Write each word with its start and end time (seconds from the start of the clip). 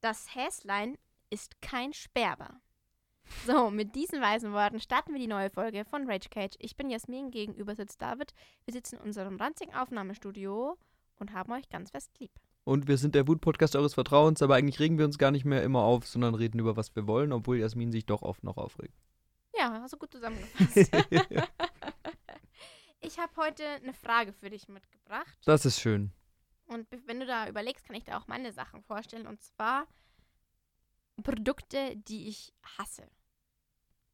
Das 0.00 0.34
Häslein 0.34 0.96
ist 1.28 1.60
kein 1.60 1.92
Sperber. 1.92 2.60
So, 3.46 3.70
mit 3.70 3.96
diesen 3.96 4.20
weisen 4.20 4.52
Worten 4.52 4.80
starten 4.80 5.12
wir 5.12 5.18
die 5.18 5.26
neue 5.26 5.50
Folge 5.50 5.84
von 5.84 6.08
Rage 6.08 6.28
Cage. 6.30 6.54
Ich 6.60 6.76
bin 6.76 6.88
Jasmin, 6.88 7.30
gegenüber 7.30 7.74
sitzt 7.74 8.00
David. 8.00 8.32
Wir 8.64 8.72
sitzen 8.72 8.96
in 8.96 9.02
unserem 9.02 9.36
ranzigen 9.36 9.74
Aufnahmestudio 9.74 10.78
und 11.18 11.32
haben 11.32 11.52
euch 11.52 11.68
ganz 11.68 11.90
fest 11.90 12.12
lieb. 12.20 12.30
Und 12.64 12.86
wir 12.86 12.96
sind 12.96 13.14
der 13.14 13.26
Wut-Podcast 13.26 13.74
eures 13.74 13.94
Vertrauens, 13.94 14.40
aber 14.40 14.54
eigentlich 14.54 14.78
regen 14.78 14.98
wir 14.98 15.04
uns 15.04 15.18
gar 15.18 15.32
nicht 15.32 15.44
mehr 15.44 15.62
immer 15.62 15.82
auf, 15.82 16.06
sondern 16.06 16.34
reden 16.34 16.60
über 16.60 16.76
was 16.76 16.94
wir 16.94 17.06
wollen, 17.06 17.32
obwohl 17.32 17.58
Jasmin 17.58 17.90
sich 17.90 18.06
doch 18.06 18.22
oft 18.22 18.44
noch 18.44 18.56
aufregt. 18.56 18.94
Ja, 19.58 19.80
hast 19.82 19.94
du 19.94 19.98
gut 19.98 20.12
zusammengefasst. 20.12 20.76
ich 23.00 23.18
habe 23.18 23.32
heute 23.36 23.64
eine 23.82 23.94
Frage 23.94 24.32
für 24.32 24.48
dich 24.48 24.68
mitgebracht. 24.68 25.38
Das 25.44 25.66
ist 25.66 25.80
schön. 25.80 26.12
Und 26.68 26.86
wenn 27.06 27.20
du 27.20 27.26
da 27.26 27.48
überlegst, 27.48 27.84
kann 27.86 27.96
ich 27.96 28.04
da 28.04 28.18
auch 28.18 28.26
meine 28.26 28.52
Sachen 28.52 28.82
vorstellen. 28.82 29.26
Und 29.26 29.42
zwar 29.42 29.86
Produkte, 31.22 31.96
die 31.96 32.28
ich 32.28 32.52
hasse. 32.78 33.08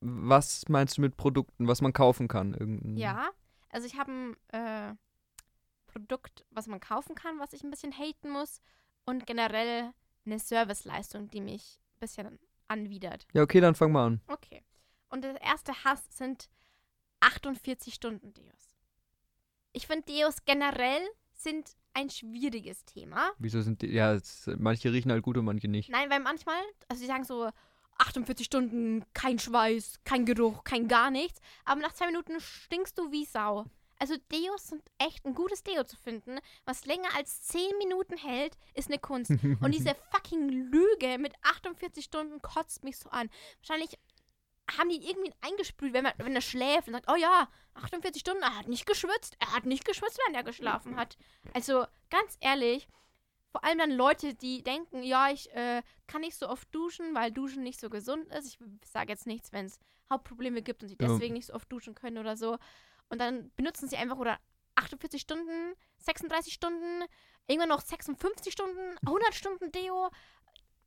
Was 0.00 0.68
meinst 0.68 0.96
du 0.96 1.00
mit 1.00 1.16
Produkten, 1.16 1.66
was 1.66 1.80
man 1.80 1.92
kaufen 1.92 2.28
kann? 2.28 2.54
Irgendein 2.54 2.96
Ja, 2.96 3.30
also 3.70 3.86
ich 3.86 3.98
habe 3.98 4.12
ein 4.12 4.36
äh, 4.48 4.94
Produkt, 5.86 6.44
was 6.50 6.66
man 6.66 6.80
kaufen 6.80 7.14
kann, 7.14 7.40
was 7.40 7.52
ich 7.52 7.64
ein 7.64 7.70
bisschen 7.70 7.92
haten 7.92 8.30
muss. 8.30 8.60
Und 9.04 9.26
generell 9.26 9.92
eine 10.24 10.38
Serviceleistung, 10.38 11.28
die 11.30 11.40
mich 11.40 11.80
ein 11.96 12.00
bisschen 12.00 12.38
anwidert. 12.68 13.26
Ja, 13.32 13.42
okay, 13.42 13.60
dann 13.60 13.74
fang 13.74 13.92
mal 13.92 14.06
an. 14.06 14.20
Okay. 14.28 14.62
Und 15.08 15.22
der 15.22 15.40
erste 15.42 15.72
Hass 15.84 16.02
sind 16.10 16.48
48 17.20 17.92
Stunden 17.94 18.32
Deos. 18.32 18.76
Ich 19.72 19.86
finde 19.86 20.06
Deos 20.06 20.44
generell 20.44 21.02
sind 21.32 21.76
ein 21.94 22.10
schwieriges 22.10 22.84
Thema. 22.84 23.30
Wieso 23.38 23.62
sind 23.62 23.82
die, 23.82 23.88
ja, 23.88 24.12
es, 24.14 24.50
manche 24.58 24.92
riechen 24.92 25.10
halt 25.10 25.22
gut 25.22 25.36
und 25.38 25.44
manche 25.44 25.68
nicht. 25.68 25.90
Nein, 25.90 26.10
weil 26.10 26.20
manchmal, 26.20 26.60
also 26.88 27.00
die 27.00 27.06
sagen 27.06 27.24
so 27.24 27.50
48 27.98 28.44
Stunden, 28.44 29.04
kein 29.14 29.38
Schweiß, 29.38 30.00
kein 30.04 30.26
Geruch, 30.26 30.64
kein 30.64 30.88
gar 30.88 31.10
nichts. 31.10 31.40
Aber 31.64 31.80
nach 31.80 31.92
zwei 31.92 32.06
Minuten 32.06 32.40
stinkst 32.40 32.98
du 32.98 33.12
wie 33.12 33.24
Sau. 33.24 33.64
Also 33.98 34.16
Deos 34.32 34.68
sind 34.68 34.82
echt 34.98 35.24
ein 35.24 35.34
gutes 35.34 35.62
Deo 35.62 35.84
zu 35.84 35.96
finden. 35.96 36.38
Was 36.64 36.84
länger 36.84 37.14
als 37.16 37.42
10 37.44 37.78
Minuten 37.78 38.16
hält, 38.16 38.56
ist 38.74 38.88
eine 38.88 38.98
Kunst. 38.98 39.30
Und 39.30 39.70
diese 39.72 39.94
fucking 40.10 40.48
Lüge 40.48 41.18
mit 41.18 41.32
48 41.42 42.04
Stunden 42.04 42.42
kotzt 42.42 42.82
mich 42.82 42.98
so 42.98 43.08
an. 43.10 43.30
Wahrscheinlich 43.60 43.96
haben 44.78 44.88
die 44.88 45.06
irgendwie 45.08 45.32
eingesprüht, 45.42 45.92
wenn, 45.92 46.04
man, 46.04 46.12
wenn 46.18 46.34
er 46.34 46.40
schläft 46.40 46.88
und 46.88 46.94
sagt, 46.94 47.10
oh 47.10 47.16
ja, 47.16 47.48
48 47.74 48.20
Stunden, 48.20 48.42
er 48.42 48.56
hat 48.56 48.68
nicht 48.68 48.86
geschwitzt. 48.86 49.36
Er 49.38 49.52
hat 49.52 49.66
nicht 49.66 49.84
geschwitzt, 49.84 50.18
wenn 50.26 50.34
er 50.34 50.42
geschlafen 50.42 50.96
hat. 50.96 51.16
Also 51.52 51.86
ganz 52.10 52.36
ehrlich, 52.40 52.88
vor 53.52 53.62
allem 53.64 53.78
dann 53.78 53.90
Leute, 53.90 54.34
die 54.34 54.62
denken, 54.62 55.02
ja, 55.02 55.30
ich 55.30 55.50
äh, 55.54 55.82
kann 56.06 56.22
nicht 56.22 56.36
so 56.36 56.48
oft 56.48 56.74
duschen, 56.74 57.14
weil 57.14 57.30
Duschen 57.30 57.62
nicht 57.62 57.78
so 57.78 57.90
gesund 57.90 58.26
ist. 58.32 58.46
Ich 58.46 58.58
sage 58.90 59.12
jetzt 59.12 59.26
nichts, 59.26 59.52
wenn 59.52 59.66
es 59.66 59.78
Hauptprobleme 60.10 60.62
gibt 60.62 60.82
und 60.82 60.88
sie 60.88 60.96
Ja. 61.00 61.08
deswegen 61.08 61.34
nicht 61.34 61.46
so 61.46 61.54
oft 61.54 61.70
duschen 61.70 61.94
können 61.94 62.18
oder 62.18 62.36
so. 62.36 62.58
Und 63.10 63.18
dann 63.20 63.52
benutzen 63.56 63.88
sie 63.88 63.96
einfach 63.96 64.16
oder 64.16 64.38
48 64.76 65.20
Stunden, 65.20 65.74
36 65.98 66.52
Stunden, 66.52 67.04
irgendwann 67.46 67.68
noch 67.68 67.80
56 67.80 68.52
Stunden, 68.52 68.96
100 69.06 69.34
Stunden 69.34 69.70
Deo. 69.72 70.10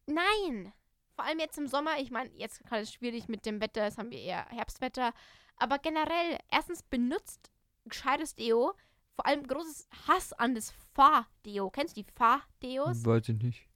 Nein! 0.08 0.74
Vor 1.18 1.26
allem 1.26 1.40
jetzt 1.40 1.58
im 1.58 1.68
Sommer, 1.68 2.00
ich 2.00 2.12
meine, 2.12 2.30
jetzt 2.36 2.64
gerade 2.64 2.84
ist 2.84 2.90
es 2.90 2.94
schwierig 2.94 3.28
mit 3.28 3.48
dem 3.48 3.60
Wetter, 3.60 3.86
jetzt 3.86 3.98
haben 3.98 4.12
wir 4.12 4.20
eher 4.22 4.46
Herbstwetter. 4.50 5.14
Aber 5.56 5.80
generell, 5.80 6.38
erstens 6.52 6.84
benutzt 6.84 7.52
gescheites 7.86 8.36
Deo, 8.36 8.76
vor 9.16 9.26
allem 9.26 9.42
großes 9.48 9.88
Hass 10.08 10.32
an 10.34 10.54
das 10.54 10.72
Fahr-Deo. 10.94 11.72
Kennst 11.72 11.98
du 11.98 12.04
die 12.04 12.12
Fahr-Deos? 12.12 13.04
Weiß 13.04 13.30
ich 13.30 13.42
nicht. 13.42 13.68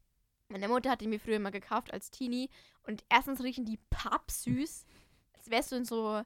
Meine 0.49 0.67
Mutter 0.67 0.91
hat 0.91 1.01
die 1.01 1.07
mir 1.07 1.19
früher 1.19 1.37
immer 1.37 1.49
gekauft 1.49 1.91
als 1.91 2.11
Teenie. 2.11 2.47
Und 2.83 3.03
erstens 3.09 3.41
riechen 3.41 3.65
die 3.65 3.79
pappsüß, 3.89 4.85
als 5.33 5.49
wärst 5.49 5.71
du 5.71 5.77
in 5.77 5.85
so 5.85 6.21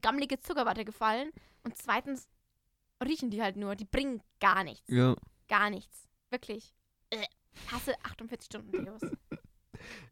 gammelige 0.00 0.38
Zuckerwatte 0.38 0.84
gefallen. 0.84 1.32
Und 1.64 1.76
zweitens 1.76 2.28
riechen 3.04 3.30
die 3.30 3.42
halt 3.42 3.56
nur. 3.56 3.74
Die 3.74 3.86
bringen 3.86 4.22
gar 4.38 4.62
nichts. 4.62 4.88
Ja. 4.88 5.16
Gar 5.48 5.70
nichts. 5.70 6.08
Wirklich. 6.30 6.72
Äh, 7.10 7.26
hasse 7.72 7.96
48 8.04 8.46
Stunden 8.46 8.84
Deos. 8.84 9.00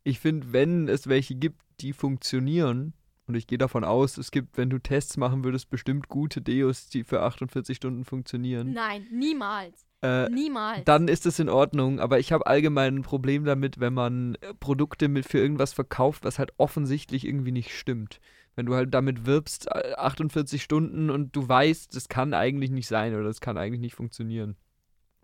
Ich 0.04 0.20
finde, 0.20 0.52
wenn 0.52 0.88
es 0.88 1.08
welche 1.08 1.34
gibt, 1.34 1.60
die 1.80 1.92
funktionieren, 1.92 2.92
und 3.26 3.34
ich 3.34 3.46
gehe 3.46 3.58
davon 3.58 3.82
aus, 3.82 4.18
es 4.18 4.30
gibt, 4.30 4.56
wenn 4.56 4.70
du 4.70 4.78
Tests 4.78 5.16
machen 5.16 5.42
würdest, 5.44 5.68
bestimmt 5.68 6.08
gute 6.08 6.40
Deos, 6.40 6.88
die 6.88 7.02
für 7.02 7.22
48 7.22 7.76
Stunden 7.76 8.04
funktionieren, 8.04 8.72
Nein, 8.72 9.06
niemals. 9.10 9.84
äh, 10.02 10.28
Niemals. 10.28 10.84
dann 10.84 11.08
ist 11.08 11.26
es 11.26 11.38
in 11.40 11.48
Ordnung. 11.48 11.98
Aber 11.98 12.20
ich 12.20 12.30
habe 12.32 12.46
allgemein 12.46 12.96
ein 12.98 13.02
Problem 13.02 13.44
damit, 13.44 13.80
wenn 13.80 13.94
man 13.94 14.36
äh, 14.36 14.54
Produkte 14.60 15.08
mit 15.08 15.26
für 15.26 15.38
irgendwas 15.38 15.72
verkauft, 15.72 16.24
was 16.24 16.38
halt 16.38 16.52
offensichtlich 16.56 17.26
irgendwie 17.26 17.52
nicht 17.52 17.76
stimmt. 17.76 18.20
Wenn 18.54 18.66
du 18.66 18.74
halt 18.74 18.94
damit 18.94 19.26
wirbst, 19.26 19.66
äh, 19.72 19.94
48 19.96 20.62
Stunden 20.62 21.10
und 21.10 21.34
du 21.34 21.48
weißt, 21.48 21.96
das 21.96 22.08
kann 22.08 22.32
eigentlich 22.32 22.70
nicht 22.70 22.86
sein 22.86 23.12
oder 23.14 23.24
das 23.24 23.40
kann 23.40 23.58
eigentlich 23.58 23.80
nicht 23.80 23.94
funktionieren. 23.96 24.56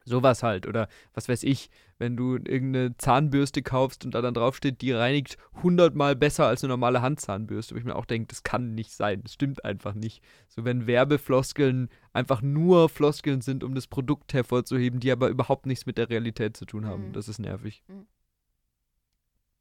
Sowas 0.05 0.43
halt. 0.43 0.67
Oder 0.67 0.89
was 1.15 1.29
weiß 1.29 1.43
ich, 1.45 1.71
wenn 1.99 2.17
du 2.17 2.35
irgendeine 2.37 2.97
Zahnbürste 2.97 3.63
kaufst 3.63 4.05
und 4.05 4.15
da 4.15 4.23
dann 4.23 4.35
draufsteht, 4.35 4.81
die 4.81 4.93
reinigt 4.93 5.37
hundertmal 5.63 6.17
besser 6.17 6.47
als 6.47 6.63
eine 6.63 6.73
normale 6.73 7.03
Handzahnbürste. 7.03 7.75
Wo 7.75 7.79
ich 7.79 7.85
mir 7.85 7.97
auch 7.97 8.07
denke, 8.07 8.29
das 8.29 8.43
kann 8.43 8.75
nicht 8.75 8.93
sein. 8.93 9.23
Das 9.23 9.35
stimmt 9.35 9.65
einfach 9.65 9.95
nicht. 9.95 10.23
So, 10.49 10.65
wenn 10.65 10.87
Werbefloskeln 10.87 11.89
einfach 12.13 12.43
nur 12.43 12.89
Floskeln 12.89 13.41
sind, 13.41 13.65
um 13.65 13.75
das 13.75 13.87
Produkt 13.87 14.35
hervorzuheben, 14.35 15.01
die 15.01 15.13
aber 15.13 15.29
überhaupt 15.29 15.67
nichts 15.67 15.87
mit 15.87 15.99
der 15.99 16.11
Realität 16.11 16.57
zu 16.57 16.65
tun 16.65 16.87
haben. 16.87 17.09
Mhm. 17.09 17.13
Das 17.13 17.29
ist 17.29 17.39
nervig. 17.39 17.85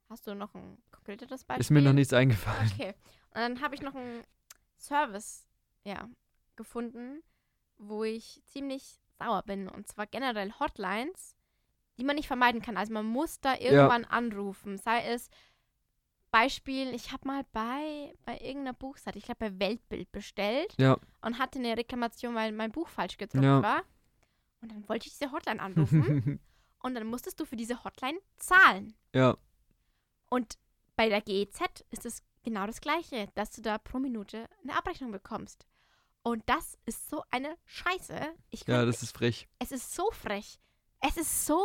Hast 0.10 0.28
du 0.28 0.36
noch 0.36 0.54
ein 0.56 0.78
konkreteres 0.92 1.46
Beispiel? 1.46 1.62
Ist 1.62 1.70
mir 1.70 1.82
noch 1.82 1.94
nichts 1.94 2.12
eingefallen. 2.12 2.70
Okay. 2.74 2.94
Und 3.34 3.36
dann 3.36 3.62
habe 3.62 3.76
ich 3.76 3.82
noch 3.82 3.96
einen 3.96 4.24
Service, 4.78 5.48
ja, 5.86 6.10
gefunden, 6.58 7.22
wo 7.78 8.04
ich 8.04 8.42
ziemlich 8.46 9.00
sauer 9.24 9.44
bin. 9.44 9.68
Und 9.68 9.88
zwar 9.88 10.08
generell 10.08 10.52
Hotlines, 10.60 11.36
die 11.98 12.04
man 12.04 12.16
nicht 12.16 12.28
vermeiden 12.28 12.62
kann. 12.62 12.78
Also 12.78 12.94
man 12.94 13.06
muss 13.06 13.40
da 13.40 13.56
irgendwann 13.58 14.06
anrufen. 14.06 14.78
Sei 14.78 15.04
es 15.06 15.30
Beispiel, 16.32 16.94
ich 16.94 17.12
habe 17.12 17.28
mal 17.28 17.44
bei, 17.52 18.14
bei 18.26 18.38
irgendeiner 18.40 18.74
Buchseite, 18.74 19.18
ich 19.18 19.26
glaube 19.26 19.50
bei 19.50 19.60
Weltbild 19.60 20.12
bestellt 20.14 20.74
Ja. 20.78 20.98
und 21.22 21.38
hatte 21.40 21.60
eine 21.60 21.76
Reklamation, 21.76 22.36
weil 22.36 22.54
mein 22.54 22.72
Buch 22.72 22.88
falsch 22.88 23.18
gedruckt 23.18 23.44
Ja. 23.44 23.62
war. 23.62 23.84
Und 24.62 24.72
dann 24.72 24.88
wollte 24.88 25.08
ich 25.08 25.14
diese 25.18 25.32
Hotline 25.32 25.62
anrufen 25.62 26.40
und 26.80 26.96
dann 26.96 27.06
musstest 27.08 27.40
du 27.40 27.46
für 27.46 27.58
diese 27.58 27.84
Hotline 27.84 28.20
zahlen. 28.38 28.96
ja. 29.14 29.38
Und 30.30 30.58
bei 30.96 31.10
der 31.10 31.20
GEZ 31.20 31.60
ist 31.90 32.06
es 32.06 32.24
genau 32.44 32.66
das 32.66 32.80
Gleiche, 32.80 33.28
dass 33.36 33.52
du 33.52 33.62
da 33.62 33.78
pro 33.78 34.00
Minute 34.00 34.48
eine 34.64 34.78
Abrechnung 34.78 35.12
bekommst. 35.12 35.68
Und 36.24 36.48
das 36.48 36.78
ist 36.86 37.10
so 37.10 37.24
eine 37.32 37.58
Scheiße. 37.66 38.16
Ich 38.52 38.62
Ja, 38.62 38.78
kann- 38.78 38.86
das 38.88 39.02
ist 39.04 39.16
frech. 39.18 39.48
es 39.60 39.72
ist 39.72 39.94
so 39.96 40.10
frech. 40.12 40.60
Es 41.00 41.18
ist 41.18 41.46
so 41.48 41.64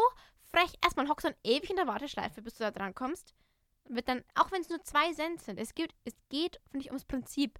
frech. 0.51 0.73
Erstmal 0.83 1.09
hockst 1.09 1.25
du 1.27 1.31
dann 1.31 1.39
ewig 1.45 1.69
in 1.71 1.77
der 1.77 1.87
Warteschleife, 1.87 2.41
bis 2.43 2.55
du 2.55 2.65
da 2.65 2.71
dran 2.71 2.95
kommst. 2.95 3.35
Wird 3.89 4.09
dann, 4.09 4.25
auch 4.35 4.51
wenn 4.51 4.63
es 4.63 4.69
nur 4.71 4.83
zwei 4.83 5.13
Cent 5.13 5.41
sind, 5.43 5.59
es 5.61 5.75
geht, 5.75 5.95
es 6.05 6.15
geht, 6.31 6.59
finde 6.71 6.85
ich, 6.85 6.91
ums 6.91 7.05
Prinzip. 7.05 7.59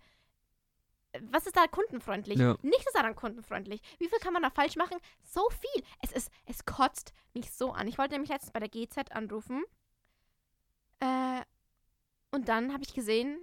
Was 1.21 1.47
ist 1.47 1.57
da 1.57 1.67
kundenfreundlich? 1.67 2.39
Ja. 2.39 2.57
Nichts 2.63 2.87
ist 2.87 2.97
daran 2.97 3.15
kundenfreundlich. 3.15 3.81
Wie 3.99 4.09
viel 4.09 4.19
kann 4.19 4.33
man 4.33 4.43
da 4.43 4.51
falsch 4.51 4.77
machen? 4.77 4.99
So 5.23 5.49
viel. 5.51 5.85
Es 6.03 6.13
ist, 6.13 6.31
es 6.47 6.65
kotzt 6.65 7.13
mich 7.35 7.51
so 7.53 7.73
an. 7.73 7.87
Ich 7.89 7.97
wollte 7.99 8.13
nämlich 8.15 8.31
letztens 8.31 8.53
bei 8.53 8.61
der 8.61 8.69
GZ 8.69 9.13
anrufen. 9.13 9.65
Äh, 11.01 11.43
und 12.33 12.49
dann 12.49 12.73
habe 12.73 12.83
ich 12.85 12.93
gesehen, 12.95 13.39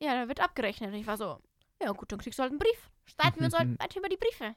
ja, 0.00 0.14
da 0.14 0.28
wird 0.28 0.40
abgerechnet. 0.40 0.90
Und 0.92 0.98
ich 1.00 1.06
war 1.06 1.16
so, 1.16 1.38
ja 1.82 1.90
gut, 1.92 2.12
dann 2.12 2.18
kriegst 2.18 2.38
du 2.38 2.42
halt 2.42 2.52
einen 2.52 2.58
Brief. 2.60 2.90
Streiten 3.08 3.40
wir 3.40 3.46
uns 3.46 3.58
halt 3.58 3.80
weiter 3.80 3.98
über 3.98 4.08
die 4.08 4.16
Briefe. 4.16 4.54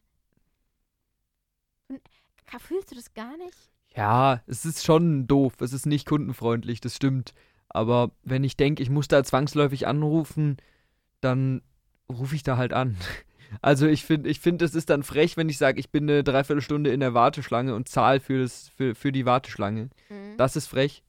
Und, 1.87 2.01
fühlst 2.59 2.91
du 2.91 2.95
das 2.95 3.13
gar 3.13 3.37
nicht? 3.37 3.71
Ja, 3.95 4.41
es 4.47 4.65
ist 4.65 4.85
schon 4.85 5.27
doof. 5.27 5.53
Es 5.59 5.73
ist 5.73 5.85
nicht 5.85 6.05
kundenfreundlich, 6.05 6.81
das 6.81 6.95
stimmt. 6.95 7.33
Aber 7.69 8.11
wenn 8.23 8.43
ich 8.43 8.57
denke, 8.57 8.83
ich 8.83 8.89
muss 8.89 9.07
da 9.07 9.23
zwangsläufig 9.23 9.87
anrufen, 9.87 10.57
dann 11.21 11.61
rufe 12.11 12.35
ich 12.35 12.43
da 12.43 12.57
halt 12.57 12.73
an. 12.73 12.97
Also 13.61 13.85
ich 13.85 14.05
finde, 14.05 14.29
ich 14.29 14.39
finde, 14.39 14.63
es 14.63 14.75
ist 14.75 14.89
dann 14.89 15.03
frech, 15.03 15.35
wenn 15.35 15.49
ich 15.49 15.57
sage, 15.57 15.77
ich 15.77 15.89
bin 15.89 16.09
eine 16.09 16.23
Dreiviertelstunde 16.23 16.89
in 16.89 17.01
der 17.01 17.13
Warteschlange 17.13 17.75
und 17.75 17.89
zahle 17.89 18.21
für, 18.21 18.39
das, 18.39 18.69
für, 18.69 18.95
für 18.95 19.11
die 19.11 19.25
Warteschlange. 19.25 19.89
Mhm. 20.07 20.37
Das 20.37 20.55
ist 20.55 20.67
frech. 20.67 21.03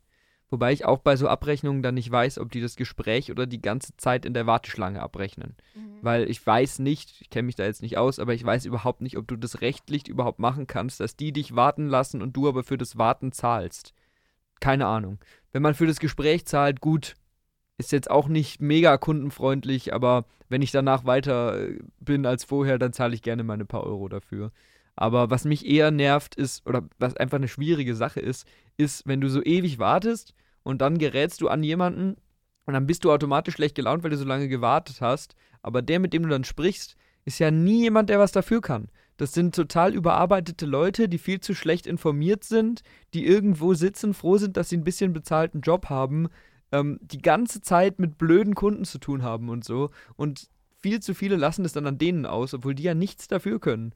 Wobei 0.52 0.70
ich 0.75 0.84
auch 0.84 0.99
bei 0.99 1.16
so 1.16 1.28
Abrechnungen 1.28 1.82
dann 1.82 1.94
nicht 1.94 2.10
weiß, 2.10 2.38
ob 2.38 2.52
die 2.52 2.60
das 2.60 2.76
Gespräch 2.76 3.31
oder 3.31 3.46
die 3.46 3.62
ganze 3.62 3.96
Zeit 3.96 4.26
in 4.26 4.34
der 4.34 4.46
Warteschlange 4.46 5.00
abrechnen. 5.00 5.56
Mhm. 5.75 5.96
Weil 6.02 6.28
ich 6.31 6.46
weiß 6.46 6.78
nicht, 6.81 7.22
ich 7.22 7.31
kenne 7.31 7.46
mich 7.46 7.54
da 7.54 7.64
jetzt 7.64 7.81
nicht 7.81 7.96
aus, 7.96 8.19
aber 8.19 8.34
ich 8.34 8.44
weiß 8.44 8.66
überhaupt 8.66 9.00
nicht, 9.00 9.16
ob 9.16 9.26
du 9.26 9.37
das 9.37 9.62
rechtlich 9.62 10.08
überhaupt 10.08 10.40
machen 10.40 10.66
kannst, 10.66 11.00
dass 11.00 11.16
die 11.16 11.32
dich 11.32 11.56
warten 11.56 11.88
lassen 11.88 12.20
und 12.20 12.37
du 12.37 12.49
aber 12.49 12.64
für 12.64 12.76
das 12.76 12.99
Warten 12.99 13.32
zahlst. 13.32 13.94
Keine 14.60 14.84
Ahnung. 14.84 15.20
Wenn 15.52 15.62
man 15.62 15.72
für 15.72 15.87
das 15.87 16.00
Gespräch 16.00 16.44
zahlt, 16.44 16.82
gut, 16.82 17.14
ist 17.78 17.90
jetzt 17.90 18.10
auch 18.10 18.28
nicht 18.28 18.60
mega 18.60 18.99
kundenfreundlich, 18.99 19.94
aber 19.94 20.26
wenn 20.50 20.60
ich 20.60 20.70
danach 20.70 21.06
weiter 21.06 21.66
äh, 21.66 21.78
bin 21.99 22.26
als 22.26 22.44
vorher, 22.44 22.78
dann 22.78 22.93
zahle 22.93 23.14
ich 23.14 23.22
gerne 23.22 23.43
meine 23.43 23.64
paar 23.64 23.84
Euro 23.84 24.06
dafür. 24.10 24.52
Aber 24.96 25.31
was 25.31 25.46
mich 25.46 25.64
eher 25.64 25.90
nervt 25.90 26.34
ist, 26.34 26.66
oder 26.66 26.87
was 26.99 27.16
einfach 27.16 27.38
eine 27.38 27.49
schwierige 27.49 27.94
Sache 27.94 28.20
ist, 28.20 28.46
ist, 28.76 29.06
wenn 29.06 29.22
du 29.22 29.31
so 29.31 29.43
ewig 29.43 29.78
wartest 29.78 30.34
und 30.62 30.81
dann 30.81 30.99
gerätst 30.99 31.41
du 31.41 31.49
an 31.49 31.62
jemanden 31.62 32.17
und 32.67 32.75
dann 32.75 32.87
bist 32.87 33.05
du 33.05 33.12
automatisch 33.12 33.55
schlecht 33.55 33.75
gelaunt, 33.75 34.03
weil 34.03 34.11
du 34.11 34.17
so 34.17 34.25
lange 34.25 34.49
gewartet 34.49 35.00
hast. 35.00 35.35
Aber 35.62 35.82
der, 35.82 35.99
mit 35.99 36.12
dem 36.12 36.23
du 36.23 36.29
dann 36.29 36.44
sprichst, 36.44 36.97
ist 37.25 37.38
ja 37.38 37.50
nie 37.50 37.82
jemand, 37.82 38.09
der 38.09 38.19
was 38.19 38.32
dafür 38.32 38.61
kann. 38.61 38.88
Das 39.17 39.32
sind 39.32 39.55
total 39.55 39.94
überarbeitete 39.94 40.67
Leute, 40.67 41.09
die 41.09 41.19
viel 41.19 41.41
zu 41.41 41.55
schlecht 41.55 41.87
informiert 41.87 42.44
sind, 42.44 42.82
die 43.14 43.26
irgendwo 43.26 43.75
sitzen, 43.75 44.14
froh 44.14 44.38
sind, 44.38 44.56
dass 44.56 44.69
sie 44.69 44.76
ein 44.76 44.85
bisschen 44.85 45.12
bezahlten 45.12 45.61
Job 45.61 45.91
haben, 45.91 46.29
ähm, 46.73 46.99
die 47.03 47.20
ganze 47.23 47.61
Zeit 47.61 47.99
mit 47.99 48.19
blöden 48.19 48.55
Kunden 48.55 48.85
zu 48.85 48.99
tun 48.99 49.23
haben 49.23 49.49
und 49.49 49.64
so. 49.64 49.91
Und 50.17 50.49
viel 50.79 51.00
zu 51.00 51.14
viele 51.14 51.37
lassen 51.37 51.64
es 51.64 51.73
dann 51.73 51.87
an 51.87 51.99
denen 51.99 52.26
aus, 52.26 52.55
obwohl 52.55 52.75
die 52.75 52.82
ja 52.85 52.94
nichts 52.94 53.29
dafür 53.29 53.61
können 53.61 53.94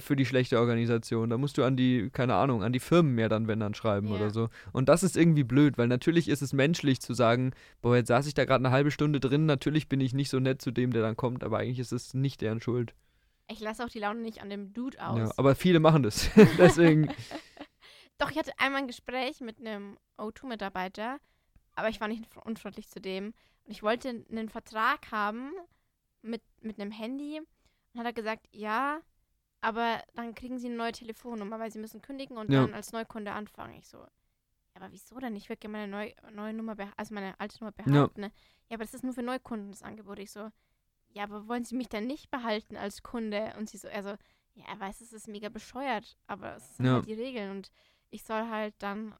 für 0.00 0.16
die 0.16 0.26
schlechte 0.26 0.58
Organisation. 0.60 1.30
Da 1.30 1.38
musst 1.38 1.58
du 1.58 1.64
an 1.64 1.76
die, 1.76 2.10
keine 2.10 2.34
Ahnung, 2.34 2.62
an 2.62 2.72
die 2.72 2.80
Firmen 2.80 3.14
mehr 3.14 3.28
dann, 3.28 3.48
wenn 3.48 3.60
dann 3.60 3.74
schreiben 3.74 4.08
Ja. 4.08 4.14
oder 4.14 4.30
so. 4.30 4.48
Und 4.72 4.88
das 4.88 5.02
ist 5.02 5.16
irgendwie 5.16 5.44
blöd, 5.44 5.76
weil 5.78 5.88
natürlich 5.88 6.28
ist 6.28 6.42
es 6.42 6.52
menschlich 6.52 7.00
zu 7.00 7.12
sagen, 7.14 7.52
boah, 7.82 7.96
jetzt 7.96 8.08
saß 8.08 8.26
ich 8.26 8.34
da 8.34 8.44
gerade 8.44 8.64
eine 8.64 8.70
halbe 8.72 8.90
Stunde 8.90 9.20
drin, 9.20 9.46
natürlich 9.46 9.88
bin 9.88 10.00
ich 10.00 10.14
nicht 10.14 10.30
so 10.30 10.38
nett 10.40 10.62
zu 10.62 10.70
dem, 10.70 10.92
der 10.92 11.02
dann 11.02 11.16
kommt, 11.16 11.42
aber 11.44 11.58
eigentlich 11.58 11.80
ist 11.80 11.92
es 11.92 12.14
nicht 12.14 12.40
deren 12.40 12.60
Schuld. 12.60 12.94
Ich 13.48 13.60
lasse 13.60 13.84
auch 13.84 13.88
die 13.90 13.98
Laune 13.98 14.20
nicht 14.20 14.40
an 14.40 14.48
dem 14.48 14.72
Dude 14.72 15.04
aus. 15.04 15.18
Ja, 15.18 15.30
aber 15.36 15.54
viele 15.54 15.80
machen 15.80 16.02
das. 16.02 16.30
Deswegen, 16.58 17.10
Doch, 18.18 18.30
ich 18.30 18.38
hatte 18.38 18.52
einmal 18.58 18.82
ein 18.82 18.86
Gespräch 18.86 19.40
mit 19.40 19.58
einem 19.58 19.96
O2-Mitarbeiter, 20.18 21.18
aber 21.74 21.88
ich 21.88 22.00
war 22.00 22.08
nicht 22.08 22.24
unfreundlich 22.44 22.88
zu 22.88 23.00
dem. 23.00 23.34
Und 23.64 23.72
ich 23.72 23.82
wollte 23.82 24.24
einen 24.30 24.48
Vertrag 24.48 25.10
haben 25.10 25.50
mit, 26.22 26.42
mit 26.60 26.80
einem 26.80 26.92
Handy. 26.92 27.40
Und 27.92 27.98
hat 28.00 28.06
er 28.06 28.12
gesagt, 28.12 28.46
ja, 28.52 28.98
aber 29.64 30.02
dann 30.14 30.34
kriegen 30.34 30.58
sie 30.58 30.66
eine 30.66 30.76
neue 30.76 30.92
Telefonnummer, 30.92 31.58
weil 31.58 31.70
sie 31.72 31.78
müssen 31.78 32.02
kündigen 32.02 32.36
und 32.36 32.52
Ja. 32.52 32.60
dann 32.62 32.74
als 32.74 32.92
Neukunde 32.92 33.32
anfangen. 33.32 33.74
Ich 33.78 33.88
so, 33.88 33.98
ja, 33.98 34.06
aber 34.74 34.92
wieso 34.92 35.18
denn? 35.18 35.34
Ich 35.36 35.48
würde 35.48 35.60
gerne 35.60 35.78
meine 35.78 35.90
neu, 35.90 36.12
neue 36.32 36.52
Nummer, 36.52 36.76
also 36.98 37.14
meine 37.14 37.38
alte 37.40 37.58
Nummer 37.60 37.72
behalten. 37.72 38.20
Ne? 38.20 38.32
Ja, 38.68 38.74
aber 38.76 38.84
das 38.84 38.92
ist 38.92 39.04
nur 39.04 39.14
für 39.14 39.22
Neukunden 39.22 39.70
das 39.70 39.82
Angebot. 39.82 40.18
Ich 40.18 40.30
so, 40.32 40.50
ja, 41.08 41.22
aber 41.22 41.48
wollen 41.48 41.64
sie 41.64 41.76
mich 41.76 41.88
dann 41.88 42.06
nicht 42.06 42.30
behalten 42.30 42.76
als 42.76 43.02
Kunde? 43.02 43.54
Und 43.56 43.70
sie 43.70 43.78
so, 43.78 43.88
also, 43.88 44.10
ja, 44.54 44.64
er 44.68 44.78
weiß, 44.80 45.00
es 45.00 45.12
ist 45.14 45.28
mega 45.28 45.48
bescheuert, 45.48 46.18
aber 46.26 46.56
es 46.56 46.76
sind 46.76 46.84
Ja. 46.86 46.94
halt 46.96 47.06
die 47.06 47.14
Regeln 47.14 47.50
und 47.50 47.70
ich 48.10 48.22
soll 48.22 48.48
halt 48.48 48.74
dann 48.80 49.14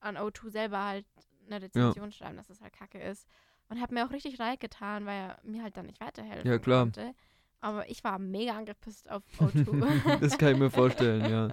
an 0.00 0.16
O2 0.16 0.50
selber 0.50 0.82
halt 0.84 1.06
eine 1.46 1.62
Rezension 1.62 2.10
schreiben, 2.10 2.36
dass 2.36 2.50
es 2.50 2.60
halt 2.60 2.72
kacke 2.72 3.00
ist. 3.00 3.28
Und 3.68 3.80
hat 3.80 3.92
mir 3.92 4.04
auch 4.04 4.10
richtig 4.10 4.36
leid 4.38 4.60
getan, 4.60 5.06
weil 5.06 5.20
er 5.30 5.40
mir 5.44 5.62
halt 5.62 5.76
dann 5.76 5.86
nicht 5.86 6.00
weiterhelfen 6.00 6.50
Ja, 6.50 6.58
klar. 6.58 6.82
konnte. 6.84 7.14
Aber 7.64 7.88
ich 7.88 8.04
war 8.04 8.18
mega 8.18 8.52
angepisst 8.52 9.10
auf 9.10 9.22
O2. 9.40 10.18
das 10.20 10.36
kann 10.36 10.52
ich 10.52 10.58
mir 10.58 10.70
vorstellen, 10.70 11.30
ja. 11.30 11.48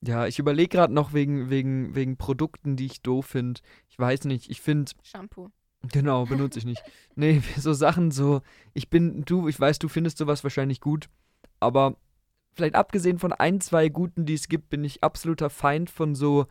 Ja, 0.00 0.26
ich 0.26 0.38
überlege 0.38 0.70
gerade 0.70 0.94
noch 0.94 1.12
wegen, 1.12 1.50
wegen, 1.50 1.94
wegen 1.94 2.16
Produkten, 2.16 2.74
die 2.74 2.86
ich 2.86 3.02
doof 3.02 3.26
finde. 3.26 3.60
Ich 3.90 3.98
weiß 3.98 4.24
nicht, 4.24 4.48
ich 4.48 4.62
finde, 4.62 4.92
Shampoo. 5.02 5.50
genau, 5.92 6.24
benutze 6.24 6.60
ich 6.60 6.64
nicht. 6.64 6.82
Nee, 7.14 7.42
so 7.58 7.74
Sachen 7.74 8.10
so, 8.10 8.40
ich 8.72 8.88
bin, 8.88 9.22
du, 9.26 9.48
ich 9.48 9.60
weiß, 9.60 9.80
du 9.80 9.88
findest 9.88 10.16
sowas 10.16 10.44
wahrscheinlich 10.44 10.80
gut, 10.80 11.10
aber 11.60 11.96
vielleicht 12.54 12.76
abgesehen 12.76 13.18
von 13.18 13.32
ein, 13.34 13.60
zwei 13.60 13.90
guten, 13.90 14.24
die 14.24 14.34
es 14.34 14.48
gibt, 14.48 14.70
bin 14.70 14.82
ich 14.82 15.04
absoluter 15.04 15.50
Feind 15.50 15.90
von 15.90 16.14
so 16.14 16.46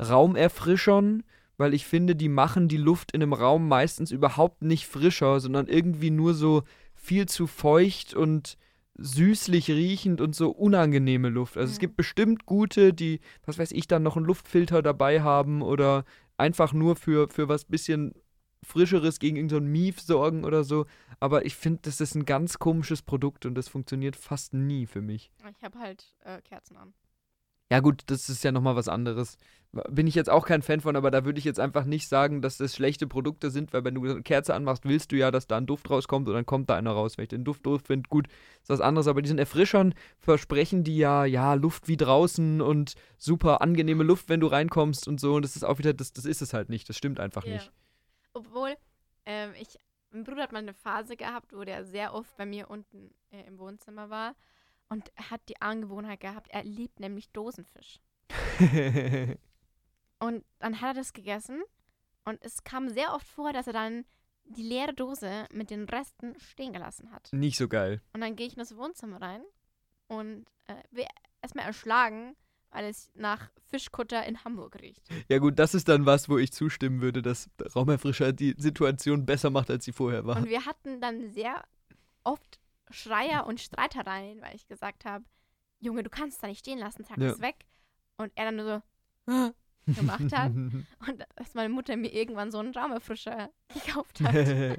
Raumerfrischern, 0.00 1.24
weil 1.58 1.74
ich 1.74 1.84
finde, 1.84 2.16
die 2.16 2.30
machen 2.30 2.68
die 2.68 2.78
Luft 2.78 3.12
in 3.12 3.22
einem 3.22 3.34
Raum 3.34 3.68
meistens 3.68 4.12
überhaupt 4.12 4.62
nicht 4.62 4.86
frischer, 4.86 5.40
sondern 5.40 5.66
irgendwie 5.66 6.10
nur 6.10 6.32
so 6.32 6.62
viel 7.04 7.26
zu 7.26 7.46
feucht 7.46 8.14
und 8.14 8.56
süßlich 8.96 9.70
riechend 9.70 10.20
und 10.20 10.34
so 10.34 10.50
unangenehme 10.50 11.28
Luft. 11.28 11.56
Also 11.58 11.70
es 11.70 11.76
Mhm. 11.78 11.80
gibt 11.80 11.96
bestimmt 11.96 12.46
gute, 12.46 12.94
die, 12.94 13.20
was 13.44 13.58
weiß 13.58 13.72
ich, 13.72 13.86
dann 13.88 14.02
noch 14.02 14.16
einen 14.16 14.24
Luftfilter 14.26 14.82
dabei 14.82 15.20
haben 15.20 15.62
oder 15.62 16.04
einfach 16.38 16.72
nur 16.72 16.96
für, 16.96 17.28
für 17.28 17.48
was 17.48 17.64
bisschen 17.64 18.14
Frischeres 18.64 19.18
gegen 19.18 19.36
irgendein 19.36 19.64
so 19.64 19.68
Mief 19.70 20.00
sorgen 20.00 20.44
oder 20.44 20.64
so. 20.64 20.86
Aber 21.20 21.44
ich 21.44 21.54
finde, 21.56 21.80
das 21.82 22.00
ist 22.00 22.14
ein 22.14 22.24
ganz 22.24 22.58
komisches 22.58 23.02
Produkt 23.02 23.44
und 23.44 23.54
das 23.54 23.68
funktioniert 23.68 24.16
fast 24.16 24.54
nie 24.54 24.86
für 24.86 25.02
mich. 25.02 25.30
Ich 25.58 25.62
habe 25.62 25.78
halt 25.78 26.14
äh, 26.24 26.40
Kerzen 26.40 26.76
an. 26.76 26.94
Ja 27.70 27.80
gut, 27.80 28.02
das 28.06 28.28
ist 28.28 28.44
ja 28.44 28.52
nochmal 28.52 28.76
was 28.76 28.88
anderes. 28.88 29.36
Bin 29.88 30.06
ich 30.06 30.14
jetzt 30.14 30.30
auch 30.30 30.46
kein 30.46 30.62
Fan 30.62 30.80
von, 30.80 30.94
aber 30.94 31.10
da 31.10 31.24
würde 31.24 31.40
ich 31.40 31.44
jetzt 31.44 31.58
einfach 31.58 31.84
nicht 31.84 32.08
sagen, 32.08 32.42
dass 32.42 32.58
das 32.58 32.76
schlechte 32.76 33.08
Produkte 33.08 33.50
sind, 33.50 33.72
weil 33.72 33.82
wenn 33.84 33.96
du 33.96 34.04
eine 34.04 34.22
Kerze 34.22 34.54
anmachst, 34.54 34.84
willst 34.84 35.10
du 35.10 35.16
ja, 35.16 35.32
dass 35.32 35.48
da 35.48 35.56
ein 35.56 35.66
Duft 35.66 35.90
rauskommt 35.90 36.28
und 36.28 36.34
dann 36.34 36.46
kommt 36.46 36.70
da 36.70 36.76
einer 36.76 36.92
raus. 36.92 37.18
Wenn 37.18 37.24
ich 37.24 37.30
den 37.30 37.42
Duft 37.42 37.66
doof 37.66 37.82
finde, 37.84 38.08
gut, 38.08 38.28
ist 38.62 38.68
was 38.68 38.80
anderes. 38.80 39.08
Aber 39.08 39.20
diesen 39.20 39.38
Erfrischern 39.38 39.94
versprechen 40.20 40.84
die 40.84 40.96
ja, 40.96 41.24
ja, 41.24 41.54
Luft 41.54 41.88
wie 41.88 41.96
draußen 41.96 42.60
und 42.60 42.94
super 43.18 43.62
angenehme 43.62 44.04
Luft, 44.04 44.28
wenn 44.28 44.38
du 44.38 44.46
reinkommst 44.46 45.08
und 45.08 45.18
so. 45.18 45.34
Und 45.34 45.44
das 45.44 45.56
ist 45.56 45.64
auch 45.64 45.78
wieder, 45.78 45.92
das, 45.92 46.12
das 46.12 46.24
ist 46.24 46.42
es 46.42 46.52
halt 46.54 46.68
nicht. 46.68 46.88
Das 46.88 46.96
stimmt 46.96 47.18
einfach 47.18 47.44
Ja. 47.44 47.54
nicht. 47.54 47.72
Obwohl, 48.32 48.74
ähm, 49.26 49.50
ich, 49.60 49.78
mein 50.12 50.22
Bruder 50.22 50.42
hat 50.42 50.52
mal 50.52 50.58
eine 50.58 50.74
Phase 50.74 51.16
gehabt, 51.16 51.52
wo 51.52 51.64
der 51.64 51.84
sehr 51.84 52.14
oft 52.14 52.36
bei 52.36 52.46
mir 52.46 52.70
unten 52.70 53.10
äh, 53.32 53.42
im 53.48 53.58
Wohnzimmer 53.58 54.08
war. 54.08 54.36
Und 54.88 55.10
er 55.16 55.30
hat 55.30 55.40
die 55.48 55.60
Angewohnheit 55.60 56.20
gehabt, 56.20 56.48
er 56.50 56.64
liebt 56.64 57.00
nämlich 57.00 57.30
Dosenfisch. 57.30 58.00
Und 60.18 60.44
dann 60.58 60.80
hat 60.80 60.90
er 60.90 60.94
das 60.94 61.12
gegessen. 61.12 61.62
Und 62.24 62.42
es 62.42 62.64
kam 62.64 62.88
sehr 62.88 63.12
oft 63.12 63.26
vor, 63.26 63.52
dass 63.52 63.66
er 63.66 63.72
dann 63.72 64.04
die 64.44 64.62
leere 64.62 64.94
Dose 64.94 65.46
mit 65.52 65.70
den 65.70 65.84
Resten 65.84 66.38
stehen 66.38 66.72
gelassen 66.72 67.10
hat. 67.12 67.32
nicht 67.32 67.56
so 67.56 67.68
geil. 67.68 68.00
Und 68.12 68.20
dann 68.20 68.36
gehe 68.36 68.46
ich 68.46 68.54
in 68.54 68.60
das 68.60 68.76
Wohnzimmer 68.76 69.20
rein 69.20 69.42
und 70.06 70.44
äh, 70.66 70.74
will 70.90 71.06
erstmal 71.42 71.66
erschlagen, 71.66 72.36
weil 72.70 72.86
es 72.86 73.10
nach 73.14 73.50
Fischkutter 73.70 74.24
in 74.26 74.44
Hamburg 74.44 74.80
riecht. 74.80 75.02
Ja 75.28 75.38
gut, 75.38 75.58
das 75.58 75.74
ist 75.74 75.88
dann 75.88 76.06
was, 76.06 76.28
wo 76.28 76.38
ich 76.38 76.52
zustimmen 76.52 77.00
würde, 77.00 77.22
dass 77.22 77.48
Raumerfrischer 77.74 78.32
die 78.32 78.54
Situation 78.58 79.24
besser 79.24 79.50
macht, 79.50 79.70
als 79.70 79.84
sie 79.84 79.92
vorher 79.92 80.26
war. 80.26 80.36
Und 80.36 80.48
wir 80.48 80.66
hatten 80.66 81.00
dann 81.00 81.30
sehr 81.32 81.62
oft 82.24 82.58
Schreier 82.90 83.46
und 83.46 83.60
Streitereien, 83.60 84.40
weil 84.42 84.54
ich 84.54 84.66
gesagt 84.66 85.04
habe, 85.04 85.24
Junge, 85.80 86.02
du 86.02 86.10
kannst 86.10 86.36
es 86.36 86.40
da 86.40 86.46
nicht 86.48 86.60
stehen 86.60 86.78
lassen, 86.78 87.04
zack, 87.04 87.18
Ja. 87.18 87.30
ist 87.30 87.40
weg. 87.40 87.56
Und 88.16 88.32
er 88.36 88.44
dann 88.46 88.56
nur 88.56 88.82
so 89.26 89.54
gemacht 89.86 90.32
hat. 90.32 90.52
Und 91.08 91.26
dass 91.36 91.54
meine 91.54 91.68
Mutter 91.68 91.96
mir 91.96 92.12
irgendwann 92.12 92.50
so 92.50 92.58
einen 92.58 92.72
Raumerfrischer 92.74 93.50
gekauft 93.74 94.20
hat. 94.20 94.78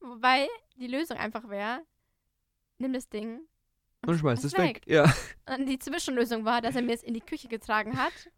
Wobei 0.00 0.48
die 0.76 0.86
Lösung 0.86 1.16
einfach 1.16 1.48
wäre, 1.48 1.82
nimm 2.78 2.92
das 2.92 3.08
Ding 3.08 3.40
Und 4.06 4.18
schmeißt 4.18 4.44
es 4.44 4.52
es 4.52 4.58
weg. 4.58 4.82
Ja. 4.86 5.12
Und 5.46 5.66
die 5.66 5.78
Zwischenlösung 5.78 6.44
war, 6.44 6.60
dass 6.62 6.74
er 6.76 6.82
mir 6.82 6.94
es 6.94 7.02
in 7.02 7.14
die 7.14 7.20
Küche 7.20 7.48
getragen 7.48 7.98
hat, 7.98 8.30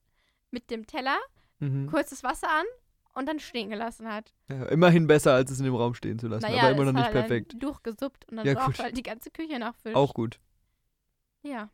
mit 0.50 0.70
dem 0.70 0.86
Teller, 0.86 1.18
Mhm. 1.60 1.86
kurzes 1.88 2.24
Wasser 2.24 2.50
an 2.50 2.64
und 3.14 3.26
dann 3.26 3.38
stehen 3.40 3.70
gelassen 3.70 4.08
hat. 4.08 4.32
ja. 4.48 4.64
Immerhin 4.66 5.06
besser, 5.06 5.34
als 5.34 5.50
es 5.50 5.58
in 5.58 5.64
dem 5.64 5.74
Raum 5.74 5.94
stehen 5.94 6.18
zu 6.18 6.28
lassen, 6.28 6.42
naja, 6.46 6.62
aber 6.62 6.70
immer 6.72 6.84
noch 6.86 6.92
nicht 6.92 7.06
er 7.06 7.12
dann 7.12 7.26
perfekt. 7.28 7.54
durchgesuppt 7.62 8.28
und 8.30 8.36
dann 8.38 8.46
Ja, 8.46 8.54
braucht 8.54 8.78
halt 8.78 8.96
die 8.96 9.02
ganze 9.02 9.30
Küche 9.30 9.58
nach 9.58 9.74
Fisch. 9.76 9.94
Auch 9.94 10.14
gut. 10.14 10.38
Ja. 11.42 11.70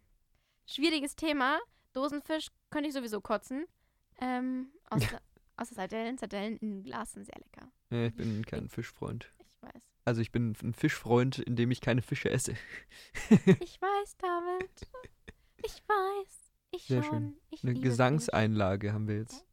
Schwieriges 0.66 1.16
Thema. 1.16 1.58
Dosenfisch 1.92 2.48
könnte 2.70 2.88
ich 2.88 2.94
sowieso 2.94 3.20
kotzen. 3.20 3.64
Ähm, 4.20 4.68
außer, 4.90 5.20
außer 5.56 5.74
Sardellen. 5.74 6.18
Sardellen 6.18 6.56
in 6.58 6.82
Glas 6.82 7.12
sind 7.12 7.24
sehr 7.26 7.36
lecker. 7.38 7.70
Ja, 7.90 8.06
ich 8.06 8.14
bin 8.14 8.44
kein 8.44 8.68
Fischfreund. 8.68 9.32
Ich 9.38 9.62
weiß. 9.62 9.82
Also 10.04 10.20
ich 10.20 10.30
bin 10.32 10.54
ein 10.62 10.74
Fischfreund, 10.74 11.38
indem 11.38 11.70
ich 11.70 11.80
keine 11.80 12.02
Fische 12.02 12.30
esse. 12.30 12.54
Ich 13.60 13.80
weiß, 13.80 14.16
David. 14.18 14.88
Ich 15.64 15.82
weiß. 15.86 16.52
Ich 16.70 16.82
Sehr 16.84 17.02
schon. 17.02 17.10
schön. 17.14 17.36
Ich 17.50 17.62
Eine 17.62 17.72
liebe 17.72 17.82
Fisch. 17.86 17.90
Gesangseinlage 17.92 18.92
haben 18.92 19.08
wir 19.08 19.16
jetzt. 19.16 19.44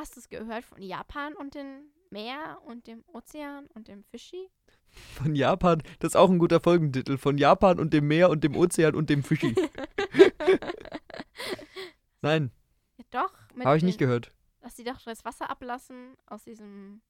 Hast 0.00 0.16
du 0.16 0.20
es 0.20 0.30
gehört 0.30 0.64
von 0.64 0.80
Japan 0.80 1.34
und 1.34 1.54
dem 1.54 1.82
Meer 2.08 2.58
und 2.64 2.86
dem 2.86 3.04
Ozean 3.12 3.66
und 3.74 3.86
dem 3.86 4.02
Fischi? 4.04 4.48
Von 5.14 5.34
Japan, 5.34 5.82
das 5.98 6.12
ist 6.12 6.16
auch 6.16 6.30
ein 6.30 6.38
guter 6.38 6.58
Folgentitel. 6.58 7.18
Von 7.18 7.36
Japan 7.36 7.78
und 7.78 7.92
dem 7.92 8.08
Meer 8.08 8.30
und 8.30 8.42
dem 8.42 8.56
Ozean 8.56 8.94
und 8.94 9.10
dem 9.10 9.22
Fischi. 9.22 9.54
Nein, 12.22 12.50
Ja, 12.96 13.04
doch. 13.10 13.34
habe 13.62 13.76
ich 13.76 13.82
nicht 13.82 14.00
den- 14.00 14.06
gehört. 14.06 14.32
Dass 14.62 14.74
sie 14.74 14.84
doch 14.84 14.98
das 15.02 15.22
Wasser 15.26 15.50
ablassen 15.50 16.16
aus 16.24 16.44
diesem. 16.44 17.02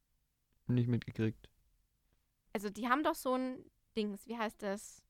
Nicht 0.66 0.88
mitgekriegt. 0.88 1.48
Also, 2.52 2.70
die 2.70 2.88
haben 2.88 3.04
doch 3.04 3.14
so 3.14 3.34
ein 3.34 3.64
Dings. 3.96 4.26
Wie 4.26 4.36
heißt 4.36 4.64
das? 4.64 5.00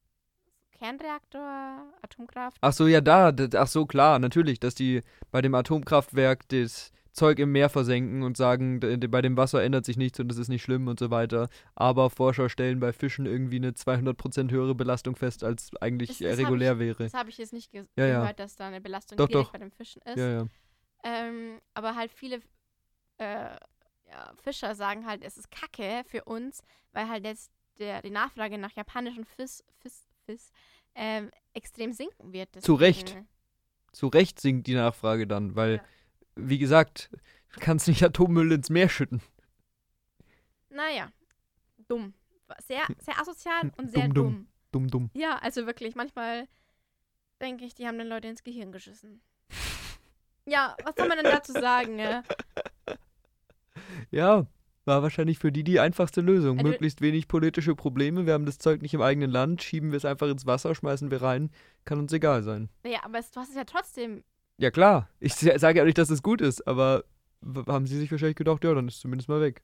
Kernreaktor, 0.72 1.90
Atomkraft. 2.02 2.58
Ach 2.60 2.75
so, 2.75 2.87
ja, 2.87 3.00
da. 3.00 3.32
Ach 3.56 3.68
so, 3.68 3.87
klar, 3.87 4.18
natürlich, 4.18 4.60
dass 4.60 4.75
die 4.75 5.00
bei 5.30 5.40
dem 5.40 5.54
Atomkraftwerk 5.54 6.46
das 6.49 6.92
Zeug 7.12 7.38
im 7.38 7.52
Meer 7.52 7.69
versenken 7.69 8.23
und 8.23 8.37
sagen, 8.37 8.81
bei 8.81 9.23
dem 9.23 9.37
Wasser 9.37 9.62
ändert 9.62 9.85
sich 9.85 9.97
nichts 9.97 10.21
und 10.21 10.29
das 10.29 10.38
ist 10.38 10.49
nicht 10.49 10.62
schlimm 10.62 10.87
und 10.88 10.99
so 11.00 11.11
weiter. 11.11 11.49
Aber 11.75 12.09
Forscher 12.11 12.49
stellen 12.49 12.81
bei 12.81 12.93
Fischen 12.93 13.26
irgendwie 13.26 13.57
eine 13.57 13.73
200% 13.73 14.50
höhere 14.50 14.75
Belastung 14.75 15.17
fest, 15.17 15.43
als 15.45 15.71
eigentlich 15.81 16.11
Das- 16.11 16.19
das 16.19 16.38
regulär 16.38 16.75
ich- 16.75 16.79
wäre. 16.79 17.05
Das 17.05 17.14
habe 17.14 17.31
ich 17.31 17.38
jetzt 17.38 17.52
nicht 17.52 17.73
ge 17.73 17.85
Ja, 17.97 18.07
ja. 18.07 18.21
gehört, 18.21 18.38
dass 18.40 18.57
da 18.57 18.69
eine 18.69 18.81
Belastung 18.81 19.19
Doch, 19.19 19.29
direkt 19.29 19.47
doch. 19.49 19.52
bei 19.52 19.59
den 19.59 19.71
Fischen 19.73 20.02
ist. 20.02 20.17
Ja. 20.17 20.47
Ähm, 21.02 21.61
aber 21.75 21.95
halt 21.97 22.11
viele 22.12 22.40
äh, 23.19 23.50
Fischer 24.43 24.75
sagen 24.75 25.07
halt, 25.07 25.23
es 25.25 25.37
ist 25.37 25.50
Kacke 25.50 26.02
für 26.07 26.25
uns, 26.25 26.62
weil 26.93 27.09
halt 27.09 27.25
jetzt 27.25 27.50
der, 27.79 28.02
die 28.02 28.11
Nachfrage 28.11 28.59
nach 28.59 28.73
japanischen 28.73 29.25
Fisch, 29.25 29.61
Fisch, 29.81 29.93
Fisch 30.26 30.49
ähm, 30.95 31.31
extrem 31.55 31.93
sinken 31.93 32.33
wird. 32.33 32.49
Zu 32.62 32.75
Recht. 32.75 33.09
deswegen. 33.11 33.29
Zu 33.93 34.07
Recht 34.09 34.40
sinkt 34.40 34.67
die 34.67 34.75
Nachfrage 34.75 35.26
dann, 35.26 35.55
weil. 35.57 35.81
Wie 36.49 36.59
gesagt, 36.59 37.11
du 37.52 37.61
kannst 37.61 37.88
nicht 37.88 38.02
Atommüll 38.02 38.52
ins 38.52 38.70
Meer 38.70 38.88
schütten. 38.88 39.20
Naja, 40.70 41.11
dumm. 41.88 42.14
Sehr, 42.66 42.82
sehr 42.99 43.20
asozial 43.20 43.73
und 43.76 43.90
sehr 43.90 44.09
Dumm, 44.09 44.14
dumm, 44.14 44.49
dumm. 44.73 44.88
Dumm. 44.88 45.11
Ja, 45.14 45.38
also 45.38 45.66
wirklich, 45.66 45.94
manchmal 45.94 46.47
denke 47.40 47.64
ich, 47.64 47.75
die 47.75 47.87
haben 47.87 47.99
den 47.99 48.09
Leuten 48.09 48.28
ins 48.28 48.44
Gehirn 48.44 48.73
geschissen. 48.73 49.20
ja, 50.47 50.76
was 50.85 50.94
soll 50.97 51.09
man 51.09 51.18
denn 51.18 51.32
dazu 51.32 51.52
sagen? 51.52 51.99
Ja? 51.99 52.23
Ja, 54.11 54.47
war 54.85 55.02
wahrscheinlich 55.02 55.38
für 55.38 55.52
die 55.52 55.64
die 55.64 55.80
einfachste 55.80 56.20
Lösung. 56.20 56.59
Also- 56.59 56.70
Möglichst 56.70 57.00
wenig 57.00 57.28
politische 57.28 57.75
Probleme. 57.75 58.26
Wir 58.26 58.35
haben 58.35 58.47
das 58.47 58.59
Zeug 58.59 58.82
nicht 58.82 58.94
im 58.94 59.02
eigenen 59.02 59.30
Land, 59.30 59.62
schieben 59.62 59.90
wir 59.90 59.97
es 59.97 60.04
einfach 60.04 60.28
ins 60.28 60.47
Wasser, 60.47 60.75
schmeißen 60.75 61.11
wir 61.11 61.23
rein. 61.23 61.50
Kann 61.85 61.99
uns 61.99 62.12
egal 62.12 62.42
sein. 62.42 62.68
Naja, 62.82 63.00
aber 63.04 63.18
es, 63.18 63.30
du 63.30 63.40
hast 63.40 63.50
es 63.50 63.56
ja 63.56 63.64
trotzdem. 63.64 64.25
Ja, 64.61 64.71
klar. 64.71 65.09
Ich 65.21 65.35
sage 65.35 65.79
ja 65.79 65.83
auch 65.83 65.87
nicht, 65.87 65.97
dass 65.97 66.11
es 66.11 66.23
gut 66.23 66.43
ist, 66.43 66.67
aber 66.69 67.05
haben 67.67 67.87
sie 67.87 67.97
sich 67.97 68.11
wahrscheinlich 68.11 68.37
gedacht, 68.37 68.62
ja, 68.62 68.75
dann 68.75 68.88
ist 68.88 68.97
es 68.97 69.00
zumindest 69.00 69.29
mal 69.31 69.40
weg. 69.40 69.62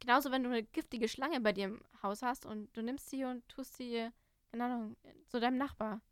Genauso, 0.00 0.30
wenn 0.30 0.42
du 0.42 0.50
eine 0.50 0.62
giftige 0.62 1.08
Schlange 1.08 1.40
bei 1.40 1.54
dir 1.54 1.64
im 1.64 1.80
Haus 2.02 2.20
hast 2.20 2.44
und 2.44 2.68
du 2.76 2.82
nimmst 2.82 3.08
sie 3.08 3.24
und 3.24 3.48
tust 3.48 3.78
sie, 3.78 4.10
keine 4.50 4.64
Ahnung, 4.64 4.96
zu 5.28 5.40
deinem 5.40 5.56
Nachbar. 5.56 6.02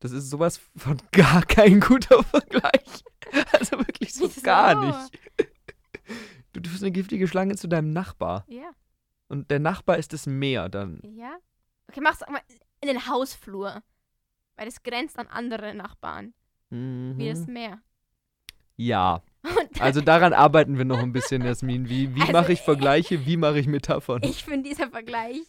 Das 0.00 0.10
ist 0.10 0.28
sowas 0.28 0.60
von 0.76 1.00
gar 1.12 1.42
kein 1.46 1.80
guter 1.80 2.22
Vergleich. 2.24 3.04
Also 3.52 3.78
wirklich 3.78 4.14
so 4.14 4.28
gar 4.42 4.86
nicht. 4.86 5.18
Du 6.54 6.60
tust 6.60 6.82
eine 6.82 6.90
giftige 6.92 7.28
Schlange 7.28 7.56
zu 7.56 7.68
deinem 7.68 7.92
Nachbar. 7.92 8.44
Ja, 8.48 8.70
Und 9.28 9.50
der 9.50 9.58
Nachbar 9.60 9.98
ist 9.98 10.12
das 10.14 10.26
Meer 10.26 10.68
dann. 10.68 11.00
ja. 11.04 11.36
Okay, 11.88 12.00
mach's 12.02 12.20
mal 12.28 12.40
in 12.80 12.88
den 12.88 13.06
Hausflur. 13.06 13.82
Weil 14.56 14.66
es 14.66 14.82
grenzt 14.82 15.18
an 15.18 15.26
andere 15.28 15.74
Nachbarn. 15.74 16.34
Wie 16.70 17.28
das 17.28 17.46
Mhm. 17.46 17.52
Meer. 17.52 17.78
Ja. 18.76 19.22
Also 19.80 20.00
daran 20.00 20.32
arbeiten 20.32 20.76
wir 20.76 20.84
noch 20.84 20.98
ein 20.98 21.12
bisschen, 21.12 21.42
Jasmin. 21.44 21.88
Wie, 21.88 22.12
wie 22.14 22.20
Also, 22.22 22.32
mache 22.32 22.52
ich 22.52 22.60
Vergleiche, 22.62 23.24
wie 23.26 23.36
mache 23.36 23.60
ich 23.60 23.66
Metaphern? 23.68 24.22
ich 24.24 24.42
finde, 24.44 24.68
dieser 24.68 24.88
Vergleich 24.90 25.40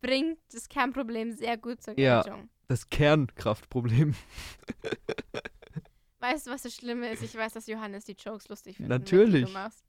bringt 0.00 0.38
das 0.52 0.68
Kernproblem 0.68 1.32
sehr 1.32 1.58
gut 1.58 1.82
zur 1.82 1.98
Ja. 1.98 2.22
Geltung. 2.22 2.48
Das 2.68 2.88
Kernkraftproblem. 2.88 4.14
Weißt 6.20 6.46
du, 6.46 6.50
was 6.50 6.62
das 6.62 6.74
Schlimme 6.74 7.10
ist? 7.10 7.22
Ich 7.22 7.36
weiß, 7.36 7.52
dass 7.52 7.66
Johannes 7.66 8.04
die 8.06 8.16
Jokes 8.18 8.48
lustig 8.48 8.76
findet. 8.78 8.98
Natürlich. 8.98 9.44
Die 9.46 9.52
du 9.52 9.58
machst. 9.58 9.84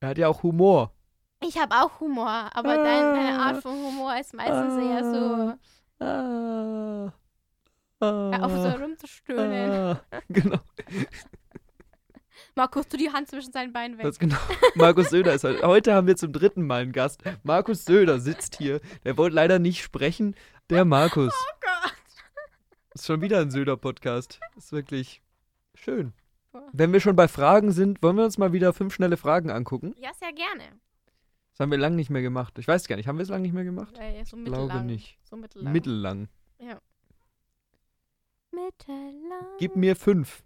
Er 0.00 0.08
hat 0.10 0.18
ja 0.18 0.28
auch 0.28 0.42
Humor. 0.42 0.92
Ich 1.42 1.56
habe 1.58 1.74
auch 1.76 2.00
Humor, 2.00 2.50
aber 2.52 2.76
dein, 2.76 3.14
deine 3.14 3.38
Art 3.40 3.62
von 3.62 3.72
Humor 3.72 4.18
ist 4.18 4.34
meistens 4.34 4.76
eher 4.76 5.12
so, 5.12 6.04
Ah. 6.04 7.12
Hör 8.00 8.44
auf 8.44 8.52
so 8.52 8.58
Ah. 8.58 8.72
rumzustöhnen. 8.72 9.70
Ah. 9.70 10.00
Genau. 10.28 10.58
Markus, 12.56 12.88
tu 12.88 12.96
die 12.96 13.10
Hand 13.10 13.28
zwischen 13.28 13.52
seinen 13.52 13.72
Beinen 13.72 13.96
weg. 13.96 14.04
Das 14.04 14.18
genau. 14.18 14.36
Markus 14.74 15.10
Söder 15.10 15.34
ist 15.34 15.44
heute. 15.44 15.66
Heute 15.66 15.94
haben 15.94 16.06
wir 16.06 16.16
zum 16.16 16.32
dritten 16.32 16.66
Mal 16.66 16.82
einen 16.82 16.92
Gast. 16.92 17.22
Markus 17.42 17.84
Söder 17.84 18.18
sitzt 18.20 18.56
hier. 18.56 18.80
Der 19.04 19.16
wollte 19.16 19.36
leider 19.36 19.58
nicht 19.58 19.82
sprechen. 19.82 20.34
Der 20.68 20.84
Markus. 20.84 21.32
oh 21.32 21.58
Gott. 21.60 21.94
Ist 22.94 23.06
schon 23.06 23.20
wieder 23.20 23.40
ein 23.40 23.50
Söder-Podcast. 23.50 24.40
Ist 24.56 24.72
wirklich 24.72 25.22
schön. 25.74 26.12
Wenn 26.72 26.92
wir 26.92 27.00
schon 27.00 27.14
bei 27.14 27.28
Fragen 27.28 27.70
sind, 27.70 28.02
wollen 28.02 28.16
wir 28.16 28.24
uns 28.24 28.36
mal 28.36 28.52
wieder 28.52 28.72
fünf 28.72 28.92
schnelle 28.94 29.16
Fragen 29.16 29.50
angucken? 29.50 29.94
Ja, 29.98 30.10
sehr 30.18 30.32
gerne. 30.32 30.64
Das 31.52 31.60
haben 31.60 31.70
wir 31.70 31.78
lange 31.78 31.94
nicht 31.96 32.10
mehr 32.10 32.22
gemacht. 32.22 32.58
Ich 32.58 32.66
weiß 32.66 32.88
gar 32.88 32.96
nicht. 32.96 33.06
Haben 33.06 33.18
wir 33.18 33.22
es 33.22 33.28
lange 33.28 33.42
nicht 33.42 33.54
mehr 33.54 33.64
gemacht? 33.64 33.96
Äh, 33.96 34.24
so 34.24 34.36
Ich 34.36 34.42
mittellang. 34.44 34.68
glaube 34.68 34.84
nicht. 34.84 35.18
So 35.22 35.36
mittellang. 35.36 35.72
Mittellang. 35.72 36.28
Mittellang. 38.64 39.56
Gib 39.58 39.76
mir 39.76 39.96
fünf. 39.96 40.44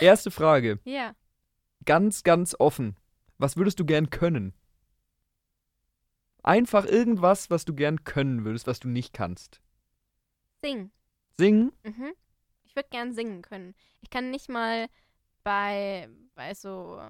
Erste 0.00 0.30
Frage. 0.30 0.78
Ja. 0.84 1.14
Ganz, 1.86 2.24
ganz 2.24 2.54
offen. 2.58 2.96
Was 3.38 3.56
würdest 3.56 3.80
du 3.80 3.86
gern 3.86 4.10
können? 4.10 4.52
Einfach 6.42 6.84
irgendwas, 6.84 7.48
was 7.48 7.64
du 7.64 7.74
gern 7.74 8.04
können 8.04 8.44
würdest, 8.44 8.66
was 8.66 8.80
du 8.80 8.88
nicht 8.88 9.14
kannst. 9.14 9.62
Sing. 10.62 10.90
Singen? 11.38 11.72
Mhm. 11.82 12.12
Ich 12.64 12.76
würde 12.76 12.88
gern 12.90 13.14
singen 13.14 13.40
können. 13.40 13.74
Ich 14.02 14.10
kann 14.10 14.30
nicht 14.30 14.48
mal 14.50 14.88
bei, 15.42 16.08
bei 16.34 16.52
so. 16.52 17.00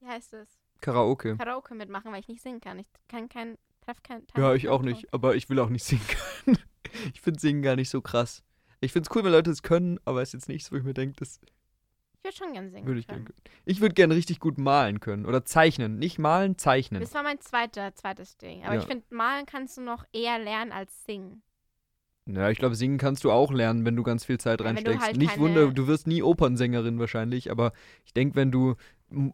Wie 0.00 0.06
heißt 0.06 0.32
es? 0.32 0.48
Karaoke. 0.80 1.36
Karaoke 1.36 1.74
mitmachen, 1.74 2.10
weil 2.10 2.20
ich 2.20 2.28
nicht 2.28 2.42
singen 2.42 2.60
kann. 2.60 2.78
Ich 2.78 2.86
kann 3.08 3.28
kein. 3.28 3.58
Treff 3.82 4.02
kein. 4.02 4.26
Ja, 4.36 4.54
ich 4.54 4.68
auch 4.68 4.82
nicht. 4.82 5.12
Aber 5.12 5.34
ich 5.36 5.48
will 5.50 5.58
auch 5.58 5.68
nicht 5.68 5.84
singen 5.84 6.06
können. 6.44 6.58
Ich 7.14 7.20
finde 7.20 7.40
Singen 7.40 7.62
gar 7.62 7.76
nicht 7.76 7.90
so 7.90 8.00
krass. 8.00 8.42
Ich 8.80 8.92
finde 8.92 9.08
es 9.10 9.16
cool, 9.16 9.24
wenn 9.24 9.32
Leute 9.32 9.50
es 9.50 9.62
können, 9.62 9.98
aber 10.04 10.22
es 10.22 10.30
ist 10.30 10.32
jetzt 10.34 10.48
nichts, 10.48 10.72
wo 10.72 10.76
ich 10.76 10.82
mir 10.82 10.94
denke, 10.94 11.16
das 11.18 11.38
Ich 12.14 12.24
würde 12.24 12.36
schon 12.36 12.52
gern 12.52 12.70
singen. 12.70 12.86
würde 12.86 13.00
ich 13.00 13.06
gerne. 13.06 13.24
Ich 13.66 13.80
würde 13.80 13.94
gerne 13.94 14.14
richtig 14.14 14.40
gut 14.40 14.58
malen 14.58 15.00
können. 15.00 15.26
Oder 15.26 15.44
zeichnen. 15.44 15.98
Nicht 15.98 16.18
malen, 16.18 16.56
zeichnen. 16.58 17.00
Das 17.00 17.12
war 17.14 17.22
mein 17.22 17.40
zweiter, 17.40 17.94
zweites 17.94 18.36
Ding. 18.38 18.64
Aber 18.64 18.74
Ja. 18.74 18.80
ich 18.80 18.86
finde, 18.86 19.04
malen 19.10 19.46
kannst 19.46 19.76
du 19.76 19.82
noch 19.82 20.04
eher 20.12 20.38
lernen 20.38 20.72
als 20.72 21.04
singen. 21.04 21.42
Ja, 22.26 22.48
ich 22.50 22.58
glaube, 22.58 22.74
singen 22.76 22.98
kannst 22.98 23.24
du 23.24 23.32
auch 23.32 23.50
lernen, 23.52 23.84
wenn 23.84 23.96
du 23.96 24.02
ganz 24.02 24.24
viel 24.24 24.38
Zeit 24.38 24.60
Ja, 24.60 24.66
reinsteckst. 24.66 25.00
halt 25.02 25.16
Nicht 25.16 25.38
Wunder, 25.38 25.72
du 25.72 25.86
wirst 25.88 26.06
nie 26.06 26.22
Opernsängerin 26.22 26.98
wahrscheinlich, 26.98 27.50
aber 27.50 27.72
ich 28.04 28.12
denke, 28.12 28.36
wenn 28.36 28.52
du 28.52 28.76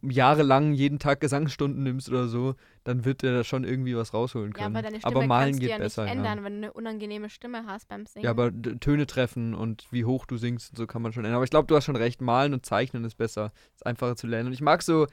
jahrelang 0.02 0.73
jeden 0.73 0.99
Tag 0.99 1.21
Gesangsstunden 1.21 1.83
nimmst 1.83 2.09
oder 2.09 2.28
so, 2.28 2.54
dann 2.85 3.04
wird 3.04 3.23
der 3.23 3.33
da 3.35 3.45
schon 3.45 3.64
irgendwie 3.64 3.97
was 3.97 4.14
rausholen 4.14 4.52
Ja, 4.52 4.64
können. 4.64 4.76
aber 4.76 4.83
deine 4.83 5.00
Stimme 5.00 5.26
malen 5.26 5.47
kannst 5.49 5.61
geht 5.61 5.68
du 5.68 5.73
ja 5.73 5.78
besser. 5.78 6.04
nicht 6.04 6.14
ja. 6.14 6.18
ändern, 6.18 6.45
wenn 6.45 6.52
du 6.54 6.59
eine 6.68 6.73
unangenehme 6.73 7.28
Stimme 7.28 7.66
hast 7.66 7.88
beim 7.88 8.06
Singen. 8.06 8.25
Ja, 8.25 8.30
aber 8.30 8.50
Töne 8.80 9.06
treffen 9.06 9.54
und 9.54 9.87
wie 9.90 10.04
hoch 10.04 10.26
du 10.26 10.37
singst 10.37 10.71
und 10.71 10.76
so 10.76 10.87
kann 10.87 11.02
man 11.02 11.12
schon 11.12 11.25
ändern. 11.25 11.37
Aber 11.37 11.45
ich 11.45 11.50
glaube, 11.50 11.66
du 11.66 11.76
hast 11.76 11.85
schon 11.85 11.97
recht. 11.97 12.21
Malen 12.21 12.54
und 12.54 12.64
zeichnen 12.64 13.04
ist 13.04 13.16
besser. 13.16 13.52
Ist 13.75 13.85
einfacher 13.85 14.16
zu 14.16 14.26
lernen. 14.26 14.49
Und 14.49 14.52
ich 14.54 14.62
mag 14.62 14.83
so, 14.83 15.06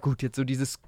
gut, 0.00 0.22
jetzt 0.22 0.36
so 0.36 0.44
dieses 0.44 0.78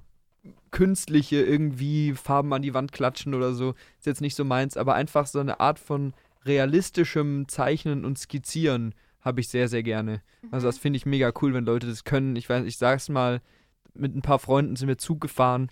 künstliche 0.71 1.43
irgendwie 1.43 2.13
Farben 2.15 2.53
an 2.53 2.63
die 2.63 2.75
Wand 2.75 2.93
klatschen 2.93 3.35
oder 3.35 3.55
so. 3.55 3.75
Ist 3.99 4.07
jetzt 4.07 4.21
nicht 4.21 4.35
so 4.35 4.45
meins, 4.45 4.77
aber 4.77 4.95
einfach 4.95 5.27
so 5.27 5.41
eine 5.41 5.61
Art 5.61 5.79
von 5.79 6.13
realistischem 6.45 7.49
Zeichnen 7.49 8.05
und 8.05 8.19
Skizzieren 8.19 8.95
habe 9.25 9.41
ich 9.41 9.49
sehr, 9.49 9.69
sehr 9.69 9.83
gerne. 9.83 10.23
Also 10.51 10.67
Mhm. 10.67 10.69
das 10.69 10.79
finde 10.79 10.97
ich 10.99 11.07
mega 11.07 11.33
cool, 11.41 11.55
wenn 11.55 11.65
Leute 11.65 11.87
das 11.87 12.05
können. 12.05 12.37
Ich 12.37 12.49
weiß, 12.49 12.65
ich 12.67 12.77
sag's 12.77 13.09
mal, 13.09 13.41
mit 13.95 14.15
ein 14.15 14.23
paar 14.23 14.39
Freunden 14.39 14.77
sind 14.77 14.89
wir 14.89 14.99
Zug 14.99 15.21
gefahren 15.21 15.71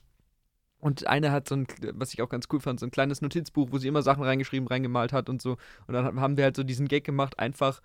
und 0.78 1.06
einer 1.06 1.30
hat 1.32 1.49
so 1.49 1.56
ein, 1.56 1.66
was 1.94 2.14
ich 2.14 2.23
auch 2.23 2.28
ganz 2.28 2.47
cool 2.52 2.61
fand, 2.61 2.80
so 2.80 2.87
ein 2.87 2.90
kleines 2.90 3.21
Notizbuch, 3.21 3.68
wo 3.71 3.78
sie 3.78 3.88
immer 3.88 4.02
Sachen 4.02 4.23
reingeschrieben, 4.25 4.66
reingemalt 4.68 5.12
hat 5.12 5.28
und 5.28 5.42
so. 5.42 5.56
Und 5.87 5.94
dann 5.94 6.21
haben 6.21 6.37
wir 6.37 6.44
halt 6.44 6.56
so 6.56 6.62
diesen 6.64 6.88
Gag 6.88 7.04
gemacht, 7.04 7.38
einfach 7.38 7.80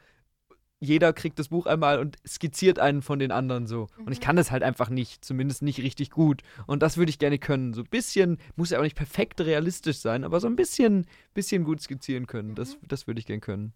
jeder 0.80 1.12
kriegt 1.12 1.40
das 1.40 1.48
Buch 1.50 1.66
einmal 1.66 1.98
und 1.98 2.18
skizziert 2.26 2.78
einen 2.78 3.02
von 3.02 3.18
den 3.18 3.32
anderen 3.32 3.66
so. 3.66 3.88
Und 4.06 4.12
ich 4.12 4.20
Mhm. 4.20 4.24
kann 4.24 4.36
das 4.36 4.52
halt 4.52 4.62
einfach 4.62 4.90
nicht, 4.92 5.26
zumindest 5.26 5.64
nicht 5.64 5.80
richtig 5.80 6.12
gut. 6.12 6.44
Und 6.68 6.84
das 6.84 6.98
würde 6.98 7.10
ich 7.10 7.18
gerne 7.18 7.40
können. 7.40 7.74
So 7.74 7.82
ein 7.82 7.90
bisschen, 7.90 8.38
muss 8.56 8.70
ja 8.70 8.78
auch 8.78 8.84
nicht 8.84 8.96
perfekt 8.96 9.42
realistisch 9.42 9.98
sein, 9.98 10.24
aber 10.24 10.40
so 10.40 10.46
ein 10.46 10.56
bisschen, 10.56 11.08
bisschen 11.34 11.64
gut 11.64 11.82
skizzieren 11.82 12.28
können. 12.28 12.54
Das, 12.54 12.76
Mhm. 12.76 12.88
das 12.90 13.08
würde 13.08 13.20
ich 13.20 13.26
gerne 13.26 13.40
können. 13.42 13.74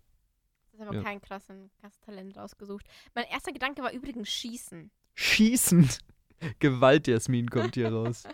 Ist 0.82 0.88
aber 0.88 0.98
Ja. 0.98 1.04
kein 1.04 1.22
krassen, 1.22 1.70
krasses 1.80 2.00
Talent 2.02 2.36
rausgesucht. 2.38 2.86
Mein 3.14 3.26
erster 3.26 3.52
Gedanke 3.52 3.84
war 3.84 3.92
übrigens 3.92 4.30
Schießen. 4.30 4.90
Schießen. 5.16 5.88
Gewalt, 6.60 7.08
Jasmin, 7.08 7.50
kommt 7.50 7.76
hier 7.76 7.92
raus. 7.92 8.24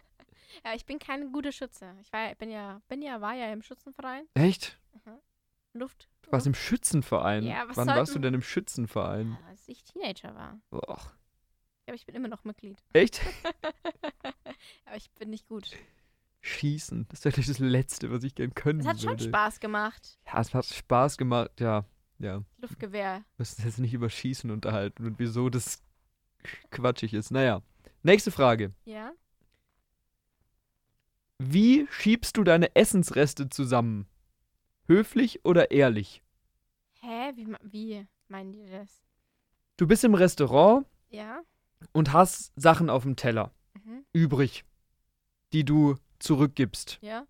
Ja, 0.65 0.73
ich 0.73 0.87
bin 0.87 0.97
keine 0.97 1.29
gute 1.29 1.51
Schütze. 1.51 1.93
Ich 2.01 2.11
war, 2.11 2.33
bin 2.33 2.49
ja, 2.49 2.81
bin 2.87 3.03
ja, 3.03 3.21
war 3.21 3.35
ja 3.35 3.53
im 3.53 3.61
Schützenverein. 3.61 4.25
Echt? 4.33 4.79
Luft. 5.73 6.09
Du 6.23 6.31
warst 6.31 6.47
im 6.47 6.55
Schützenverein. 6.55 7.43
Ja, 7.43 7.65
was 7.67 7.77
Wann 7.77 7.87
warst 7.89 7.99
du 8.09 8.13
sollten- 8.13 8.21
denn 8.23 8.33
im 8.33 8.41
Schützenverein? 8.41 9.37
Ja, 9.39 9.47
als 9.49 9.67
ich 9.67 9.83
Teenager 9.83 10.33
war. 10.33 10.59
Boah. 10.71 10.99
Aber 11.85 11.93
ich 11.95 12.07
bin 12.07 12.15
immer 12.15 12.27
noch 12.27 12.43
Mitglied. 12.43 12.81
Echt? 12.93 13.21
aber 14.85 14.95
ich 14.95 15.11
bin 15.11 15.29
nicht 15.29 15.47
gut. 15.47 15.69
Schießen. 16.41 17.07
Das 17.09 17.23
wäre 17.25 17.35
das 17.39 17.59
Letzte, 17.59 18.09
was 18.09 18.23
ich 18.23 18.33
gern 18.33 18.55
können 18.55 18.79
Es 18.79 18.87
hat 18.87 18.99
schon 18.99 19.11
würde. 19.11 19.25
Spaß 19.25 19.59
gemacht. 19.59 20.17
Ja, 20.25 20.39
es 20.41 20.53
hat 20.55 20.65
Spaß 20.65 21.17
gemacht. 21.17 21.51
Ja, 21.59 21.85
ja. 22.19 22.43
Luftgewehr. 22.57 23.17
Wir 23.17 23.23
müssen 23.37 23.63
jetzt 23.65 23.79
nicht 23.79 23.93
über 23.93 24.09
Schießen 24.09 24.49
unterhalten 24.51 25.05
und 25.05 25.19
wieso 25.19 25.49
das 25.49 25.81
quatschig 26.71 27.13
ist. 27.13 27.31
Naja. 27.31 27.61
Nächste 28.03 28.31
Frage. 28.31 28.73
Ja? 28.85 29.11
Wie 31.39 31.87
schiebst 31.91 32.37
du 32.37 32.43
deine 32.43 32.75
Essensreste 32.75 33.49
zusammen? 33.49 34.07
Höflich 34.87 35.43
oder 35.45 35.71
ehrlich? 35.71 36.23
Hä? 37.01 37.33
Wie, 37.35 37.47
wie 37.63 38.07
meinen 38.27 38.53
die 38.53 38.65
das? 38.69 39.01
Du 39.77 39.85
bist 39.87 40.03
im 40.03 40.15
Restaurant 40.15 40.87
Ja? 41.09 41.41
und 41.91 42.13
hast 42.13 42.51
Sachen 42.55 42.89
auf 42.89 43.03
dem 43.03 43.15
Teller 43.15 43.51
Mhm. 43.83 44.05
übrig, 44.13 44.63
die 45.53 45.63
du 45.63 45.95
zurückgibst. 46.19 46.97
Ja? 47.01 47.27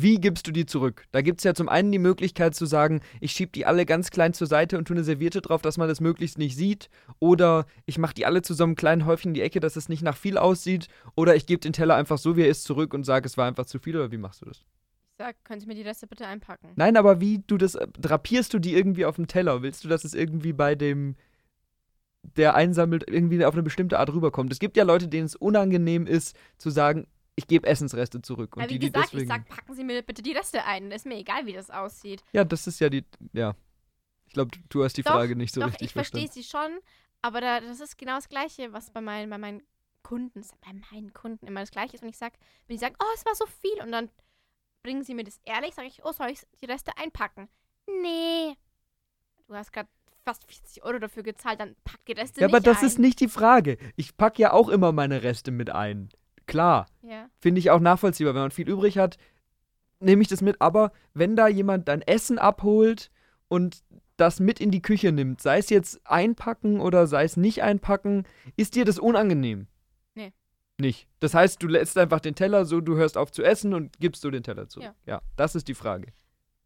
Wie 0.00 0.20
gibst 0.20 0.46
du 0.46 0.52
die 0.52 0.64
zurück? 0.64 1.06
Da 1.10 1.22
gibt 1.22 1.40
es 1.40 1.44
ja 1.44 1.54
zum 1.54 1.68
einen 1.68 1.90
die 1.90 1.98
Möglichkeit 1.98 2.54
zu 2.54 2.66
sagen, 2.66 3.00
ich 3.20 3.32
schiebe 3.32 3.50
die 3.50 3.66
alle 3.66 3.84
ganz 3.84 4.12
klein 4.12 4.32
zur 4.32 4.46
Seite 4.46 4.78
und 4.78 4.86
tue 4.86 4.94
eine 4.94 5.02
Serviette 5.02 5.40
drauf, 5.40 5.60
dass 5.60 5.76
man 5.76 5.88
das 5.88 6.00
möglichst 6.00 6.38
nicht 6.38 6.56
sieht. 6.56 6.88
Oder 7.18 7.66
ich 7.84 7.98
mache 7.98 8.14
die 8.14 8.24
alle 8.24 8.42
zusammen 8.42 8.76
kleinen 8.76 9.06
Häufchen 9.06 9.30
in 9.30 9.34
die 9.34 9.42
Ecke, 9.42 9.58
dass 9.58 9.74
es 9.74 9.88
nicht 9.88 10.02
nach 10.02 10.16
viel 10.16 10.38
aussieht. 10.38 10.86
Oder 11.16 11.34
ich 11.34 11.46
gebe 11.46 11.58
den 11.58 11.72
Teller 11.72 11.96
einfach 11.96 12.18
so, 12.18 12.36
wie 12.36 12.42
er 12.42 12.48
ist, 12.48 12.62
zurück 12.62 12.94
und 12.94 13.02
sage, 13.02 13.26
es 13.26 13.36
war 13.36 13.48
einfach 13.48 13.66
zu 13.66 13.80
viel. 13.80 13.96
Oder 13.96 14.12
wie 14.12 14.18
machst 14.18 14.42
du 14.42 14.44
das? 14.44 14.58
Ich 14.58 15.16
sag, 15.18 15.42
können 15.42 15.58
Sie 15.58 15.66
mir 15.66 15.74
die 15.74 15.82
Reste 15.82 16.06
bitte 16.06 16.28
einpacken? 16.28 16.68
Nein, 16.76 16.96
aber 16.96 17.20
wie 17.20 17.42
du 17.44 17.58
das, 17.58 17.74
äh, 17.74 17.88
drapierst 17.98 18.54
du 18.54 18.60
die 18.60 18.74
irgendwie 18.74 19.04
auf 19.04 19.16
dem 19.16 19.26
Teller? 19.26 19.62
Willst 19.62 19.82
du, 19.82 19.88
dass 19.88 20.04
es 20.04 20.14
irgendwie 20.14 20.52
bei 20.52 20.76
dem, 20.76 21.16
der 22.22 22.54
einsammelt, 22.54 23.10
irgendwie 23.10 23.44
auf 23.44 23.54
eine 23.54 23.64
bestimmte 23.64 23.98
Art 23.98 24.12
rüberkommt? 24.12 24.52
Es 24.52 24.60
gibt 24.60 24.76
ja 24.76 24.84
Leute, 24.84 25.08
denen 25.08 25.26
es 25.26 25.34
unangenehm 25.34 26.06
ist, 26.06 26.36
zu 26.56 26.70
sagen, 26.70 27.08
ich 27.38 27.46
gebe 27.46 27.66
Essensreste 27.68 28.20
zurück. 28.20 28.56
Und 28.56 28.62
Aber 28.62 28.70
wie 28.70 28.78
die, 28.78 28.86
die 28.86 28.92
gesagt, 28.92 29.12
deswegen, 29.12 29.22
ich 29.22 29.28
sag, 29.28 29.48
packen 29.48 29.74
Sie 29.74 29.84
mir 29.84 30.02
bitte 30.02 30.22
die 30.22 30.32
Reste 30.32 30.64
ein. 30.64 30.90
Ist 30.90 31.06
mir 31.06 31.16
egal, 31.16 31.46
wie 31.46 31.52
das 31.52 31.70
aussieht. 31.70 32.24
Ja, 32.32 32.44
das 32.44 32.66
ist 32.66 32.80
ja 32.80 32.90
die, 32.90 33.04
ja. 33.32 33.54
Ich 34.26 34.34
glaube, 34.34 34.50
du 34.68 34.82
hast 34.82 34.96
die 34.96 35.02
Doch, 35.02 35.12
Frage 35.12 35.36
nicht 35.36 35.54
so 35.54 35.60
Doch, 35.60 35.68
richtig 35.68 35.86
ich 35.86 35.92
verstehe 35.92 36.28
sie 36.28 36.42
schon, 36.42 36.80
aber 37.22 37.40
da, 37.40 37.60
das 37.60 37.80
ist 37.80 37.96
genau 37.96 38.16
das 38.16 38.28
Gleiche, 38.28 38.72
was 38.72 38.90
bei 38.90 39.00
meinen, 39.00 39.30
bei 39.30 39.38
meinen 39.38 39.62
Kunden, 40.02 40.44
bei 40.60 40.72
meinen 40.90 41.12
Kunden 41.12 41.46
immer 41.46 41.60
das 41.60 41.70
Gleiche 41.70 41.94
ist. 41.94 42.02
Und 42.02 42.08
ich 42.08 42.18
sag, 42.18 42.34
wenn 42.66 42.76
die 42.76 42.80
sagen, 42.80 42.96
oh, 43.00 43.12
es 43.14 43.24
war 43.24 43.34
so 43.36 43.46
viel 43.46 43.82
und 43.82 43.92
dann 43.92 44.10
bringen 44.82 45.04
sie 45.04 45.14
mir 45.14 45.24
das 45.24 45.40
ehrlich, 45.44 45.74
sage 45.74 45.88
ich, 45.88 46.04
oh, 46.04 46.12
soll 46.12 46.30
ich 46.30 46.40
die 46.60 46.66
Reste 46.66 46.90
einpacken? 46.98 47.48
Nee. 47.86 48.56
Du 49.46 49.54
hast 49.54 49.72
gerade 49.72 49.88
fast 50.24 50.44
40 50.50 50.82
Euro 50.82 50.98
dafür 50.98 51.22
gezahlt, 51.22 51.60
dann 51.60 51.76
pack 51.84 52.04
die 52.06 52.12
Reste 52.12 52.40
Ja, 52.40 52.48
nicht 52.48 52.54
aber 52.54 52.62
das 52.62 52.80
ein. 52.80 52.86
ist 52.86 52.98
nicht 52.98 53.20
die 53.20 53.28
Frage. 53.28 53.78
Ich 53.96 54.16
packe 54.16 54.42
ja 54.42 54.52
auch 54.52 54.68
immer 54.68 54.92
meine 54.92 55.22
Reste 55.22 55.50
mit 55.52 55.70
ein. 55.70 56.10
Klar. 56.48 56.86
Ja. 57.02 57.28
Finde 57.40 57.60
ich 57.60 57.70
auch 57.70 57.78
nachvollziehbar. 57.80 58.34
Wenn 58.34 58.42
man 58.42 58.50
viel 58.50 58.68
übrig 58.68 58.98
hat, 58.98 59.16
nehme 60.00 60.22
ich 60.22 60.28
das 60.28 60.40
mit. 60.42 60.60
Aber 60.60 60.90
wenn 61.14 61.36
da 61.36 61.46
jemand 61.46 61.86
dein 61.88 62.02
Essen 62.02 62.38
abholt 62.38 63.10
und 63.48 63.84
das 64.16 64.40
mit 64.40 64.58
in 64.58 64.70
die 64.72 64.82
Küche 64.82 65.12
nimmt, 65.12 65.40
sei 65.40 65.58
es 65.58 65.70
jetzt 65.70 66.04
einpacken 66.04 66.80
oder 66.80 67.06
sei 67.06 67.22
es 67.24 67.36
nicht 67.36 67.62
einpacken, 67.62 68.24
ist 68.56 68.74
dir 68.74 68.84
das 68.84 68.98
unangenehm? 68.98 69.68
Nee. 70.14 70.32
Nicht. 70.78 71.06
Das 71.20 71.34
heißt, 71.34 71.62
du 71.62 71.68
lässt 71.68 71.96
einfach 71.98 72.20
den 72.20 72.34
Teller 72.34 72.64
so, 72.64 72.80
du 72.80 72.96
hörst 72.96 73.16
auf 73.16 73.30
zu 73.30 73.42
essen 73.44 73.74
und 73.74 73.98
gibst 74.00 74.24
du 74.24 74.30
den 74.30 74.42
Teller 74.42 74.68
zurück. 74.68 74.92
Ja. 75.06 75.14
ja, 75.14 75.22
das 75.36 75.54
ist 75.54 75.68
die 75.68 75.74
Frage. 75.74 76.12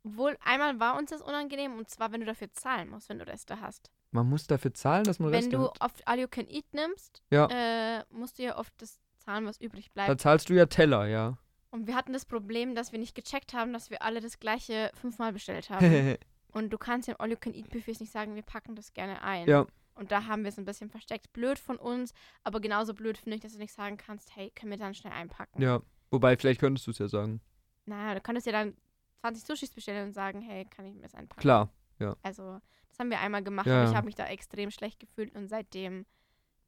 Obwohl, 0.05 0.37
einmal 0.45 0.81
war 0.81 0.99
uns 0.99 1.11
das 1.11 1.23
unangenehm 1.23 1.77
und 1.79 1.89
zwar, 1.89 2.11
wenn 2.13 2.21
du 2.21 2.27
dafür 2.27 2.51
zahlen 2.53 2.89
musst, 2.91 3.09
wenn 3.09 3.19
du 3.19 3.27
Reste 3.27 3.61
hast. 3.61 3.91
Man 4.11 4.29
muss 4.29 4.47
dafür 4.47 4.75
zahlen, 4.75 5.05
dass 5.05 5.19
man 5.21 5.31
wenn 5.31 5.37
Reste 5.45 5.57
du 5.57 5.65
hat. 5.65 5.81
oft 5.81 6.07
All 6.09 6.19
You 6.19 6.27
Can 6.29 6.49
Eat 6.49 6.65
nimmst, 6.73 7.23
Ja. 7.31 7.47
äh, 7.51 8.05
musst 8.11 8.39
du 8.39 8.43
ja 8.43 8.59
oft 8.59 8.73
das 8.79 8.99
zahlen, 9.23 9.47
was 9.47 9.61
übrig 9.61 9.87
Da 9.95 10.07
bleibt. 10.07 10.21
zahlst 10.21 10.49
du 10.49 10.55
ja 10.55 10.67
Teller, 10.67 11.07
ja. 11.07 11.39
Und 11.71 11.87
wir 11.87 11.95
hatten 11.97 12.13
das 12.13 12.25
Problem, 12.27 12.75
dass 12.75 12.93
wir 12.93 12.99
nicht 12.99 13.15
gecheckt 13.15 13.55
haben, 13.55 13.73
dass 13.73 13.89
wir 13.91 14.03
alle 14.03 14.21
das 14.21 14.39
gleiche 14.39 14.91
fünfmal 14.95 15.33
bestellt 15.33 15.71
haben. 15.71 16.17
und 16.53 16.71
du 16.73 16.79
kannst 16.79 17.09
ja 17.09 17.15
im 17.15 17.21
All 17.21 17.31
You 17.31 17.37
Can 17.39 17.55
Eat 17.55 17.71
Buffets 17.71 18.01
nicht 18.01 18.13
sagen, 18.13 18.35
wir 18.35 18.43
packen 18.43 18.75
das 18.77 18.93
gerne 18.93 19.23
ein. 19.23 19.49
ja. 19.49 19.67
Und 19.95 20.11
da 20.11 20.25
haben 20.25 20.43
wir 20.43 20.49
es 20.49 20.59
ein 20.59 20.65
bisschen 20.65 20.89
versteckt. 20.89 21.31
Blöd 21.35 21.59
von 21.59 21.77
uns, 21.77 22.15
aber 22.45 22.61
genauso 22.61 22.95
blöd 22.95 23.19
finde 23.19 23.35
ich, 23.37 23.43
dass 23.43 23.53
du 23.53 23.59
nicht 23.59 23.75
sagen 23.75 23.99
kannst, 23.99 24.35
hey, 24.35 24.51
können 24.55 24.71
wir 24.71 24.79
dann 24.79 24.95
schnell 24.95 25.13
einpacken. 25.13 25.61
Ja. 25.61 25.83
Wobei, 26.11 26.35
vielleicht 26.39 26.61
könntest 26.61 26.87
du 26.87 26.93
es 26.93 26.99
ja 26.99 27.09
sagen. 27.09 27.43
Naja, 27.85 28.15
du 28.15 28.23
könntest 28.23 28.47
ja 28.47 28.53
dann 28.53 28.75
20 29.21 29.45
Sushis 29.45 29.71
bestellen 29.71 30.07
und 30.09 30.13
sagen, 30.15 30.41
hey, 30.41 30.65
kann 30.65 30.87
ich 30.87 30.95
mir 30.95 31.03
das 31.03 31.15
einpacken? 31.15 31.41
Klar. 31.43 31.69
Also, 32.23 32.59
das 32.89 32.99
haben 32.99 33.11
wir 33.11 33.21
einmal 33.21 33.45
gemacht, 33.45 33.67
Ja, 33.67 33.75
aber 33.77 33.85
ich 33.85 33.91
ja. 33.91 33.97
habe 33.97 34.07
mich 34.07 34.15
da 34.15 34.27
extrem 34.27 34.71
schlecht 34.71 34.99
gefühlt 34.99 35.35
und 35.37 35.47
seitdem 35.49 36.07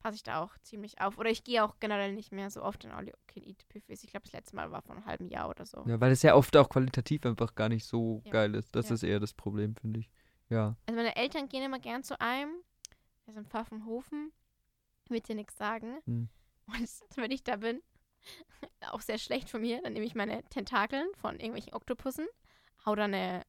passe 0.04 0.16
ich 0.16 0.22
da 0.22 0.42
auch 0.42 0.56
ziemlich 0.58 1.00
auf. 1.00 1.16
Oder 1.16 1.30
ich 1.30 1.44
gehe 1.44 1.64
auch 1.64 1.80
generell 1.80 2.12
nicht 2.12 2.30
mehr 2.30 2.50
so 2.50 2.62
oft 2.62 2.84
in 2.84 2.90
All 2.90 3.06
You 3.06 3.14
Can 3.26 3.42
Eat 3.42 3.66
Buffets. 3.72 4.04
Ich 4.04 4.10
glaube, 4.10 4.24
das 4.24 4.32
letzte 4.34 4.54
Mal 4.54 4.70
war 4.70 4.82
vor 4.82 4.94
einem 4.94 5.06
halben 5.06 5.28
Jahr 5.28 5.48
oder 5.48 5.64
so. 5.64 5.82
Ja, 5.86 5.98
weil 5.98 6.12
es 6.12 6.20
ja 6.22 6.34
oft 6.34 6.54
auch 6.58 6.68
qualitativ 6.68 7.24
einfach 7.24 7.54
gar 7.54 7.70
nicht 7.70 7.86
so 7.86 8.20
Ja. 8.26 8.32
geil 8.32 8.54
ist. 8.54 8.76
Das 8.76 8.90
Ja. 8.90 8.94
ist 8.96 9.02
eher 9.02 9.18
das 9.18 9.32
Problem, 9.32 9.74
finde 9.76 10.00
ich. 10.00 10.10
Ja. 10.50 10.76
Also 10.86 10.96
meine 10.96 11.16
Eltern 11.16 11.48
gehen 11.48 11.62
immer 11.62 11.78
gern 11.78 12.02
zu 12.02 12.20
einem. 12.20 12.52
Wir 13.24 13.32
sind 13.32 13.48
Pfaffenhofen. 13.48 14.30
Wird 15.08 15.26
dir 15.26 15.34
nichts 15.34 15.56
sagen. 15.56 15.98
Hm. 16.04 16.28
Und 16.66 16.76
wenn 17.16 17.30
ich 17.30 17.42
da 17.42 17.56
bin, 17.56 17.80
auch 18.90 19.00
sehr 19.00 19.16
schlecht 19.18 19.48
von 19.48 19.62
mir, 19.62 19.80
dann 19.82 19.94
nehme 19.94 20.04
ich 20.04 20.14
meine 20.14 20.42
Tentakeln 20.50 21.06
von 21.16 21.36
irgendwelchen 21.36 21.72
Oktopussen, 21.72 22.26
hau 22.84 22.94
da 22.94 23.04
eine 23.04 23.42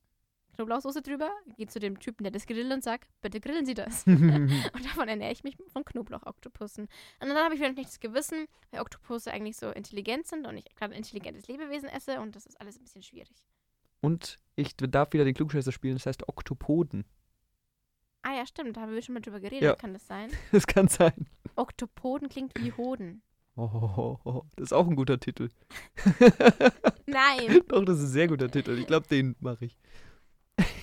Knoblauchsoße 0.56 1.02
drüber, 1.02 1.30
gehe 1.58 1.68
zu 1.68 1.80
dem 1.80 2.00
Typen, 2.00 2.24
der 2.24 2.32
das 2.32 2.46
grillt 2.46 2.72
und 2.72 2.84
sag, 2.84 3.08
bitte 3.22 3.40
grillen 3.40 3.66
Sie 3.66 3.74
das. 3.74 4.06
und 4.08 4.86
davon 4.86 5.08
ernähre 5.08 5.32
ich 5.32 5.44
mich 5.44 5.58
von 5.68 5.84
Knoblauch-Oktopussen. 5.86 6.88
Und 7.20 7.28
dann 7.28 7.38
habe 7.38 7.54
ich 7.54 7.60
wieder 7.60 7.70
ein 7.70 7.76
schlechtes 7.76 8.00
Gewissen, 8.00 8.48
weil 8.72 8.82
Oktopusse 8.82 9.32
eigentlich 9.32 9.58
so 9.58 9.70
intelligent 9.70 10.28
sind 10.28 10.46
und 10.48 10.58
ich 10.58 10.66
gerade 10.76 10.94
ein 10.94 10.98
intelligentes 10.98 11.48
Lebewesen 11.48 11.90
esse 11.90 12.20
und 12.20 12.36
das 12.36 12.46
ist 12.46 12.60
alles 12.60 12.78
ein 12.78 12.84
bisschen 12.84 13.04
schwierig. 13.04 13.46
Und 14.02 14.38
ich 14.56 14.76
darf 14.78 15.14
wieder 15.14 15.26
den 15.26 15.34
Klugscheißer 15.34 15.72
spielen, 15.72 15.96
das 15.96 16.06
heißt 16.06 16.28
Oktopoden. 16.30 17.06
Ah 18.22 18.36
ja, 18.36 18.46
stimmt, 18.46 18.76
da 18.78 18.82
haben 18.82 18.94
wir 18.94 19.02
schon 19.02 19.14
mal 19.14 19.22
drüber 19.22 19.40
geredet, 19.40 19.64
Ja. 19.64 19.76
kann 19.76 19.94
das 19.94 20.08
sein? 20.08 20.30
Das 20.52 20.66
kann 20.68 20.88
sein. 20.88 21.28
Oktopoden 21.56 22.30
klingt 22.30 22.54
wie 22.60 22.72
Hoden. 22.74 23.22
Oh, 23.58 23.70
oh, 23.72 24.20
oh, 24.26 24.42
das 24.58 24.66
ist 24.66 24.74
auch 24.74 24.86
ein 24.88 24.96
guter 24.98 25.18
Titel. 25.20 25.50
Nein, 27.06 27.62
Doch, 27.68 27.86
das 27.86 28.00
ist 28.00 28.06
ein 28.06 28.10
sehr 28.10 28.28
guter 28.28 28.50
Titel. 28.52 28.78
Ich 28.78 28.86
glaube, 28.88 29.08
den 29.08 29.36
mache 29.40 29.66
ich. 29.66 29.78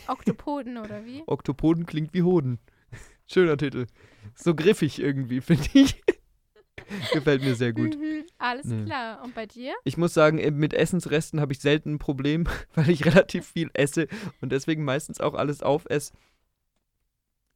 Oktopoden 0.09 0.79
oder 0.79 1.05
wie? 1.05 1.23
Oktopoden 1.27 1.87
klingt 1.87 2.15
wie 2.15 2.23
Hoden. 2.23 2.59
Schöner 3.27 3.57
Titel. 3.57 3.87
So 4.35 4.55
griffig 4.55 5.01
irgendwie, 5.01 5.41
finde 5.43 5.69
ich. 5.75 6.03
Gefällt 7.13 7.43
mir 7.43 7.55
sehr 7.55 7.73
gut. 7.73 7.97
Mhm, 7.97 8.25
alles 8.39 8.67
Nee. 8.67 8.85
klar. 8.85 9.23
Und 9.23 9.35
bei 9.35 9.47
dir? 9.47 9.75
Ich 9.85 9.97
muss 9.97 10.13
sagen, 10.15 10.37
mit 10.59 10.75
Essensresten 10.75 11.41
habe 11.41 11.53
ich 11.53 11.61
selten 11.61 11.95
ein 11.95 11.99
Problem, 11.99 12.45
weil 12.75 12.91
ich 12.91 13.05
relativ 13.05 13.47
viel 13.47 13.71
esse 13.75 14.09
und 14.41 14.53
deswegen 14.53 14.85
meistens 14.85 15.21
auch 15.21 15.35
alles 15.35 15.63
aufesse. 15.63 16.13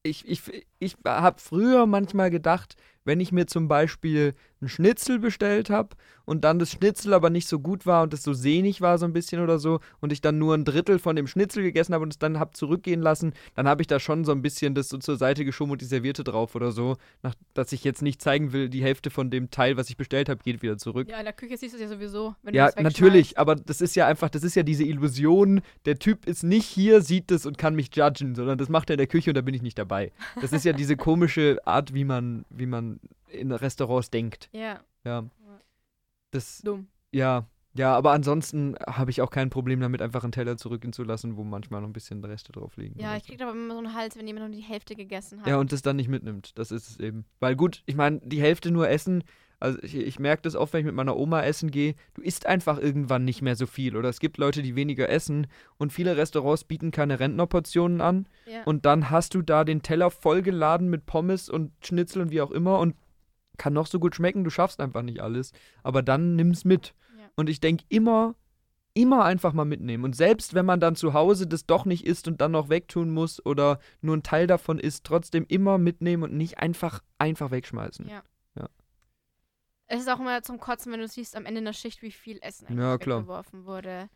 Ich, 0.02 0.26
ich, 0.28 0.42
ich 0.78 0.96
habe 1.04 1.40
früher 1.40 1.87
manchmal 1.87 2.30
gedacht, 2.30 2.76
wenn 3.07 3.21
ich 3.21 3.33
mir 3.33 3.47
zum 3.47 3.69
Beispiel 3.69 4.35
einen 4.61 4.69
Schnitzel 4.69 5.19
bestellt 5.19 5.69
habe 5.71 5.90
und 6.25 6.42
dann 6.45 6.59
das 6.59 6.73
Schnitzel 6.73 7.12
aber 7.12 7.29
nicht 7.31 7.47
so 7.47 7.61
gut 7.61 7.85
war 7.85 8.03
und 8.03 8.14
es 8.14 8.23
so 8.23 8.33
sehnig 8.33 8.81
war 8.81 8.97
so 8.97 9.05
ein 9.05 9.12
bisschen 9.12 9.42
oder 9.42 9.59
so 9.59 9.81
und 10.01 10.12
ich 10.12 10.23
dann 10.23 10.38
nur 10.38 10.55
ein 10.55 10.64
Drittel 10.64 10.99
von 10.99 11.14
dem 11.14 11.27
Schnitzel 11.27 11.62
gegessen 11.62 11.92
habe 11.92 12.03
und 12.03 12.12
es 12.12 12.19
dann 12.19 12.38
habe 12.38 12.53
zurückgehen 12.53 13.03
lassen, 13.03 13.35
dann 13.55 13.69
habe 13.69 13.83
ich 13.83 13.87
da 13.87 14.01
schon 14.01 14.25
so 14.25 14.33
ein 14.33 14.40
bisschen 14.42 14.75
das 14.75 14.88
so 14.88 14.97
zur 14.99 15.16
Seite 15.16 15.45
geschoben 15.45 15.73
und 15.73 15.83
die 15.83 15.87
Serviette 15.87 16.25
drauf 16.25 16.55
oder 16.55 16.73
so, 16.73 16.97
nach, 17.23 17.35
dass 17.55 17.73
ich 17.73 17.85
jetzt 17.85 18.01
nicht 18.03 18.23
zeigen 18.23 18.53
will, 18.53 18.69
die 18.71 18.83
Hälfte 18.83 19.11
von 19.11 19.31
dem 19.31 19.51
Teil, 19.51 19.77
was 19.77 19.90
ich 19.90 19.97
bestellt 19.99 20.29
habe, 20.29 20.42
geht 20.42 20.62
wieder 20.62 20.79
zurück. 20.79 21.09
Ja, 21.11 21.19
in 21.19 21.25
der 21.25 21.35
Küche 21.35 21.57
siehst 21.59 21.75
du 21.75 21.77
es 21.77 21.83
ja 21.83 21.88
sowieso, 21.88 22.35
wenn 22.42 22.55
du 22.55 22.59
Ja, 22.59 22.66
das 22.66 22.77
wegschmeißt. 22.77 23.01
natürlich, 23.01 23.38
aber 23.38 23.55
das 23.57 23.81
ist 23.81 23.95
ja 23.95 24.07
einfach, 24.07 24.31
das 24.31 24.42
ist 24.42 24.57
ja 24.57 24.62
diese 24.62 24.85
Illusion, 24.85 25.61
der 25.85 25.99
Typ 25.99 26.27
ist 26.27 26.42
nicht 26.42 26.64
hier, 26.66 27.03
sieht 27.03 27.31
das 27.31 27.45
und 27.47 27.59
kann 27.59 27.75
mich 27.75 27.95
judgen, 27.95 28.35
sondern 28.35 28.57
das 28.59 28.69
macht 28.71 28.88
er 28.90 28.95
in 28.95 28.99
der 28.99 29.07
Küche 29.07 29.31
und 29.31 29.35
da 29.37 29.42
bin 29.42 29.55
ich 29.55 29.62
nicht 29.62 29.79
dabei. 29.79 30.12
Das 30.40 30.53
ist 30.53 30.64
ja 30.64 30.73
diese 30.73 30.97
komische 30.97 31.59
Art, 31.66 31.92
wie 31.95 32.05
man, 32.05 32.47
wie 32.51 32.66
man 32.66 32.95
in 33.29 33.53
Restaurants 33.53 34.11
denkt. 34.11 34.49
Ja, 34.53 34.81
Ja. 35.05 35.25
Das, 36.33 36.59
dumm. 36.59 36.89
ja, 37.12 37.47
ja, 37.79 37.95
aber 37.95 38.12
ansonsten 38.12 38.75
habe 38.87 39.11
ich 39.11 39.21
auch 39.21 39.31
kein 39.31 39.51
Problem 39.51 39.81
damit, 39.81 40.01
einfach 40.01 40.23
einen 40.23 40.33
Teller 40.33 40.57
zurückgehen 40.57 40.93
zu 40.93 41.05
lassen, 41.05 41.37
wo 41.37 41.45
manchmal 41.45 41.81
noch 41.81 41.89
ein 41.89 41.93
bisschen 41.93 42.25
Reste 42.25 42.53
drauf 42.53 42.77
liegen. 42.77 42.99
Ja, 42.99 43.17
ich 43.17 43.25
so. 43.25 43.29
krieg 43.29 43.43
aber 43.43 43.53
immer 43.53 43.75
so 43.75 43.79
einen 43.79 43.95
Hals, 43.95 44.17
wenn 44.17 44.27
jemand 44.27 44.47
nur 44.47 44.57
die 44.57 44.62
Hälfte 44.62 44.95
gegessen 44.97 45.41
hat. 45.41 45.47
Ja, 45.47 45.59
und 45.59 45.73
das 45.73 45.83
dann 45.83 45.97
nicht 45.97 46.09
mitnimmt. 46.09 46.59
Das 46.59 46.71
ist 46.71 46.89
es 46.89 47.01
eben. 47.01 47.27
Weil 47.39 47.55
gut, 47.55 47.83
ich 47.87 47.95
meine, 47.95 48.21
die 48.25 48.41
Hälfte 48.41 48.71
nur 48.71 48.89
essen, 48.89 49.25
also 49.61 49.79
ich, 49.83 49.95
ich 49.95 50.19
merke 50.19 50.43
das 50.43 50.57
oft, 50.57 50.73
wenn 50.73 50.81
ich 50.81 50.87
mit 50.87 50.95
meiner 50.95 51.17
Oma 51.17 51.43
essen 51.43 51.71
gehe, 51.71 51.95
du 52.15 52.23
isst 52.23 52.47
einfach 52.47 52.79
irgendwann 52.79 53.25
nicht 53.25 53.43
mehr 53.43 53.57
so 53.57 53.67
viel. 53.67 53.97
Oder 53.97 54.09
es 54.09 54.21
gibt 54.21 54.39
Leute, 54.39 54.62
die 54.62 54.75
weniger 54.77 55.09
essen 55.09 55.47
und 55.79 55.93
viele 55.93 56.17
Restaurants 56.17 56.65
bieten 56.65 56.91
keine 56.91 57.21
Rentnerportionen 57.21 58.01
an. 58.01 58.27
ja. 58.47 58.62
Und 58.65 58.87
dann 58.87 59.11
hast 59.11 59.35
du 59.35 59.43
da 59.43 59.65
den 59.65 59.83
Teller 59.83 60.11
vollgeladen 60.11 60.89
mit 60.89 61.07
Pommes 61.07 61.49
und 61.49 61.73
Schnitzel 61.85 62.23
und 62.23 62.31
wie 62.31 62.41
auch 62.41 62.51
immer 62.51 62.79
und 62.79 62.95
kann 63.59 63.73
noch 63.73 63.87
so 63.87 63.99
gut 64.01 64.14
schmecken, 64.14 64.45
du 64.45 64.51
schaffst 64.51 64.81
einfach 64.81 65.03
nicht 65.03 65.21
alles. 65.21 65.53
Aber 65.83 66.03
dann 66.03 66.37
nimm's 66.37 66.64
mit. 66.64 66.95
Ja. 67.19 67.29
Und 67.37 67.49
ich 67.49 67.61
denke 67.61 67.85
immer, 67.88 68.35
immer 68.95 69.25
einfach 69.25 69.53
mal 69.53 69.64
mitnehmen. 69.64 70.05
Und 70.05 70.16
selbst 70.16 70.55
wenn 70.55 70.64
man 70.66 70.81
dann 70.81 70.97
zu 70.97 71.12
Hause 71.12 71.47
das 71.47 71.66
doch 71.66 71.85
nicht 71.85 72.07
isst 72.07 72.29
und 72.29 72.40
dann 72.40 72.53
noch 72.53 72.69
wegtun 72.71 73.11
muss 73.11 73.45
oder 73.45 73.79
nur 74.01 74.16
ein 74.16 74.23
Teil 74.23 74.47
davon 74.47 74.79
isst, 74.79 75.05
trotzdem 75.05 75.45
immer 75.49 75.77
mitnehmen 75.79 76.23
und 76.23 76.33
nicht 76.35 76.59
einfach, 76.59 77.03
einfach 77.19 77.51
wegschmeißen. 77.51 78.09
Ja. 78.09 78.23
Ja. 78.57 78.69
Es 79.87 80.01
ist 80.01 80.09
auch 80.09 80.19
immer 80.19 80.42
zum 80.42 80.59
Kotzen, 80.59 80.92
wenn 80.92 81.01
du 81.01 81.09
siehst 81.09 81.37
am 81.37 81.45
Ende 81.45 81.62
der 81.62 81.73
Schicht, 81.75 82.03
wie 82.03 82.11
viel 82.11 82.38
Essen 82.42 82.66
eigentlich 82.66 82.79
Ja, 82.81 82.99
klar. 82.99 83.19
weggeworfen 83.19 83.66
wurde. 83.66 84.09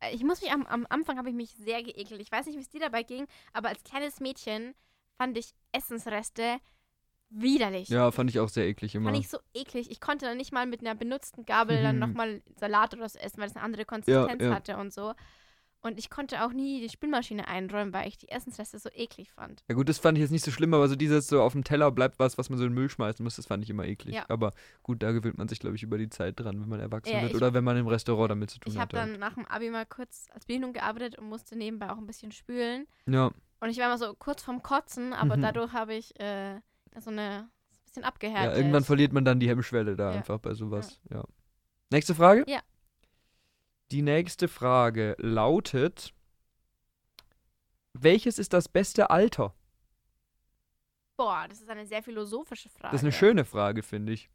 Äh, 0.00 0.14
Ich 0.14 0.22
muss 0.24 0.40
mich 0.40 0.52
am, 0.52 0.64
am 0.66 0.86
Anfang 0.88 1.18
habe 1.18 1.28
ich 1.28 1.34
mich 1.34 1.50
sehr 1.56 1.82
geekelt. 1.82 2.20
Ich 2.20 2.30
weiß 2.32 2.46
nicht, 2.46 2.56
wie 2.56 2.62
es 2.62 2.70
dir 2.70 2.80
dabei 2.80 3.02
ging, 3.02 3.26
aber 3.52 3.68
als 3.68 3.82
kleines 3.82 4.20
Mädchen 4.20 4.74
fand 5.18 5.36
ich 5.36 5.54
Essensreste 5.72 6.58
widerlich. 7.34 7.88
Ja, 7.88 8.10
fand 8.10 8.30
ich 8.30 8.38
auch 8.40 8.48
sehr 8.48 8.66
eklig 8.66 8.94
immer. 8.94 9.10
Fand 9.10 9.18
ich 9.22 9.28
so 9.28 9.38
eklig. 9.54 9.90
Ich 9.90 10.00
konnte 10.00 10.26
dann 10.26 10.36
nicht 10.36 10.52
mal 10.52 10.66
mit 10.66 10.80
einer 10.80 10.94
benutzten 10.94 11.44
Gabel 11.44 11.82
dann 11.82 11.96
Mhm. 11.96 12.00
nochmal 12.00 12.42
Salat 12.58 12.94
oder 12.94 13.08
so 13.08 13.18
essen, 13.18 13.38
weil 13.40 13.48
es 13.48 13.56
eine 13.56 13.64
andere 13.64 13.84
Konsistenz 13.84 14.42
ja. 14.42 14.54
hatte 14.54 14.76
und 14.76 14.92
so. 14.92 15.14
Und 15.84 15.98
ich 15.98 16.10
konnte 16.10 16.44
auch 16.44 16.52
nie 16.52 16.80
die 16.80 16.88
Spülmaschine 16.88 17.48
einräumen, 17.48 17.92
weil 17.92 18.06
ich 18.06 18.16
die 18.16 18.28
Essensreste 18.28 18.78
so 18.78 18.88
eklig 18.94 19.32
fand. 19.32 19.64
Ja 19.68 19.74
gut, 19.74 19.88
das 19.88 19.98
fand 19.98 20.16
ich 20.16 20.22
jetzt 20.22 20.30
nicht 20.30 20.44
so 20.44 20.52
schlimm, 20.52 20.72
aber 20.74 20.86
so 20.88 20.94
dieses 20.94 21.26
so 21.26 21.42
auf 21.42 21.54
dem 21.54 21.64
Teller 21.64 21.90
bleibt 21.90 22.20
was, 22.20 22.38
was 22.38 22.50
man 22.50 22.58
so 22.60 22.64
in 22.64 22.70
den 22.70 22.74
Müll 22.76 22.88
schmeißen 22.88 23.24
muss, 23.24 23.34
das 23.34 23.46
fand 23.46 23.64
ich 23.64 23.70
immer 23.70 23.84
eklig. 23.84 24.14
Ja. 24.14 24.24
Aber 24.28 24.52
gut, 24.84 25.02
da 25.02 25.10
gewöhnt 25.10 25.38
man 25.38 25.48
sich, 25.48 25.58
glaube 25.58 25.74
ich, 25.74 25.82
über 25.82 25.98
die 25.98 26.08
Zeit 26.08 26.38
dran, 26.38 26.60
wenn 26.60 26.68
man 26.68 26.78
erwachsen 26.78 27.12
Ja, 27.12 27.22
wird 27.22 27.32
ich- 27.32 27.36
oder 27.36 27.52
wenn 27.52 27.64
man 27.64 27.76
im 27.76 27.88
Restaurant 27.88 28.30
damit 28.30 28.50
zu 28.50 28.60
tun 28.60 28.72
Ich 28.74 28.78
hat. 28.78 28.94
habe 28.94 29.10
dann 29.10 29.18
nach 29.18 29.34
dem 29.34 29.44
Abi 29.46 29.70
mal 29.70 29.84
kurz 29.84 30.28
als 30.32 30.46
Bedienung 30.46 30.72
gearbeitet 30.72 31.18
und 31.18 31.28
musste 31.28 31.56
nebenbei 31.56 31.90
auch 31.90 31.98
ein 31.98 32.06
bisschen 32.06 32.30
spülen. 32.30 32.86
ja. 33.06 33.32
Und 33.60 33.68
ich 33.70 33.78
war 33.78 33.86
immer 33.86 33.98
so 33.98 34.12
kurz 34.14 34.42
vorm 34.42 34.60
Kotzen, 34.62 35.12
aber 35.12 35.36
Mhm. 35.36 35.42
dadurch 35.42 35.72
habe 35.72 35.94
ich 35.94 36.18
äh, 36.20 36.60
so 37.00 37.10
eine 37.10 37.48
so 37.70 37.78
ein 37.80 37.84
bisschen 37.86 38.02
ja, 38.02 38.08
abgehärtet. 38.08 38.56
irgendwann 38.56 38.84
verliert 38.84 39.12
man 39.12 39.24
dann 39.24 39.40
die 39.40 39.48
Hemmschwelle 39.48 39.96
da 39.96 40.10
Ja. 40.10 40.16
einfach 40.18 40.38
bei 40.38 40.54
sowas. 40.54 41.00
Ja. 41.10 41.24
Nächste 41.90 42.14
Frage? 42.14 42.44
Ja. 42.48 42.60
Die 43.90 44.02
nächste 44.02 44.48
Frage 44.48 45.14
lautet: 45.18 46.14
Welches 47.92 48.38
ist 48.38 48.52
das 48.52 48.68
beste 48.68 49.10
Alter? 49.10 49.54
Boah, 51.16 51.46
das 51.48 51.60
ist 51.60 51.68
eine 51.68 51.86
sehr 51.86 52.02
philosophische 52.02 52.68
Frage. 52.70 52.92
Das 52.92 53.02
ist 53.02 53.04
eine 53.04 53.12
schöne 53.12 53.44
Frage, 53.44 53.82
finde 53.82 54.12
ich. 54.12 54.30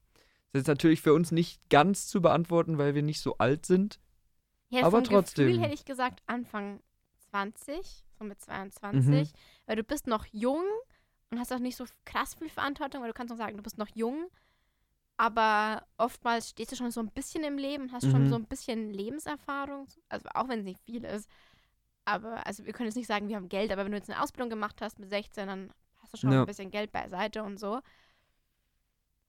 Das 0.54 0.62
ist 0.62 0.68
natürlich 0.68 1.02
für 1.02 1.14
uns 1.14 1.32
nicht 1.32 1.60
ganz 1.70 2.08
zu 2.08 2.22
beantworten, 2.22 2.78
weil 2.78 2.96
wir 2.96 3.02
nicht 3.02 3.20
so 3.20 3.38
alt 3.40 3.66
sind. 3.66 4.00
Ja, 4.70 4.84
aber 4.86 5.04
trotzdem. 5.04 5.48
Gefühl 5.48 5.62
hätte 5.64 5.74
ich 5.74 5.86
gesagt 5.86 6.22
Anfang 6.28 6.82
20, 7.32 8.06
so 8.18 8.24
mit 8.24 8.40
22, 8.40 9.06
Mhm. 9.34 9.38
weil 9.66 9.76
du 9.76 9.84
bist 9.84 10.08
noch 10.08 10.26
jung 10.32 10.64
und 11.30 11.40
hast 11.40 11.52
auch 11.54 11.60
nicht 11.60 11.76
so 11.76 11.86
krass 12.06 12.36
viel 12.36 12.50
Verantwortung, 12.50 13.02
weil 13.02 13.10
du 13.10 13.14
kannst 13.14 13.34
auch 13.34 13.38
sagen, 13.38 13.58
du 13.58 13.64
bist 13.64 13.78
noch 13.78 13.90
jung, 13.94 14.30
aber 15.18 15.86
oftmals 15.98 16.50
stehst 16.50 16.72
du 16.72 16.76
schon 16.76 16.92
so 16.92 17.00
ein 17.02 17.12
bisschen 17.12 17.44
im 17.44 17.58
Leben, 17.58 17.92
hast 17.92 18.10
schon 18.10 18.24
Mhm. 18.26 18.30
so 18.30 18.36
ein 18.36 18.46
bisschen 18.46 18.92
Lebenserfahrung, 18.92 19.88
also 20.10 20.30
auch 20.34 20.48
wenn 20.48 20.60
es 20.60 20.66
nicht 20.66 20.82
viel 20.82 21.04
ist. 21.04 21.30
Aber, 22.06 22.46
also 22.48 22.64
wir 22.66 22.72
können 22.72 22.88
jetzt 22.88 22.96
nicht 22.96 23.08
sagen, 23.08 23.28
wir 23.28 23.36
haben 23.36 23.50
Geld, 23.50 23.72
aber 23.72 23.84
wenn 23.84 23.92
du 23.92 23.98
jetzt 23.98 24.10
eine 24.10 24.22
Ausbildung 24.22 24.50
gemacht 24.50 24.82
hast 24.82 24.98
mit 25.00 25.10
16, 25.10 25.48
dann 25.48 25.74
hast 26.02 26.14
du 26.14 26.18
schon 26.18 26.32
Ja. 26.32 26.42
ein 26.42 26.46
bisschen 26.46 26.72
Geld 26.72 26.92
beiseite 26.92 27.44
und 27.44 27.58
so. 27.60 27.82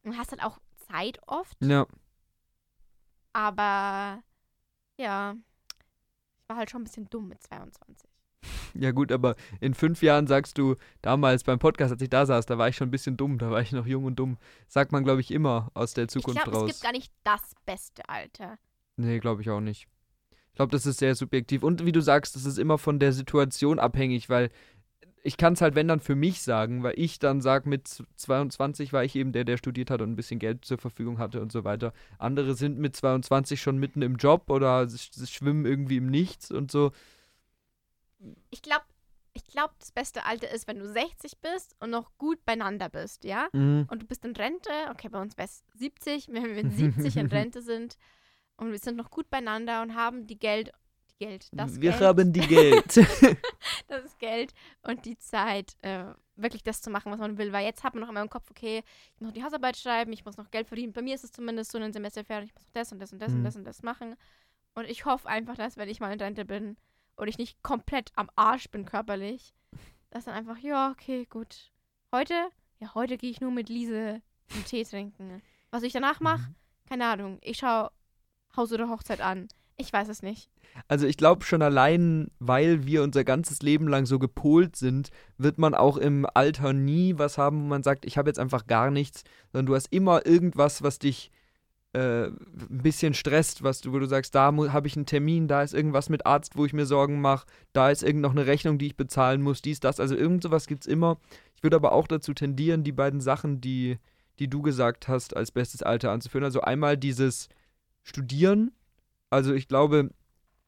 Und 0.04 0.16
hast 0.16 0.30
halt 0.30 0.42
auch 0.44 0.58
Zeit 0.76 1.18
oft. 1.26 1.56
Ja. 1.60 1.86
Aber 3.32 4.22
ja, 4.96 5.34
ich 6.42 6.48
war 6.48 6.56
halt 6.56 6.70
schon 6.70 6.82
ein 6.82 6.84
bisschen 6.84 7.10
dumm 7.10 7.28
mit 7.28 7.42
22. 7.42 8.08
Ja, 8.74 8.90
gut, 8.92 9.12
aber 9.12 9.36
in 9.60 9.74
fünf 9.74 10.02
Jahren 10.02 10.26
sagst 10.26 10.58
du, 10.58 10.76
damals 11.02 11.44
beim 11.44 11.58
Podcast, 11.58 11.92
als 11.92 12.02
ich 12.02 12.10
da 12.10 12.26
saß, 12.26 12.46
da 12.46 12.58
war 12.58 12.68
ich 12.68 12.76
schon 12.76 12.88
ein 12.88 12.92
bisschen 12.92 13.16
dumm, 13.16 13.38
da 13.38 13.50
war 13.50 13.60
ich 13.60 13.72
noch 13.72 13.86
jung 13.86 14.04
und 14.04 14.16
dumm. 14.16 14.38
Sagt 14.68 14.92
man, 14.92 15.04
glaube 15.04 15.20
ich, 15.20 15.30
immer 15.30 15.70
aus 15.74 15.94
der 15.94 16.04
Ich 16.04 16.10
Zukunft 16.10 16.42
glaube, 16.42 16.56
es 16.56 16.62
raus. 16.62 16.70
gibt 16.70 16.82
gar 16.82 16.92
nicht 16.92 17.12
das 17.24 17.52
beste 17.66 18.08
Alter. 18.08 18.58
Nee, 18.96 19.18
glaube 19.20 19.42
ich 19.42 19.50
auch 19.50 19.60
nicht. 19.60 19.86
Ich 20.50 20.54
glaube, 20.56 20.72
das 20.72 20.86
ist 20.86 20.98
sehr 20.98 21.14
subjektiv. 21.14 21.62
Und 21.62 21.84
wie 21.86 21.92
du 21.92 22.00
sagst, 22.00 22.34
das 22.34 22.44
ist 22.44 22.58
immer 22.58 22.78
von 22.78 22.98
der 22.98 23.12
Situation 23.12 23.78
abhängig, 23.78 24.28
weil 24.28 24.50
ich 25.24 25.36
kann 25.36 25.52
es 25.52 25.60
halt, 25.60 25.74
wenn 25.74 25.88
dann 25.88 26.00
für 26.00 26.14
mich 26.14 26.42
sagen, 26.42 26.82
weil 26.82 26.94
ich 26.96 27.18
dann 27.18 27.40
sage, 27.40 27.68
mit 27.68 27.88
z- 27.88 28.06
22 28.16 28.92
war 28.92 29.04
ich 29.04 29.14
eben 29.16 29.32
der, 29.32 29.44
der 29.44 29.56
studiert 29.56 29.90
hat 29.90 30.00
und 30.00 30.10
ein 30.10 30.16
bisschen 30.16 30.38
Geld 30.38 30.64
zur 30.64 30.78
Verfügung 30.78 31.18
hatte 31.18 31.40
und 31.42 31.52
so 31.52 31.64
weiter. 31.64 31.92
Andere 32.18 32.54
sind 32.54 32.78
mit 32.78 32.96
22 32.96 33.60
schon 33.60 33.78
mitten 33.78 34.00
im 34.02 34.16
Job 34.16 34.48
oder 34.48 34.88
schwimmen 34.88 35.66
irgendwie 35.66 35.96
im 35.98 36.06
Nichts 36.06 36.50
und 36.50 36.70
so. 36.70 36.92
Ich 38.50 38.62
glaube, 38.62 38.84
ich 39.34 39.44
glaube, 39.46 39.74
das 39.78 39.92
beste 39.92 40.24
Alter 40.24 40.50
ist, 40.50 40.66
wenn 40.66 40.78
du 40.78 40.86
60 40.88 41.38
bist 41.40 41.76
und 41.80 41.90
noch 41.90 42.10
gut 42.18 42.44
beieinander 42.44 42.88
bist, 42.88 43.24
ja? 43.24 43.48
Mhm. 43.52 43.86
Und 43.90 44.02
du 44.02 44.06
bist 44.06 44.24
in 44.24 44.34
Rente, 44.34 44.70
okay, 44.90 45.08
bei 45.08 45.20
uns 45.20 45.36
wäre 45.36 45.46
es 45.46 45.62
70, 45.74 46.28
wenn 46.28 46.44
wir 46.44 46.64
mit 46.64 46.72
70 46.76 47.16
in 47.16 47.26
Rente 47.26 47.62
sind 47.62 47.96
und 48.56 48.72
wir 48.72 48.78
sind 48.78 48.96
noch 48.96 49.10
gut 49.10 49.30
beieinander 49.30 49.82
und 49.82 49.94
haben 49.94 50.26
die 50.26 50.38
Geld, 50.38 50.72
die 51.12 51.24
Geld, 51.24 51.48
das 51.52 51.80
Wir 51.80 51.90
Geld, 51.92 52.02
haben 52.02 52.32
die 52.32 52.40
Geld. 52.48 52.96
das 53.86 54.18
Geld 54.18 54.52
und 54.82 55.04
die 55.04 55.16
Zeit, 55.18 55.76
äh, 55.82 56.06
wirklich 56.34 56.62
das 56.64 56.80
zu 56.80 56.90
machen, 56.90 57.12
was 57.12 57.18
man 57.20 57.38
will. 57.38 57.52
Weil 57.52 57.64
jetzt 57.64 57.84
hat 57.84 57.94
man 57.94 58.00
noch 58.02 58.08
immer 58.08 58.22
im 58.22 58.30
Kopf, 58.30 58.50
okay, 58.50 58.82
ich 59.14 59.20
muss 59.20 59.28
noch 59.28 59.34
die 59.34 59.44
Hausarbeit 59.44 59.76
schreiben, 59.76 60.12
ich 60.12 60.24
muss 60.24 60.36
noch 60.36 60.50
Geld 60.50 60.66
verdienen. 60.66 60.92
Bei 60.92 61.02
mir 61.02 61.14
ist 61.14 61.24
es 61.24 61.32
zumindest 61.32 61.70
so 61.70 61.78
in 61.78 61.84
den 61.84 61.92
Semesterferien, 61.92 62.44
ich 62.46 62.54
muss 62.54 62.64
noch 62.64 62.72
das 62.72 62.92
und 62.92 62.98
das 62.98 63.12
und 63.12 63.20
das 63.20 63.30
Mhm. 63.30 63.38
und 63.38 63.44
das 63.44 63.56
und 63.56 63.64
das 63.64 63.82
machen. 63.82 64.16
Und 64.74 64.86
ich 64.88 65.04
hoffe 65.04 65.28
einfach, 65.28 65.56
dass, 65.56 65.76
wenn 65.76 65.88
ich 65.88 66.00
mal 66.00 66.12
in 66.12 66.20
Rente 66.20 66.44
bin 66.44 66.76
und 67.18 67.28
ich 67.28 67.38
nicht 67.38 67.62
komplett 67.62 68.12
am 68.14 68.30
Arsch 68.36 68.70
bin 68.70 68.84
körperlich, 68.84 69.52
dass 70.10 70.24
dann 70.24 70.34
einfach, 70.34 70.58
ja, 70.58 70.90
okay, 70.90 71.26
gut. 71.28 71.70
Heute, 72.12 72.34
ja, 72.80 72.94
heute 72.94 73.18
gehe 73.18 73.30
ich 73.30 73.40
nur 73.40 73.50
mit 73.50 73.68
Lise 73.68 74.22
einen 74.54 74.64
Tee 74.64 74.84
trinken. 74.84 75.42
Was 75.70 75.82
ich 75.82 75.92
danach 75.92 76.20
mache, 76.20 76.54
keine 76.88 77.06
Ahnung. 77.06 77.38
Ich 77.42 77.58
schaue 77.58 77.90
Haus 78.56 78.72
oder 78.72 78.88
Hochzeit 78.88 79.20
an. 79.20 79.48
Ich 79.76 79.92
weiß 79.92 80.08
es 80.08 80.22
nicht. 80.22 80.48
Also 80.86 81.06
ich 81.06 81.16
glaube 81.16 81.44
schon 81.44 81.62
allein, 81.62 82.30
weil 82.38 82.86
wir 82.86 83.02
unser 83.02 83.24
ganzes 83.24 83.62
Leben 83.62 83.86
lang 83.88 84.06
so 84.06 84.18
gepolt 84.18 84.76
sind, 84.76 85.10
wird 85.36 85.58
man 85.58 85.74
auch 85.74 85.96
im 85.96 86.26
Alter 86.34 86.72
nie 86.72 87.18
was 87.18 87.38
haben, 87.38 87.62
wo 87.62 87.66
man 87.66 87.82
sagt, 87.82 88.04
ich 88.04 88.16
habe 88.16 88.28
jetzt 88.28 88.38
einfach 88.38 88.66
gar 88.66 88.90
nichts, 88.90 89.24
sondern 89.52 89.66
du 89.66 89.74
hast 89.74 89.92
immer 89.92 90.26
irgendwas, 90.26 90.82
was 90.82 90.98
dich 90.98 91.30
äh, 91.92 92.26
ein 92.26 92.36
bisschen 92.68 93.14
stresst, 93.14 93.62
was 93.62 93.80
du, 93.80 93.92
wo 93.92 93.98
du 93.98 94.06
sagst, 94.06 94.34
da 94.34 94.52
habe 94.52 94.86
ich 94.86 94.96
einen 94.96 95.06
Termin, 95.06 95.48
da 95.48 95.62
ist 95.62 95.74
irgendwas 95.74 96.08
mit 96.08 96.26
Arzt, 96.26 96.56
wo 96.56 96.66
ich 96.66 96.72
mir 96.72 96.86
Sorgen 96.86 97.20
mache, 97.20 97.46
da 97.72 97.90
ist 97.90 98.02
irgend 98.02 98.22
noch 98.22 98.32
eine 98.32 98.46
Rechnung, 98.46 98.78
die 98.78 98.86
ich 98.88 98.96
bezahlen 98.96 99.42
muss, 99.42 99.62
dies, 99.62 99.80
das. 99.80 100.00
Also 100.00 100.14
irgend 100.14 100.42
sowas 100.42 100.66
gibt 100.66 100.82
es 100.82 100.86
immer. 100.86 101.18
Ich 101.56 101.62
würde 101.62 101.76
aber 101.76 101.92
auch 101.92 102.06
dazu 102.06 102.34
tendieren, 102.34 102.84
die 102.84 102.92
beiden 102.92 103.20
Sachen, 103.20 103.60
die, 103.60 103.98
die 104.38 104.48
du 104.48 104.62
gesagt 104.62 105.08
hast, 105.08 105.36
als 105.36 105.50
bestes 105.50 105.82
Alter 105.82 106.12
anzuführen. 106.12 106.44
Also 106.44 106.60
einmal 106.60 106.96
dieses 106.96 107.48
Studieren. 108.02 108.70
Also 109.30 109.54
ich 109.54 109.66
glaube, 109.66 110.10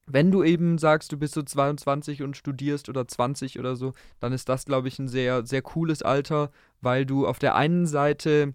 wenn 0.06 0.30
du 0.30 0.42
eben 0.42 0.78
sagst, 0.78 1.12
du 1.12 1.16
bist 1.16 1.34
so 1.34 1.42
22 1.42 2.22
und 2.22 2.36
studierst 2.36 2.88
oder 2.88 3.06
20 3.06 3.58
oder 3.58 3.76
so, 3.76 3.92
dann 4.18 4.32
ist 4.32 4.48
das, 4.48 4.64
glaube 4.64 4.88
ich, 4.88 4.98
ein 4.98 5.08
sehr, 5.08 5.46
sehr 5.46 5.62
cooles 5.62 6.02
Alter, 6.02 6.50
weil 6.80 7.06
du 7.06 7.26
auf 7.26 7.38
der 7.38 7.54
einen 7.54 7.86
Seite 7.86 8.54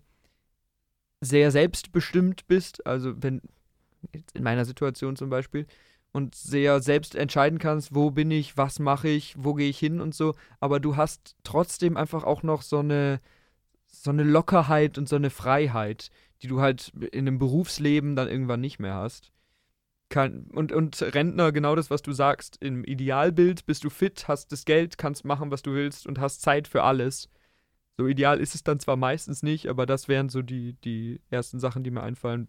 sehr 1.21 1.51
selbstbestimmt 1.51 2.47
bist, 2.47 2.86
also 2.86 3.13
wenn, 3.21 3.41
in 4.34 4.43
meiner 4.43 4.65
Situation 4.65 5.15
zum 5.15 5.30
Beispiel, 5.30 5.65
und 6.12 6.34
sehr 6.34 6.82
selbst 6.82 7.15
entscheiden 7.15 7.60
kannst, 7.60 7.93
wo 7.93 8.10
bin 8.10 8.32
ich, 8.32 8.58
was 8.58 8.80
mache 8.80 9.10
ich, 9.10 9.36
wo 9.38 9.54
gehe 9.54 9.69
ich 9.69 9.78
hin 9.78 9.99
und 9.99 10.15
so, 10.15 10.34
aber 10.62 10.80
du 10.80 10.95
hast 10.95 11.36
trotzdem 11.43 11.97
einfach 11.97 12.23
auch 12.23 12.41
noch 12.41 12.62
so 12.62 12.80
eine, 12.80 13.19
so 13.88 14.12
eine 14.12 14.23
Lockerheit 14.23 14.97
und 14.97 15.10
so 15.10 15.17
eine 15.17 15.30
Freiheit, 15.30 16.12
die 16.41 16.47
du 16.47 16.62
halt 16.62 16.93
in 17.12 17.28
einem 17.28 17.38
Berufsleben 17.38 18.15
dann 18.15 18.30
irgendwann 18.30 18.62
nicht 18.62 18.80
mehr 18.80 18.93
hast. 18.93 19.32
Kann, 20.08 20.45
und, 20.54 20.71
und 20.71 21.01
Rentner, 21.01 21.51
genau 21.51 21.75
das, 21.75 21.89
was 21.89 22.01
du 22.01 22.13
sagst. 22.13 22.58
Im 22.62 22.84
Idealbild 22.84 23.65
bist 23.65 23.84
du 23.84 23.89
fit, 23.89 24.28
hast 24.28 24.51
das 24.51 24.63
Geld, 24.63 24.97
kannst 24.97 25.25
machen, 25.25 25.51
was 25.51 25.63
du 25.63 25.73
willst 25.73 26.08
und 26.08 26.19
hast 26.19 26.41
Zeit 26.41 26.67
für 26.67 26.84
alles. 26.84 27.28
So 27.97 28.08
ideal 28.08 28.39
ist 28.39 28.55
es 28.55 28.63
dann 28.63 28.79
zwar 28.79 28.97
meistens 28.97 29.41
nicht, 29.43 29.67
aber 29.67 29.86
das 29.86 30.08
wären 30.08 30.29
so 30.29 30.41
die, 30.41 30.73
die 30.84 31.21
ersten 31.29 31.60
Sachen, 31.60 31.84
die 31.84 31.91
mir 31.91 32.03
einfallen 32.03 32.47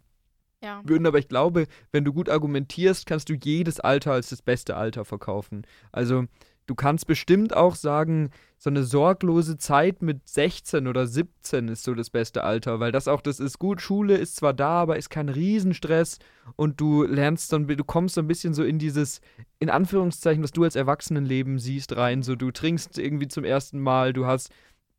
Ja. 0.62 0.80
würden. 0.85 1.06
Aber 1.06 1.18
ich 1.18 1.28
glaube, 1.28 1.66
wenn 1.92 2.04
du 2.04 2.12
gut 2.12 2.28
argumentierst, 2.28 3.06
kannst 3.06 3.28
du 3.28 3.35
jedes 3.35 3.78
Alter 3.78 4.12
als 4.12 4.30
das 4.30 4.42
beste 4.42 4.76
Alter 4.76 5.04
verkaufen. 5.04 5.64
Also 5.92 6.24
du 6.66 6.74
kannst 6.74 7.06
bestimmt 7.06 7.54
auch 7.54 7.76
sagen, 7.76 8.30
so 8.59 8.70
eine 8.70 8.82
sorglose 8.82 9.56
Zeit 9.59 10.02
mit 10.02 10.26
16 10.28 10.88
oder 10.88 11.06
17 11.06 11.68
ist 11.68 11.85
so 11.85 11.94
das 11.94 12.11
beste 12.11 12.42
Alter, 12.42 12.80
weil 12.80 12.90
das 12.90 13.06
auch 13.06 13.20
das 13.20 13.38
ist 13.38 13.59
gut. 13.61 13.80
Schule 13.80 14.16
ist 14.16 14.35
zwar 14.35 14.54
da, 14.54 14.80
aber 14.80 14.96
ist 14.96 15.11
kein 15.11 15.28
Riesenstress 15.28 16.18
und 16.56 16.80
du 16.80 17.04
lernst 17.04 17.52
dann, 17.52 17.68
du 17.68 17.85
kommst 17.85 18.16
so 18.16 18.20
ein 18.22 18.26
bisschen 18.26 18.54
so 18.54 18.64
in 18.64 18.78
dieses, 18.80 19.20
in 19.61 19.70
Anführungszeichen, 19.70 20.42
was 20.42 20.50
du 20.52 20.64
als 20.64 20.74
Erwachsenenleben 20.74 21.59
siehst, 21.61 21.94
rein. 21.96 22.22
So 22.24 22.35
du 22.35 22.50
trinkst 22.50 22.98
irgendwie 22.98 23.28
zum 23.28 23.44
ersten 23.44 23.78
Mal, 23.78 24.12
du 24.12 24.26
hast 24.26 24.50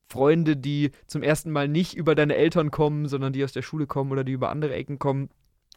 Freunde, 0.09 0.55
die 0.57 0.91
zum 1.07 1.21
ersten 1.23 1.51
Mal 1.51 1.67
nicht 1.67 1.95
über 1.95 2.15
deine 2.15 2.35
Eltern 2.35 2.71
kommen, 2.71 3.07
sondern 3.07 3.33
die 3.33 3.43
aus 3.43 3.51
der 3.51 3.61
Schule 3.61 3.87
kommen 3.87 4.11
oder 4.11 4.23
die 4.23 4.31
über 4.31 4.49
andere 4.49 4.73
Ecken 4.73 4.99
kommen 4.99 5.29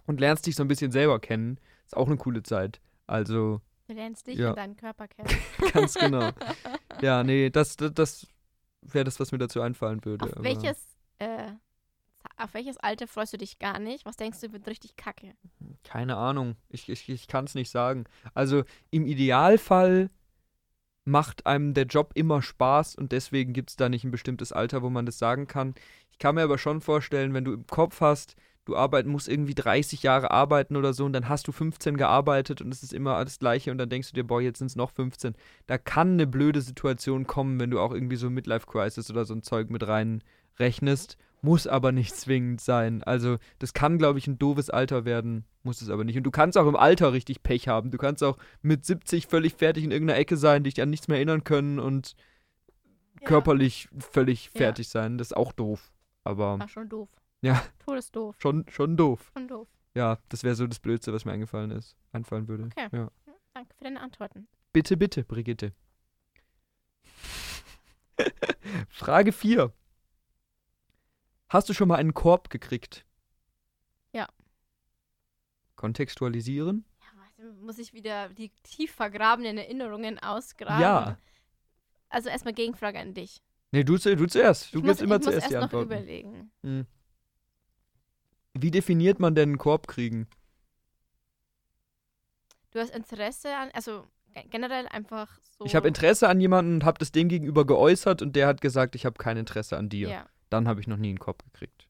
und 0.07 0.21
lernst 0.21 0.47
dich 0.47 0.55
so 0.57 0.63
ein 0.63 0.69
bisschen 0.69 0.93
selber 0.93 1.19
kennen. 1.19 1.59
Ist 1.85 1.97
auch 1.97 2.07
eine 2.07 2.17
coole 2.17 2.43
Zeit. 2.43 2.81
Also, 3.07 3.61
Du 3.89 3.95
lernst 3.95 4.29
dich 4.29 4.39
Ja. 4.39 4.51
und 4.51 4.57
deinen 4.59 4.77
Körper 4.77 5.09
kennen. 5.09 5.29
ganz 5.73 5.95
genau. 5.95 6.31
ja, 7.03 7.25
nee, 7.25 7.51
das, 7.51 7.77
das, 7.77 7.93
das 7.93 8.27
wäre 8.83 9.05
das, 9.05 9.19
was 9.19 9.33
mir 9.33 9.39
dazu 9.39 9.61
einfallen 9.61 10.05
würde. 10.05 10.25
Auf 10.27 10.33
aber- 10.35 10.45
welches, 10.45 10.79
äh, 11.19 11.49
auf 12.37 12.55
welches 12.55 12.77
Alter 12.77 13.09
freust 13.09 13.33
du 13.33 13.37
dich 13.39 13.59
gar 13.59 13.81
nicht? 13.81 14.05
Was 14.07 14.17
denkst 14.17 14.41
du, 14.41 14.53
wird 14.53 14.69
richtig 14.69 14.95
kacke? 14.95 15.33
Keine 15.83 16.17
Ahnung. 16.17 16.55
Ich, 16.69 16.89
ich, 16.89 17.09
ich 17.09 17.27
kann 17.27 17.47
es 17.47 17.57
nicht 17.57 17.71
sagen. 17.71 18.05
Also 18.33 18.63
im 18.93 19.07
Idealfall 19.07 20.09
macht 21.11 21.47
einem 21.47 21.75
der 21.75 21.85
Job 21.85 22.13
immer 22.15 22.41
Spaß 22.41 22.95
und 22.95 23.13
deswegen 23.13 23.53
gibt 23.53 23.71
es 23.71 23.77
da 23.77 23.89
nicht 23.89 24.05
ein 24.05 24.11
bestimmtes 24.11 24.53
Alter, 24.53 24.83
wo 24.83 24.91
man 24.91 25.07
das 25.07 25.19
sagen 25.19 25.47
kann. 25.47 25.75
Ich 26.11 26.19
kann 26.19 26.35
mir 26.35 26.43
aber 26.43 26.59
schon 26.59 26.81
vorstellen, 26.81 27.35
wenn 27.35 27.45
du 27.45 27.53
im 27.53 27.67
Kopf 27.67 28.01
hast, 28.01 28.37
du 28.65 28.77
arbeiten 28.77 29.11
musst 29.11 29.29
irgendwie 29.29 29.55
30 29.55 30.03
Jahre 30.03 30.31
arbeiten 30.31 30.77
oder 30.77 30.93
so 30.93 31.05
und 31.05 31.13
dann 31.13 31.29
hast 31.29 31.49
du 31.49 31.53
15 31.53 31.97
gearbeitet 31.97 32.61
und 32.63 32.73
es 32.73 32.83
ist 32.83 32.93
immer 32.93 33.17
alles 33.17 33.39
gleiche 33.39 33.71
und 33.71 33.79
dann 33.79 33.89
denkst 33.89 34.11
du 34.11 34.15
dir, 34.15 34.25
boah, 34.25 34.41
jetzt 34.41 34.59
sind 34.59 34.69
es 34.69 34.77
noch 34.77 34.91
15. 34.91 35.35
Da 35.67 35.79
kann 35.79 36.13
eine 36.13 36.27
blöde 36.27 36.61
Situation 36.61 37.27
kommen, 37.27 37.59
wenn 37.59 37.71
du 37.71 37.81
auch 37.81 37.93
irgendwie 37.93 38.17
so 38.17 38.31
Midlife 38.31 38.67
Crisis 38.67 39.11
oder 39.11 39.25
so 39.25 39.35
ein 39.35 39.43
Zeug 39.43 39.71
mit 39.71 39.87
rein 39.87 40.23
rechnest, 40.59 41.17
muss 41.43 41.67
aber 41.67 41.93
nicht 41.93 42.15
zwingend 42.17 42.61
sein. 42.61 43.03
Also, 43.03 43.39
das 43.59 43.73
kann, 43.73 43.99
glaube 43.99 44.19
ich, 44.19 44.27
ein 44.27 44.39
doofes 44.39 44.71
Alter 44.71 45.05
werden, 45.05 45.45
muss 45.63 45.81
es 45.83 45.91
aber 45.91 46.05
nicht. 46.05 46.17
Und 46.17 46.25
du 46.25 46.31
kannst 46.31 46.57
auch 46.59 46.67
im 46.67 46.77
Alter 46.77 47.13
richtig 47.13 47.43
Pech 47.43 47.69
haben. 47.69 47.91
Du 47.91 47.99
kannst 47.99 48.23
auch 48.23 48.37
mit 48.63 48.85
70 48.85 49.27
völlig 49.27 49.55
fertig 49.55 49.85
in 49.85 49.91
irgendeiner 49.91 50.19
Ecke 50.19 50.37
sein, 50.37 50.65
dich 50.65 50.81
an 50.83 50.91
nichts 50.91 51.09
mehr 51.09 51.17
erinnern 51.17 51.45
können 51.45 51.79
und 51.79 52.15
körperlich 53.25 53.89
völlig 53.99 54.47
Ja. 54.55 54.59
fertig 54.59 54.89
sein. 54.89 55.19
Das 55.19 55.29
ist 55.29 55.37
auch 55.37 55.53
doof. 55.53 55.93
Aber 56.25 56.59
War 56.59 56.69
schon 56.69 56.89
doof. 56.89 57.09
Ja. 57.43 57.63
Todesdoof. 57.85 58.37
schon, 58.39 58.65
schon 58.69 58.97
doof. 58.97 59.31
Schon 59.35 59.49
doof. 59.49 59.69
Ja, 59.95 60.19
das 60.29 60.45
wäre 60.45 60.55
so 60.55 60.67
das 60.67 60.79
Blödste, 60.79 61.13
was 61.13 61.25
mir 61.25 61.33
eingefallen 61.33 61.71
ist, 61.71 61.97
einfallen 62.13 62.47
würde. 62.49 62.65
Okay. 62.65 62.89
Ja. 62.93 63.11
Danke 63.55 63.75
für 63.77 63.85
deine 63.85 64.01
Antworten. 64.01 64.47
Bitte, 64.73 64.97
bitte, 64.97 65.25
Brigitte. 65.25 65.73
Frage 68.89 69.33
4. 69.33 69.73
Hast 71.51 71.69
du 71.69 71.75
schon 71.75 71.89
mal 71.89 71.97
einen 71.97 72.15
Korb 72.15 72.49
gekriegt? 72.49 73.05
Ja. 74.13 74.29
Kontextualisieren? 75.77 76.85
Ja, 77.01 77.07
weiß 77.21 77.55
muss 77.61 77.79
ich 77.79 77.93
wieder 77.93 78.29
die 78.31 78.51
tief 78.63 78.93
vergrabenen 78.93 79.59
Erinnerungen 79.59 80.19
ausgraben. 80.21 80.81
Ja. 80.81 81.19
Also 82.09 82.29
erstmal 82.29 82.55
Gegenfrage 82.55 82.99
an 82.99 83.15
dich. 83.15 83.43
Nee, 83.73 83.85
du, 83.85 83.97
du 83.99 84.27
zuerst. 84.27 84.75
Du 84.75 84.81
gibst 84.83 85.01
muss, 85.01 85.05
immer 85.05 85.17
ich 85.17 85.27
muss 85.27 85.27
zuerst 85.27 85.43
erst 85.43 85.51
die 85.51 85.55
noch 85.55 85.63
Antworten. 85.63 85.87
überlegen. 85.87 86.51
Hm. 86.63 86.87
Wie 88.55 88.71
definiert 88.71 89.21
man 89.21 89.35
denn 89.35 89.51
einen 89.51 89.59
Korb 89.59 89.87
kriegen? 89.87 90.27
Du 92.73 92.79
hast 92.79 92.91
Interesse 92.95 93.57
an, 93.57 93.71
also 93.73 94.07
ge- 94.35 94.45
generell 94.51 94.87
einfach 94.89 95.41
so. 95.43 95.65
Ich 95.65 95.75
habe 95.75 95.89
Interesse 95.89 96.29
an 96.29 96.41
jemanden 96.41 96.75
und 96.75 96.85
habe 96.85 96.99
das 96.99 97.11
dem 97.13 97.29
gegenüber 97.29 97.65
geäußert 97.67 98.23
und 98.23 98.35
der 98.37 98.47
hat 98.47 98.61
gesagt, 98.61 98.95
ich 98.95 99.05
habe 99.07 99.19
kein 99.19 99.37
Interesse 99.37 99.77
an 99.77 99.89
dir. 99.89 100.09
Ja, 100.09 100.27
Dann 100.51 100.69
habe 100.69 100.81
ich 100.81 100.87
noch 100.87 100.97
nie 100.97 101.09
einen 101.09 101.19
Korb 101.19 101.43
gekriegt. 101.45 101.89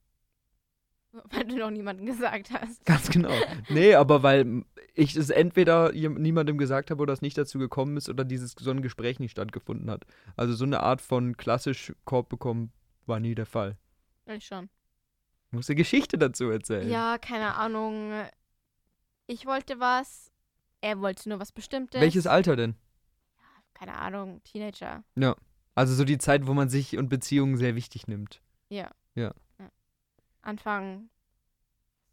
weil 1.30 1.44
du 1.44 1.56
noch 1.56 1.70
niemandem 1.70 2.06
gesagt 2.06 2.50
hast. 2.52 2.84
Ganz 2.84 3.10
genau. 3.10 3.32
nee, 3.68 3.94
aber 3.94 4.22
weil 4.22 4.64
ich 4.94 5.16
es 5.16 5.30
entweder 5.30 5.92
niemandem 5.92 6.58
gesagt 6.58 6.90
habe 6.90 7.02
oder 7.02 7.12
es 7.12 7.22
nicht 7.22 7.36
dazu 7.36 7.58
gekommen 7.58 7.96
ist 7.96 8.08
oder 8.08 8.24
dieses 8.24 8.52
so 8.58 8.70
ein 8.70 8.82
Gespräch 8.82 9.18
nicht 9.18 9.32
stattgefunden 9.32 9.90
hat. 9.90 10.04
Also 10.36 10.54
so 10.54 10.64
eine 10.64 10.80
Art 10.80 11.00
von 11.00 11.36
klassisch 11.36 11.92
Korb 12.04 12.28
bekommen 12.28 12.72
war 13.06 13.20
nie 13.20 13.34
der 13.34 13.46
Fall. 13.46 13.76
Ich 14.26 14.46
schon. 14.46 14.68
Du 15.50 15.56
musst 15.56 15.70
eine 15.70 15.76
Geschichte 15.76 16.16
dazu 16.16 16.48
erzählen. 16.50 16.88
Ja, 16.88 17.18
keine 17.18 17.56
Ahnung. 17.56 18.12
Ich 19.26 19.46
wollte 19.46 19.80
was, 19.80 20.30
er 20.80 21.00
wollte 21.00 21.28
nur 21.28 21.40
was 21.40 21.50
Bestimmtes. 21.50 22.00
Welches 22.00 22.26
Alter 22.26 22.54
denn? 22.54 22.76
Keine 23.74 23.94
Ahnung, 23.94 24.42
Teenager. 24.44 25.02
Also 25.74 25.94
so 25.94 26.04
die 26.04 26.18
Zeit, 26.18 26.46
wo 26.46 26.54
man 26.54 26.68
sich 26.68 26.98
und 26.98 27.08
Beziehungen 27.08 27.56
sehr 27.56 27.74
wichtig 27.74 28.06
nimmt. 28.06 28.42
Anfang 30.42 31.10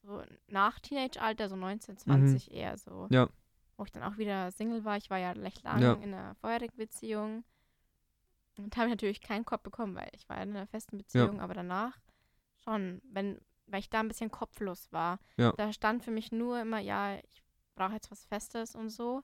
so 0.03 0.21
nach 0.47 0.79
Teenage-Alter, 0.79 1.49
so 1.49 1.55
19, 1.55 1.97
20 1.97 2.51
eher 2.51 2.77
so. 2.77 3.07
Mhm. 3.09 3.13
Ja. 3.13 3.29
Wo 3.77 3.83
ich 3.83 3.91
dann 3.91 4.03
auch 4.03 4.17
wieder 4.17 4.51
Single 4.51 4.83
war. 4.85 4.97
Ich 4.97 5.09
war 5.09 5.17
ja 5.17 5.31
recht 5.31 5.63
lang 5.63 5.81
Ja. 5.81 5.93
in 5.93 6.13
einer 6.13 6.35
vorherigen 6.35 6.77
Beziehung. 6.77 7.43
Und 8.57 8.75
habe 8.75 8.89
natürlich 8.89 9.21
keinen 9.21 9.45
Kopf 9.45 9.61
bekommen, 9.61 9.95
weil 9.95 10.09
ich 10.13 10.27
war 10.29 10.41
in 10.41 10.55
einer 10.55 10.65
festen 10.65 10.97
Beziehung, 10.97 11.39
aber 11.41 11.53
danach 11.53 11.99
schon, 12.63 13.01
wenn, 13.03 13.39
weil 13.67 13.81
ich 13.81 13.89
da 13.89 13.99
ein 13.99 14.07
bisschen 14.07 14.31
kopflos 14.31 14.91
war. 14.91 15.19
Ja. 15.35 15.51
Da 15.51 15.71
stand 15.71 16.03
für 16.03 16.09
mich 16.11 16.31
nur 16.31 16.59
immer, 16.59 16.79
ja, 16.79 17.17
ich 17.17 17.43
brauche 17.75 17.93
jetzt 17.93 18.09
was 18.09 18.25
Festes 18.25 18.73
und 18.75 18.89
so. 18.89 19.23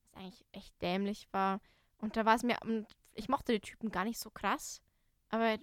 Was 0.00 0.14
eigentlich 0.22 0.46
echt 0.52 0.80
dämlich 0.80 1.28
war. 1.30 1.60
Und 1.98 2.16
da 2.16 2.24
war 2.24 2.36
es 2.36 2.42
mir, 2.42 2.56
und 2.62 2.86
ich 3.12 3.28
mochte 3.28 3.52
die 3.52 3.60
Typen 3.60 3.90
gar 3.90 4.04
nicht 4.04 4.18
so 4.18 4.30
krass, 4.30 4.80
aber 5.28 5.58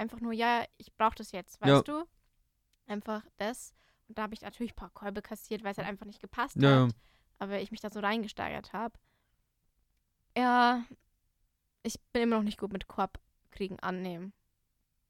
einfach 0.00 0.20
nur, 0.20 0.32
ja, 0.32 0.64
ich 0.78 0.92
brauche 0.94 1.14
das 1.14 1.30
jetzt, 1.32 1.60
weißt 1.60 1.86
Ja. 1.86 1.94
du? 1.94 2.04
Einfach 2.86 3.24
das. 3.36 3.74
Und 4.08 4.18
da 4.18 4.22
habe 4.22 4.34
ich 4.34 4.40
natürlich 4.40 4.72
ein 4.72 4.76
paar 4.76 4.90
Kolbe 4.90 5.22
kassiert, 5.22 5.62
weil 5.62 5.72
es 5.72 5.78
halt 5.78 5.86
einfach 5.86 6.06
nicht 6.06 6.20
gepasst 6.20 6.56
Ja, 6.60 6.86
hat. 6.86 6.94
Aber 7.38 7.60
ich 7.60 7.70
mich 7.70 7.80
da 7.80 7.90
so 7.90 8.00
reingesteigert 8.00 8.72
habe. 8.72 8.98
Ja, 10.36 10.84
ich 11.82 12.00
bin 12.12 12.22
immer 12.22 12.36
noch 12.36 12.42
nicht 12.42 12.58
gut 12.58 12.72
mit 12.72 12.88
Korbkriegen 12.88 13.78
annehmen. 13.80 14.32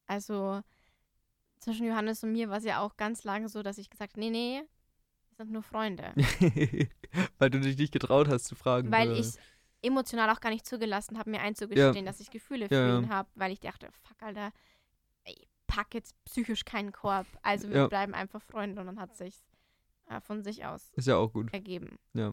Also 0.07 0.62
zwischen 1.61 1.87
Johannes 1.87 2.22
und 2.24 2.33
mir 2.33 2.48
war 2.48 2.59
es 2.59 2.64
ja 2.64 2.81
auch 2.81 2.96
ganz 2.96 3.24
lange 3.24 3.48
so, 3.48 3.62
dass 3.62 3.79
ich 3.79 3.90
gesagt 3.90 4.12
habe, 4.14 4.20
nee, 4.20 4.31
nee, 4.31 4.62
wir 5.29 5.37
sind 5.37 5.50
nur 5.53 5.62
Freunde. 5.62 6.12
Weil 7.38 7.50
du 7.50 7.61
dich 7.61 7.76
nicht 7.79 7.92
getraut 7.92 8.29
hast 8.29 8.44
zu 8.44 8.55
fragen. 8.57 8.90
weil 8.90 9.09
oder? 9.11 9.18
ich 9.18 9.35
emotional 9.83 10.31
auch 10.31 10.40
gar 10.40 10.50
nicht 10.50 10.66
zugelassen 10.66 11.18
habe, 11.18 11.31
mir 11.31 11.40
einzugestehen, 11.40 12.05
dass 12.05 12.20
ich 12.20 12.31
Gefühle 12.31 12.68
für 12.68 12.74
Ja, 12.74 12.87
ja. 12.88 12.98
ihn 12.98 13.09
habe, 13.09 13.31
weil 13.35 13.50
ich 13.53 13.61
dachte, 13.61 13.88
fuck, 14.03 14.22
Alter, 14.22 14.53
pack 15.71 15.95
jetzt 15.95 16.15
psychisch 16.25 16.65
keinen 16.65 16.93
Korb. 16.93 17.27
Also 17.43 17.69
wir 17.69 17.77
Ja. 17.77 17.87
bleiben 17.89 18.15
einfach 18.15 18.43
Freunde 18.43 18.81
und 18.81 18.87
dann 18.87 19.01
hat 19.01 19.17
sich 19.17 19.35
äh, 20.09 20.21
von 20.21 20.43
sich 20.43 20.65
aus 20.65 20.91
Ist 20.97 21.07
ja 21.07 21.17
auch 21.17 21.33
gut. 21.33 21.53
ergeben. 21.53 21.99
Ja. 22.15 22.33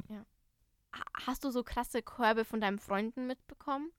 Ha- 0.93 1.04
Hast 1.28 1.43
du 1.43 1.52
so 1.52 1.63
krasse 1.63 2.02
Körbe 2.02 2.43
von 2.45 2.60
deinen 2.62 2.80
Freunden 2.80 3.28
mitbekommen? 3.28 3.91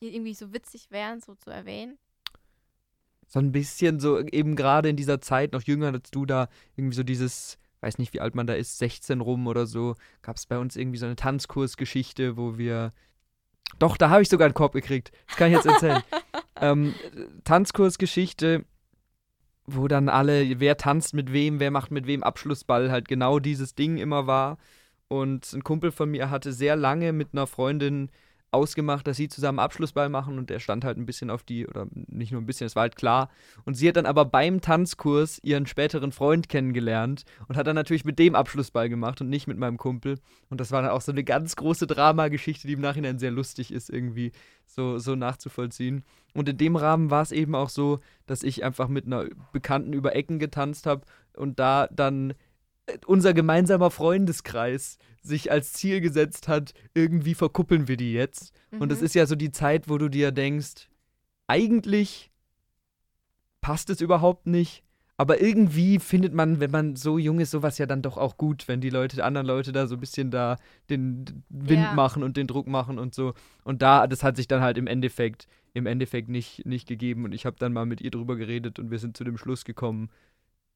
Die 0.00 0.14
irgendwie 0.14 0.34
so 0.34 0.52
witzig 0.52 0.90
wären, 0.90 1.20
so 1.20 1.34
zu 1.34 1.50
erwähnen? 1.50 1.98
So 3.28 3.38
ein 3.38 3.52
bisschen 3.52 4.00
so, 4.00 4.18
eben 4.20 4.56
gerade 4.56 4.88
in 4.88 4.96
dieser 4.96 5.20
Zeit, 5.20 5.52
noch 5.52 5.62
jünger 5.62 5.92
als 5.92 6.10
du 6.10 6.26
da, 6.26 6.48
irgendwie 6.76 6.96
so 6.96 7.02
dieses, 7.02 7.58
weiß 7.80 7.98
nicht, 7.98 8.12
wie 8.12 8.20
alt 8.20 8.34
man 8.34 8.46
da 8.46 8.54
ist, 8.54 8.78
16 8.78 9.20
rum 9.20 9.46
oder 9.46 9.66
so, 9.66 9.94
gab 10.22 10.36
es 10.36 10.46
bei 10.46 10.58
uns 10.58 10.76
irgendwie 10.76 10.98
so 10.98 11.06
eine 11.06 11.16
Tanzkursgeschichte, 11.16 12.36
wo 12.36 12.58
wir. 12.58 12.92
Doch, 13.78 13.96
da 13.96 14.10
habe 14.10 14.22
ich 14.22 14.28
sogar 14.28 14.46
einen 14.46 14.54
Korb 14.54 14.72
gekriegt. 14.72 15.12
Das 15.28 15.36
kann 15.36 15.48
ich 15.48 15.54
jetzt 15.54 15.66
erzählen. 15.66 16.02
ähm, 16.60 16.94
Tanzkursgeschichte, 17.44 18.64
wo 19.66 19.88
dann 19.88 20.08
alle, 20.08 20.60
wer 20.60 20.76
tanzt 20.76 21.14
mit 21.14 21.32
wem, 21.32 21.60
wer 21.60 21.70
macht 21.70 21.90
mit 21.90 22.06
wem 22.06 22.22
Abschlussball, 22.22 22.90
halt 22.90 23.08
genau 23.08 23.38
dieses 23.38 23.74
Ding 23.74 23.96
immer 23.96 24.26
war. 24.26 24.58
Und 25.08 25.52
ein 25.52 25.62
Kumpel 25.62 25.92
von 25.92 26.10
mir 26.10 26.30
hatte 26.30 26.52
sehr 26.52 26.76
lange 26.76 27.12
mit 27.12 27.28
einer 27.32 27.46
Freundin 27.46 28.10
ausgemacht, 28.52 29.06
dass 29.06 29.16
sie 29.16 29.28
zusammen 29.28 29.58
Abschlussball 29.58 30.08
machen 30.08 30.38
und 30.38 30.50
der 30.50 30.58
stand 30.58 30.84
halt 30.84 30.98
ein 30.98 31.06
bisschen 31.06 31.30
auf 31.30 31.42
die, 31.42 31.66
oder 31.66 31.86
nicht 31.92 32.32
nur 32.32 32.40
ein 32.40 32.46
bisschen, 32.46 32.66
es 32.66 32.76
war 32.76 32.82
halt 32.82 32.96
klar. 32.96 33.30
Und 33.64 33.74
sie 33.74 33.88
hat 33.88 33.96
dann 33.96 34.06
aber 34.06 34.24
beim 34.24 34.60
Tanzkurs 34.60 35.40
ihren 35.42 35.66
späteren 35.66 36.12
Freund 36.12 36.48
kennengelernt 36.48 37.24
und 37.48 37.56
hat 37.56 37.66
dann 37.66 37.74
natürlich 37.74 38.04
mit 38.04 38.18
dem 38.18 38.34
Abschlussball 38.34 38.88
gemacht 38.88 39.20
und 39.20 39.30
nicht 39.30 39.46
mit 39.46 39.58
meinem 39.58 39.78
Kumpel. 39.78 40.18
Und 40.50 40.60
das 40.60 40.70
war 40.70 40.82
dann 40.82 40.90
auch 40.90 41.00
so 41.00 41.12
eine 41.12 41.24
ganz 41.24 41.56
große 41.56 41.86
Dramageschichte, 41.86 42.66
die 42.66 42.74
im 42.74 42.80
Nachhinein 42.80 43.18
sehr 43.18 43.30
lustig 43.30 43.72
ist, 43.72 43.88
irgendwie 43.88 44.32
so, 44.66 44.98
so 44.98 45.14
nachzuvollziehen. 45.14 46.04
Und 46.34 46.48
in 46.48 46.58
dem 46.58 46.76
Rahmen 46.76 47.10
war 47.10 47.22
es 47.22 47.32
eben 47.32 47.54
auch 47.54 47.70
so, 47.70 48.00
dass 48.26 48.42
ich 48.42 48.64
einfach 48.64 48.88
mit 48.88 49.06
einer 49.06 49.26
Bekannten 49.52 49.92
über 49.92 50.14
Ecken 50.14 50.38
getanzt 50.38 50.86
habe 50.86 51.02
und 51.36 51.58
da 51.58 51.88
dann 51.90 52.34
unser 53.06 53.32
gemeinsamer 53.34 53.90
Freundeskreis 53.90 54.98
sich 55.22 55.50
als 55.52 55.72
Ziel 55.72 56.00
gesetzt 56.00 56.48
hat, 56.48 56.74
irgendwie 56.94 57.34
verkuppeln 57.34 57.86
wir 57.88 57.96
die 57.96 58.12
jetzt. 58.12 58.52
Und 58.78 58.90
das 58.90 58.98
Mhm. 59.00 59.04
ist 59.06 59.14
ja 59.14 59.26
so 59.26 59.36
die 59.36 59.52
Zeit, 59.52 59.88
wo 59.88 59.98
du 59.98 60.08
dir 60.08 60.32
denkst, 60.32 60.88
eigentlich 61.46 62.30
passt 63.60 63.90
es 63.90 64.00
überhaupt 64.00 64.46
nicht. 64.46 64.82
Aber 65.18 65.40
irgendwie 65.40 66.00
findet 66.00 66.32
man, 66.34 66.58
wenn 66.58 66.70
man 66.72 66.96
so 66.96 67.18
jung 67.18 67.38
ist, 67.38 67.52
sowas 67.52 67.78
ja 67.78 67.86
dann 67.86 68.02
doch 68.02 68.16
auch 68.16 68.36
gut, 68.38 68.66
wenn 68.66 68.80
die 68.80 68.90
Leute, 68.90 69.22
anderen 69.22 69.46
Leute 69.46 69.70
da 69.70 69.86
so 69.86 69.94
ein 69.94 70.00
bisschen 70.00 70.30
da 70.32 70.56
den 70.90 71.44
Wind 71.48 71.84
Ja. 71.84 71.92
machen 71.92 72.24
und 72.24 72.36
den 72.36 72.48
Druck 72.48 72.66
machen 72.66 72.98
und 72.98 73.14
so. 73.14 73.34
Und 73.62 73.82
da, 73.82 74.06
das 74.08 74.24
hat 74.24 74.36
sich 74.36 74.48
dann 74.48 74.62
halt 74.62 74.78
im 74.78 74.88
Endeffekt, 74.88 75.46
im 75.74 75.86
Endeffekt 75.86 76.28
nicht, 76.28 76.66
nicht 76.66 76.88
gegeben. 76.88 77.24
Und 77.24 77.32
ich 77.34 77.46
habe 77.46 77.56
dann 77.58 77.72
mal 77.72 77.86
mit 77.86 78.00
ihr 78.00 78.10
drüber 78.10 78.34
geredet 78.36 78.80
und 78.80 78.90
wir 78.90 78.98
sind 78.98 79.16
zu 79.16 79.22
dem 79.22 79.36
Schluss 79.36 79.64
gekommen, 79.64 80.10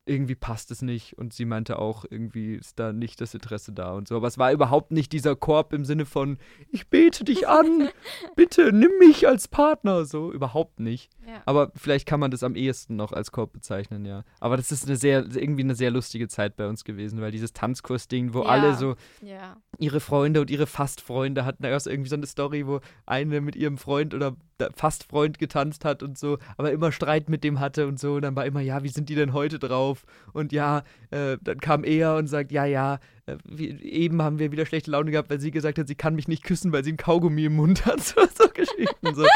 irgendwie 0.07 0.37
passt 0.37 0.71
es 0.71 0.83
nicht. 0.83 1.19
Und 1.19 1.35
sie 1.35 1.45
meinte 1.45 1.79
auch, 1.79 2.05
irgendwie 2.09 2.55
ist 2.55 2.79
da 2.79 2.93
nicht 2.93 3.21
das 3.21 3.35
Interesse 3.35 3.73
da 3.73 3.93
und 3.93 4.09
so. 4.09 4.17
Aber 4.17 4.29
es 4.29 4.39
war 4.39 4.53
überhaupt 4.53 4.93
nicht 4.93 5.13
dieser 5.13 5.37
Korb 5.37 5.73
im 5.73 5.85
Sinne 5.85 6.07
von, 6.07 6.39
ich 6.71 6.89
bete 6.89 7.25
dich 7.25 7.49
an, 7.49 7.89
bitte 8.37 8.73
nimm 8.73 8.93
mich 8.99 9.29
als 9.29 9.49
Partner. 9.49 10.05
So, 10.05 10.33
überhaupt 10.33 10.81
nicht. 10.81 11.11
Ja. 11.27 11.43
Aber 11.45 11.73
vielleicht 11.75 12.07
kann 12.07 12.21
man 12.21 12.31
das 12.31 12.43
am 12.43 12.55
ehesten 12.55 12.95
noch 12.97 13.13
als 13.13 13.33
Korb 13.33 13.53
bezeichnen, 13.53 14.05
ja. 14.05 14.23
Aber 14.39 14.57
das 14.57 14.71
ist 14.71 14.87
eine 14.87 14.97
sehr, 14.97 15.27
irgendwie 15.35 15.63
eine 15.65 15.75
sehr 15.75 15.91
lustige 15.91 16.29
Zeit 16.29 16.57
bei 16.57 16.69
uns 16.69 16.85
gewesen, 16.85 17.21
weil 17.21 17.33
dieses 17.33 17.53
Tanzkurs-Ding, 17.53 18.33
wo 18.33 18.43
Ja. 18.43 18.49
alle 18.49 18.75
so 18.77 18.95
ja. 19.23 19.57
ihre 19.79 19.99
Freunde 20.01 20.41
und 20.41 20.51
ihre 20.51 20.67
Fastfreunde 20.67 21.45
hatten. 21.45 21.63
Da 21.63 21.71
gab 21.71 21.79
es 21.79 21.87
irgendwie 21.87 22.11
so 22.11 22.17
eine 22.17 22.27
Story, 22.27 22.67
wo 22.67 22.81
eine 23.07 23.41
mit 23.41 23.57
ihrem 23.57 23.77
Freund 23.77 24.15
oder 24.15 24.37
Fastfreund 24.75 25.39
getanzt 25.39 25.85
hat 25.85 26.03
und 26.03 26.17
so, 26.17 26.39
aber 26.57 26.73
immer 26.73 26.91
Streit 26.93 27.29
mit 27.29 27.45
dem 27.45 27.61
hatte 27.61 27.87
und 27.89 27.99
so. 27.99 28.15
Und 28.15 28.23
dann 28.23 28.37
war 28.37 28.47
immer, 28.47 28.61
ja, 28.61 28.83
wie 28.85 28.89
sind 28.89 29.09
die 29.09 29.15
denn 29.15 29.33
heute 29.33 29.59
drauf? 29.59 30.05
Und 30.33 30.53
ja, 30.53 30.83
äh, 31.11 31.37
dann 31.43 31.59
kam 31.59 31.85
er 31.85 32.17
und 32.17 32.29
sagt, 32.29 32.53
ja, 32.53 32.65
ja, 32.65 32.99
äh, 33.27 33.37
wie, 33.45 33.69
eben 33.83 34.23
haben 34.23 34.39
wir 34.39 34.53
wieder 34.53 34.65
schlechte 34.65 34.91
Laune 34.93 35.11
gehabt, 35.11 35.29
weil 35.29 35.41
sie 35.41 35.51
gesagt 35.51 35.79
hat, 35.79 35.89
sie 35.89 35.95
kann 35.95 36.15
mich 36.15 36.29
nicht 36.29 36.45
küssen, 36.45 36.73
weil 36.73 36.85
sie 36.85 36.93
ein 36.93 36.97
Kaugummi 36.97 37.45
im 37.47 37.57
Mund 37.57 37.85
hat. 37.85 37.97
So, 38.17 38.21
so 38.35 38.49
Geschichten. 38.49 39.15
So. 39.15 39.27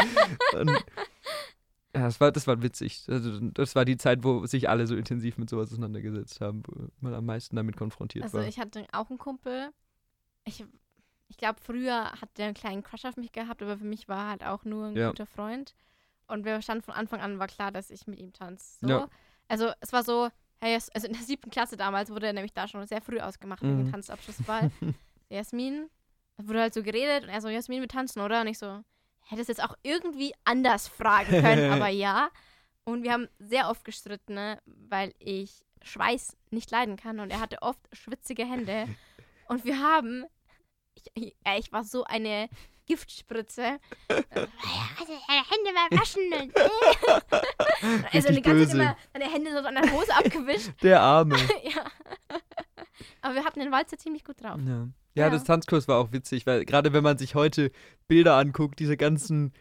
Und, 0.59 0.71
ja, 1.95 2.03
das 2.03 2.21
war, 2.21 2.31
das 2.33 2.47
war 2.47 2.63
witzig. 2.63 3.05
Also, 3.09 3.39
das 3.51 3.75
war 3.75 3.85
die 3.85 3.97
Zeit, 3.97 4.23
wo 4.25 4.47
sich 4.47 4.69
alle 4.69 4.87
so 4.87 4.95
intensiv 4.97 5.39
mit 5.39 5.51
sowas 5.51 5.71
auseinandergesetzt 5.73 6.41
haben, 6.41 6.63
wo 6.67 6.89
man 7.01 7.15
am 7.15 7.27
meisten 7.27 7.57
damit 7.57 7.77
konfrontiert 7.77 8.25
Also 8.25 8.39
war. 8.39 8.47
ich 8.47 8.59
hatte 8.59 8.87
auch 8.93 9.09
einen 9.11 9.19
Kumpel. 9.19 9.71
Ich, 10.45 10.65
ich 11.29 11.37
glaube, 11.37 11.61
früher 11.61 12.13
hat 12.13 12.29
der 12.39 12.47
einen 12.47 12.55
kleinen 12.55 12.83
Crush 12.83 13.05
auf 13.05 13.17
mich 13.17 13.33
gehabt, 13.33 13.63
aber 13.63 13.77
für 13.79 13.85
mich 13.85 14.09
war 14.09 14.25
er 14.25 14.31
halt 14.31 14.45
auch 14.45 14.65
nur 14.65 14.87
ein 14.87 14.97
Ja. 14.97 15.09
guter 15.11 15.27
Freund. 15.27 15.75
Und 16.29 16.45
wir 16.45 16.63
standen 16.63 16.83
von 16.85 16.95
Anfang 16.95 17.21
an, 17.21 17.39
war 17.41 17.49
klar, 17.49 17.73
dass 17.73 17.91
ich 17.91 18.07
mit 18.07 18.21
ihm 18.21 18.33
tanze. 18.33 18.79
So. 18.81 18.89
Ja. 18.89 19.09
Also 19.49 19.73
es 19.81 19.93
war 19.93 20.05
so, 20.05 20.29
hey, 20.61 20.75
also 20.75 21.07
in 21.09 21.13
der 21.13 21.23
siebten 21.23 21.51
Klasse 21.51 21.77
damals 21.77 22.11
wurde 22.11 22.27
er 22.29 22.33
nämlich 22.33 22.53
da 22.53 22.69
schon 22.69 22.87
sehr 22.87 23.03
früh 23.03 23.19
ausgemacht 23.19 23.63
wegen 23.63 23.85
Mhm. 23.85 23.91
Tanzabschlussball. 23.91 24.71
Jasmin, 25.29 25.89
da 26.37 26.47
wurde 26.47 26.61
halt 26.61 26.75
so 26.75 26.83
geredet 26.83 27.25
und 27.25 27.31
er 27.31 27.41
so, 27.41 27.49
Jasmin, 27.49 27.81
wir 27.81 27.89
tanzen, 27.89 28.21
oder? 28.21 28.41
Und 28.43 28.47
ich 28.47 28.59
so, 28.59 28.83
hätte 29.23 29.43
es 29.43 29.49
jetzt 29.49 29.63
auch 29.63 29.75
irgendwie 29.83 30.33
anders 30.45 30.89
fragen 30.89 31.41
können, 31.43 31.73
aber 31.73 31.89
ja. 31.89 32.31
Und 32.85 33.03
wir 33.03 33.13
haben 33.13 33.29
sehr 33.39 33.69
oft 33.69 33.85
gestritten, 33.85 34.35
ne, 34.35 34.61
weil 34.67 35.15
ich 35.19 35.63
Schweiß 35.83 36.37
nicht 36.51 36.71
leiden 36.71 36.97
kann 36.97 37.21
und 37.21 37.31
er 37.31 37.41
hatte 37.41 37.63
oft 37.63 37.81
schwitzige 37.93 38.45
Hände. 38.45 38.87
Und 39.49 39.65
wir 39.65 39.81
haben, 39.81 40.25
ich, 40.95 41.05
ich, 41.15 41.37
ich 41.59 41.73
war 41.73 41.83
so 41.83 42.05
eine 42.05 42.49
Giftspritze. 42.87 43.81
Äh, 44.09 44.23
Also 44.99 45.13
deine 45.27 45.45
Hände 45.49 45.73
mal 45.75 45.99
waschen. 45.99 46.33
und, 46.33 46.57
äh. 46.57 48.07
also 48.13 48.33
die 48.33 48.43
ganze 48.43 48.69
Zeit 48.69 48.77
böse. 48.77 48.77
immer 48.77 48.97
seine 49.13 49.33
Hände 49.33 49.51
so 49.51 49.59
an 49.67 49.75
der 49.75 49.91
Hose 49.93 50.15
abgewischt. 50.15 50.71
Der 50.83 51.01
Arme. 51.01 51.37
ja. 51.65 51.85
Aber 53.23 53.35
wir 53.35 53.45
hatten 53.45 53.59
den 53.59 53.73
Walzer 53.73 53.99
ziemlich 53.99 54.25
gut 54.25 54.41
drauf. 54.41 54.61
Ja. 54.65 54.87
Ja, 55.15 55.25
Ja. 55.27 55.31
das 55.31 55.45
Tanzkurs 55.45 55.89
war 55.89 55.99
auch 55.99 56.13
witzig, 56.13 56.47
weil 56.47 56.65
gerade 56.65 56.93
wenn 56.93 57.03
man 57.03 57.19
sich 57.19 57.35
heute 57.35 57.71
Bilder 58.09 58.37
anguckt, 58.37 58.79
diese 58.79 58.97
ganzen 58.97 59.53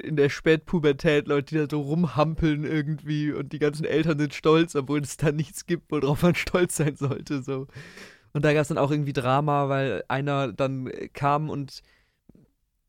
in 0.00 0.14
der 0.14 0.28
Spätpubertät 0.28 1.26
Leute, 1.26 1.54
die 1.54 1.60
da 1.60 1.66
so 1.68 1.80
rumhampeln 1.80 2.62
irgendwie 2.62 3.32
und 3.32 3.52
die 3.52 3.58
ganzen 3.58 3.84
Eltern 3.84 4.16
sind 4.16 4.32
stolz, 4.32 4.76
obwohl 4.76 5.00
es 5.00 5.16
da 5.16 5.32
nichts 5.32 5.66
gibt, 5.66 5.90
worauf 5.90 6.22
man 6.22 6.34
stolz 6.36 6.76
sein 6.76 6.94
sollte. 6.94 7.42
So. 7.42 7.66
Und 8.32 8.44
da 8.44 8.52
gab 8.52 8.62
es 8.62 8.68
dann 8.68 8.78
auch 8.78 8.92
irgendwie 8.92 9.12
Drama, 9.12 9.68
weil 9.68 10.04
einer 10.06 10.52
dann 10.52 10.86
äh, 10.86 11.08
kam 11.08 11.50
und 11.50 11.82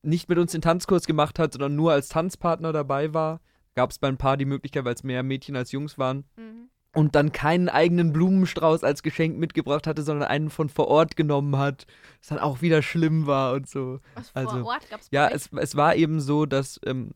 nicht 0.03 0.29
mit 0.29 0.37
uns 0.37 0.51
den 0.51 0.61
Tanzkurs 0.61 1.05
gemacht 1.07 1.39
hat, 1.39 1.53
sondern 1.53 1.75
nur 1.75 1.93
als 1.93 2.09
Tanzpartner 2.09 2.73
dabei 2.73 3.13
war. 3.13 3.41
Gab 3.73 3.89
es 3.89 3.97
bei 3.97 4.07
ein 4.07 4.17
paar 4.17 4.37
die 4.37 4.45
Möglichkeit, 4.45 4.85
weil 4.85 4.93
es 4.93 5.03
mehr 5.03 5.23
Mädchen 5.23 5.55
als 5.55 5.71
Jungs 5.71 5.97
waren 5.97 6.25
Mhm. 6.37 6.69
Und 6.93 7.15
dann 7.15 7.31
keinen 7.31 7.69
eigenen 7.69 8.13
Blumenstrauß 8.13 8.83
als 8.83 9.03
Geschenk 9.03 9.37
mitgebracht 9.37 9.87
hatte, 9.87 10.03
sondern 10.03 10.27
einen 10.27 10.49
von 10.49 10.69
vor 10.69 10.87
Ort 10.87 11.15
genommen 11.15 11.57
hat, 11.57 11.87
was 12.19 12.29
dann 12.29 12.39
auch 12.39 12.61
wieder 12.61 12.81
schlimm 12.81 13.25
war 13.25 13.53
und 13.53 13.67
so. 13.67 13.99
Was 14.15 14.29
vor 14.29 14.41
Also, 14.41 14.65
Ort 14.65 14.89
gab's 14.89 15.07
Ja, 15.11 15.27
es, 15.27 15.49
es 15.53 15.75
war 15.75 15.95
eben 15.95 16.21
so, 16.21 16.45
dass 16.45 16.79
ähm, 16.85 17.11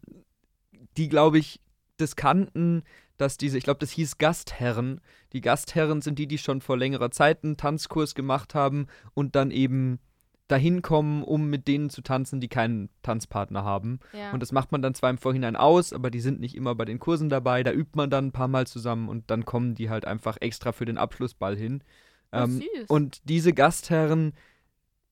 die, 0.97 1.09
glaube 1.09 1.37
ich, 1.37 1.61
das 1.97 2.15
kannten, 2.15 2.83
dass 3.17 3.37
diese, 3.37 3.57
ich 3.57 3.63
glaube, 3.63 3.79
das 3.79 3.91
hieß 3.91 4.17
Gastherren. 4.17 5.01
Die 5.33 5.41
Gastherren 5.41 6.01
sind 6.01 6.19
die, 6.19 6.27
die 6.27 6.37
schon 6.37 6.61
vor 6.61 6.77
längerer 6.77 7.11
Zeit 7.11 7.43
einen 7.43 7.57
Tanzkurs 7.57 8.15
gemacht 8.15 8.55
haben 8.55 8.87
und 9.13 9.35
dann 9.35 9.51
eben 9.51 9.99
dahin 10.47 10.81
kommen, 10.81 11.23
um 11.23 11.49
mit 11.49 11.67
denen 11.67 11.89
zu 11.89 12.01
tanzen, 12.01 12.39
die 12.39 12.47
keinen 12.47 12.89
Tanzpartner 13.03 13.63
haben. 13.63 13.99
ja. 14.13 14.31
Und 14.31 14.41
das 14.41 14.51
macht 14.51 14.71
man 14.71 14.81
dann 14.81 14.93
zwar 14.93 15.09
im 15.09 15.17
Vorhinein 15.17 15.55
aus, 15.55 15.93
aber 15.93 16.09
die 16.09 16.21
sind 16.21 16.39
nicht 16.39 16.55
immer 16.55 16.75
bei 16.75 16.85
den 16.85 16.99
Kursen 16.99 17.29
dabei. 17.29 17.63
Da 17.63 17.71
übt 17.71 17.91
man 17.95 18.09
dann 18.09 18.27
ein 18.27 18.31
paar 18.31 18.47
Mal 18.47 18.67
zusammen 18.67 19.09
und 19.09 19.29
dann 19.29 19.45
kommen 19.45 19.75
die 19.75 19.89
halt 19.89 20.05
einfach 20.05 20.37
extra 20.39 20.71
für 20.71 20.85
den 20.85 20.97
Abschlussball 20.97 21.57
hin. 21.57 21.83
Ähm, 22.31 22.61
und 22.87 23.21
diese 23.29 23.53
Gastherren 23.53 24.33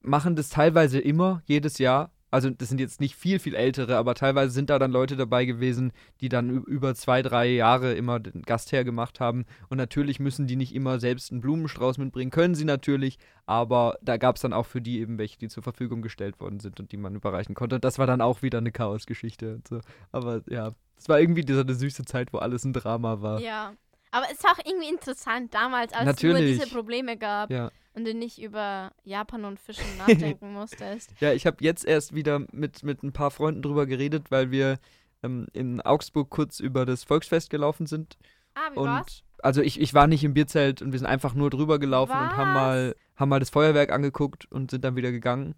machen 0.02 0.36
das 0.36 0.50
teilweise 0.50 1.00
immer, 1.00 1.41
jedes 1.45 1.78
Jahr. 1.80 2.12
Also 2.36 2.50
das 2.50 2.67
sind 2.67 2.82
jetzt 2.82 3.00
nicht 3.00 3.15
viel, 3.15 3.39
viel 3.39 3.56
ältere, 3.56 3.95
aber 3.95 4.13
teilweise 4.13 4.52
sind 4.52 4.69
da 4.69 4.78
dann 4.78 4.91
Leute 4.91 5.15
dabei 5.15 5.45
gewesen, 5.45 5.93
die 6.19 6.28
dann 6.28 6.50
über 6.50 6.93
zwei, 6.93 7.21
drei 7.21 7.48
Jahre 7.48 7.93
immer 7.93 8.19
den 8.19 8.41
Gastherr 8.41 8.84
gemacht 8.84 9.21
haben. 9.21 9.45
Und 9.69 9.78
natürlich 9.78 10.19
müssen 10.19 10.45
die 10.45 10.58
nicht 10.58 10.76
immer 10.76 11.00
selbst 11.00 11.32
einen 11.32 11.39
Blumenstrauß 11.39 11.98
mitbringen, 11.98 12.32
können 12.32 12.54
sie 12.54 12.65
natürlich, 12.65 13.19
aber 13.45 13.98
da 14.02 14.17
gab 14.17 14.36
es 14.36 14.41
dann 14.41 14.52
auch 14.52 14.65
für 14.65 14.82
die 14.82 15.00
eben 15.00 15.17
welche, 15.17 15.38
die 15.38 15.48
zur 15.48 15.63
Verfügung 15.63 16.02
gestellt 16.02 16.41
worden 16.41 16.60
sind 16.60 16.78
und 16.82 16.91
die 16.91 16.98
man 16.98 17.15
überreichen 17.15 17.56
konnte. 17.56 17.76
Und 17.76 17.86
das 17.86 18.00
war 18.00 18.06
dann 18.06 18.19
auch 18.19 18.41
wieder 18.41 18.58
eine 18.58 18.74
Chaosgeschichte. 18.74 19.56
Und 19.56 19.67
so. 19.69 19.80
Aber 20.12 20.41
ja, 20.50 20.74
es 20.98 21.08
war 21.08 21.21
irgendwie 21.21 21.45
diese 21.45 21.62
eine 21.62 21.74
süße 21.74 22.04
Zeit, 22.04 22.34
wo 22.34 22.39
alles 22.39 22.65
ein 22.65 22.74
Drama 22.74 23.21
war. 23.21 23.39
ja. 23.39 23.74
Aber 24.12 24.26
es 24.26 24.34
ist 24.34 24.45
auch 24.45 24.60
irgendwie 24.65 24.89
interessant 24.89 25.54
damals, 25.54 25.93
als 25.93 26.17
es 26.17 26.24
nur 26.24 26.34
Natürlich. 26.34 26.60
diese 26.60 26.74
Probleme 26.74 27.17
gab 27.17 27.50
ja. 27.52 27.69
Und 27.95 28.05
du 28.05 28.13
nicht 28.13 28.41
über 28.41 28.91
Japan 29.03 29.45
und 29.45 29.60
Fischen 29.60 29.86
nachdenken 29.97 30.53
musstest. 30.53 31.13
Ja, 31.19 31.34
ich 31.34 31.45
habe 31.45 31.58
jetzt 31.62 31.86
erst 31.86 32.13
wieder 32.13 32.41
mit, 32.51 32.84
mit 32.84 33.03
ein 33.03 33.13
paar 33.13 33.31
Freunden 33.31 33.62
drüber 33.62 33.86
geredet, 33.86 34.31
weil 34.31 34.51
wir 34.51 34.79
ähm, 35.23 35.47
in 35.53 35.81
Augsburg 35.81 36.29
kurz 36.29 36.60
über 36.60 36.86
das 36.86 37.03
Volksfest 37.03 37.49
gelaufen 37.49 37.86
sind. 37.86 38.17
Ah, 38.53 38.71
wie 38.73 38.77
und 38.77 38.88
war's? 38.88 39.23
also 39.45 39.62
ich, 39.62 39.79
ich 39.79 39.93
war 39.93 40.08
nicht 40.08 40.23
im 40.23 40.34
Bierzelt 40.34 40.81
und 40.81 40.91
wir 40.91 40.99
sind 40.99 41.08
einfach 41.08 41.34
nur 41.34 41.49
drüber 41.49 41.79
gelaufen 41.79 42.13
und 42.13 42.38
haben 42.38 42.53
Was? 42.53 42.62
mal, 42.62 42.95
haben 43.15 43.29
mal 43.29 43.39
das 43.39 43.49
Feuerwerk 43.49 43.91
angeguckt 43.91 44.51
und 44.51 44.71
sind 44.71 44.84
dann 44.84 44.95
wieder 44.95 45.12
gegangen. 45.12 45.55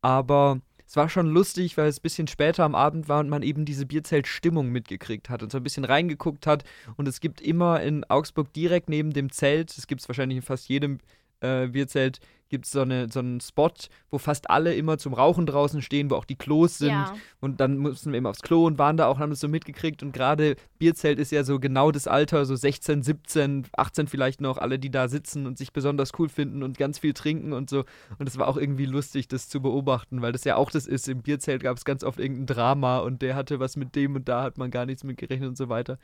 Aber 0.00 0.60
es 0.86 0.96
war 0.96 1.08
schon 1.08 1.26
lustig, 1.26 1.76
weil 1.76 1.88
es 1.88 1.98
ein 1.98 2.02
bisschen 2.02 2.28
später 2.28 2.64
am 2.64 2.74
Abend 2.74 3.08
war 3.08 3.20
und 3.20 3.28
man 3.28 3.42
eben 3.42 3.64
diese 3.64 3.86
Bierzeltstimmung 3.86 4.70
mitgekriegt 4.70 5.28
hat 5.28 5.42
und 5.42 5.50
so 5.50 5.58
ein 5.58 5.64
bisschen 5.64 5.84
reingeguckt 5.84 6.46
hat. 6.46 6.64
Und 6.96 7.08
es 7.08 7.20
gibt 7.20 7.40
immer 7.40 7.82
in 7.82 8.04
Augsburg 8.04 8.52
direkt 8.52 8.88
neben 8.88 9.12
dem 9.12 9.30
Zelt, 9.30 9.76
das 9.76 9.86
gibt 9.86 10.00
es 10.00 10.08
wahrscheinlich 10.08 10.36
in 10.36 10.42
fast 10.42 10.68
jedem 10.68 10.98
äh, 11.40 11.68
Bierzelt, 11.68 12.20
gibt 12.48 12.66
es 12.66 12.72
so, 12.72 12.82
eine, 12.82 13.08
so 13.10 13.20
einen 13.20 13.40
Spot, 13.40 13.72
wo 14.10 14.18
fast 14.18 14.50
alle 14.50 14.74
immer 14.74 14.98
zum 14.98 15.14
Rauchen 15.14 15.46
draußen 15.46 15.82
stehen, 15.82 16.10
wo 16.10 16.14
auch 16.14 16.24
die 16.24 16.36
Klos 16.36 16.78
sind. 16.78 16.90
Ja. 16.90 17.14
Und 17.40 17.60
dann 17.60 17.76
mussten 17.78 18.12
wir 18.12 18.18
eben 18.18 18.26
aufs 18.26 18.42
Klo 18.42 18.66
und 18.66 18.78
waren 18.78 18.96
da 18.96 19.06
auch 19.06 19.16
und 19.16 19.22
haben 19.22 19.30
das 19.30 19.40
so 19.40 19.48
mitgekriegt. 19.48 20.02
Und 20.02 20.12
gerade 20.12 20.56
Bierzelt 20.78 21.18
ist 21.18 21.32
ja 21.32 21.44
so 21.44 21.58
genau 21.58 21.90
das 21.90 22.06
Alter, 22.06 22.44
so 22.44 22.54
16, 22.54 23.02
17, 23.02 23.66
18 23.76 24.06
vielleicht 24.06 24.40
noch, 24.40 24.58
alle, 24.58 24.78
die 24.78 24.90
da 24.90 25.08
sitzen 25.08 25.46
und 25.46 25.58
sich 25.58 25.72
besonders 25.72 26.12
cool 26.18 26.28
finden 26.28 26.62
und 26.62 26.78
ganz 26.78 26.98
viel 26.98 27.14
trinken 27.14 27.52
und 27.52 27.68
so. 27.68 27.84
Und 28.18 28.28
es 28.28 28.38
war 28.38 28.48
auch 28.48 28.56
irgendwie 28.56 28.86
lustig, 28.86 29.28
das 29.28 29.48
zu 29.48 29.60
beobachten, 29.60 30.22
weil 30.22 30.32
das 30.32 30.44
ja 30.44 30.56
auch 30.56 30.70
das 30.70 30.86
ist. 30.86 31.08
Im 31.08 31.22
Bierzelt 31.22 31.62
gab 31.62 31.76
es 31.76 31.84
ganz 31.84 32.04
oft 32.04 32.20
irgendein 32.20 32.46
Drama 32.46 32.98
und 32.98 33.22
der 33.22 33.34
hatte 33.34 33.58
was 33.58 33.76
mit 33.76 33.94
dem 33.96 34.14
und 34.14 34.28
da 34.28 34.42
hat 34.42 34.58
man 34.58 34.70
gar 34.70 34.86
nichts 34.86 35.04
mit 35.04 35.16
gerechnet 35.16 35.48
und 35.48 35.56
so 35.56 35.68
weiter. 35.68 35.98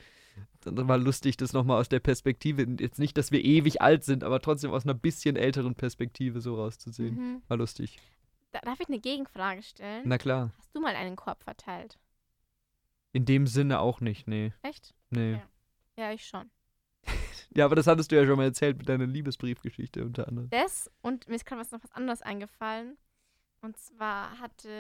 Dann 0.65 0.87
war 0.87 0.97
lustig, 0.97 1.37
das 1.37 1.53
nochmal 1.53 1.81
aus 1.81 1.89
der 1.89 1.99
Perspektive, 1.99 2.65
jetzt 2.79 3.01
nicht, 3.01 3.19
dass 3.19 3.33
wir 3.33 3.45
ewig 3.45 3.83
alt 3.83 4.05
sind, 4.05 4.23
aber 4.23 4.41
trotzdem 4.41 4.71
aus 4.71 4.85
einer 4.85 4.95
bisschen 4.95 5.35
älteren 5.35 5.75
Perspektive 5.75 6.32
so 6.41 6.55
rauszusehen. 6.57 7.15
Mhm. 7.17 7.43
War 7.49 7.57
lustig. 7.57 7.99
Da, 8.53 8.61
darf 8.61 8.81
ich 8.81 8.89
eine 8.89 9.01
Gegenfrage 9.01 9.63
stellen? 9.63 10.03
Na 10.07 10.19
klar. 10.19 10.53
Hast 10.59 10.75
du 10.75 10.81
mal 10.81 10.95
einen 10.95 11.17
Korb 11.17 11.43
verteilt? 11.43 11.99
In 13.13 13.25
dem 13.25 13.47
Sinne 13.47 13.81
auch 13.81 14.01
nicht, 14.01 14.27
nee. 14.27 14.53
Echt? 14.63 14.95
Nee. 15.11 15.33
Ja. 15.33 15.43
Ja, 15.97 16.13
ich 16.13 16.27
schon. 16.27 16.51
Ja, 17.55 17.67
aber 17.67 17.77
das 17.77 17.87
hattest 17.87 18.11
du 18.11 18.17
ja 18.17 18.25
schon 18.25 18.39
mal 18.39 18.45
erzählt 18.45 18.79
mit 18.79 18.89
deiner 18.89 19.07
Liebesbriefgeschichte 19.07 20.03
unter 20.07 20.27
anderem. 20.27 20.49
Das 20.49 20.91
und 21.03 21.29
mir 21.29 21.35
ist 21.35 21.45
gerade 21.45 21.61
was 21.61 21.71
noch 21.71 21.83
was 21.83 21.93
anderes 21.93 22.23
eingefallen. 22.23 22.97
Und 23.61 23.77
zwar 23.77 24.39
hatte, 24.39 24.71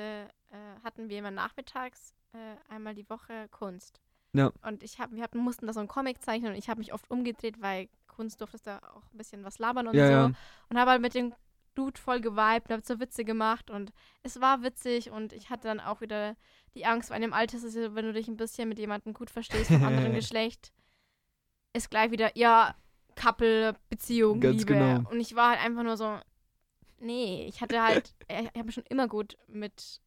äh, 0.50 0.80
hatten 0.82 1.10
wir 1.10 1.18
immer 1.18 1.30
nachmittags 1.30 2.14
äh, 2.32 2.72
einmal 2.72 2.94
die 2.94 3.08
Woche 3.10 3.46
Kunst. 3.50 4.00
Ja. 4.32 4.52
Und 4.66 4.82
ich 4.82 4.98
hab, 4.98 5.12
wir 5.12 5.22
hatten, 5.22 5.38
mussten 5.38 5.66
da 5.66 5.74
so 5.74 5.80
einen 5.80 5.88
Comic 5.88 6.22
zeichnen 6.22 6.52
und 6.52 6.58
ich 6.58 6.70
habe 6.70 6.78
mich 6.78 6.94
oft 6.94 7.10
umgedreht, 7.10 7.60
weil 7.60 7.88
Kunst 8.12 8.40
durftest 8.40 8.66
da 8.66 8.78
auch 8.94 9.02
ein 9.12 9.18
bisschen 9.18 9.42
was 9.44 9.58
labern 9.58 9.88
und 9.88 9.94
Ja, 9.96 10.06
so. 10.06 10.12
ja. 10.12 10.30
Und 10.68 10.78
habe 10.78 10.90
halt 10.92 11.02
mit 11.02 11.14
dem 11.14 11.34
Dude 11.74 11.98
voll 12.00 12.20
geweibt, 12.20 12.70
habe 12.70 12.82
so 12.84 13.00
Witze 13.00 13.24
gemacht 13.24 13.70
und 13.70 13.92
es 14.22 14.40
war 14.40 14.62
witzig 14.62 15.10
und 15.10 15.32
ich 15.32 15.50
hatte 15.50 15.68
dann 15.68 15.80
auch 15.80 16.00
wieder 16.00 16.36
die 16.74 16.84
Angst, 16.86 17.08
weil 17.10 17.16
in 17.16 17.22
dem 17.22 17.32
Alter 17.32 17.56
ist 17.56 17.64
es 17.64 17.74
wenn 17.74 18.04
du 18.04 18.12
dich 18.12 18.28
ein 18.28 18.36
bisschen 18.36 18.68
mit 18.68 18.78
jemandem 18.78 19.14
gut 19.14 19.30
verstehst 19.30 19.70
vom 19.70 19.82
anderen 19.84 20.12
Geschlecht, 20.14 20.72
ist 21.72 21.90
gleich 21.90 22.10
wieder, 22.10 22.36
ja, 22.36 22.74
Couple, 23.16 23.74
Beziehung, 23.90 24.40
Ganz 24.40 24.58
Liebe. 24.58 24.74
genau. 24.74 25.10
Und 25.10 25.20
ich 25.20 25.34
war 25.34 25.50
halt 25.50 25.60
einfach 25.64 25.82
nur 25.82 25.96
so, 25.96 26.18
nee, 26.98 27.46
ich 27.46 27.60
hatte 27.60 27.82
halt, 27.82 28.14
ich 28.28 28.46
habe 28.48 28.64
mich 28.64 28.74
schon 28.74 28.84
immer 28.88 29.08
gut 29.08 29.36
mit 29.48 30.00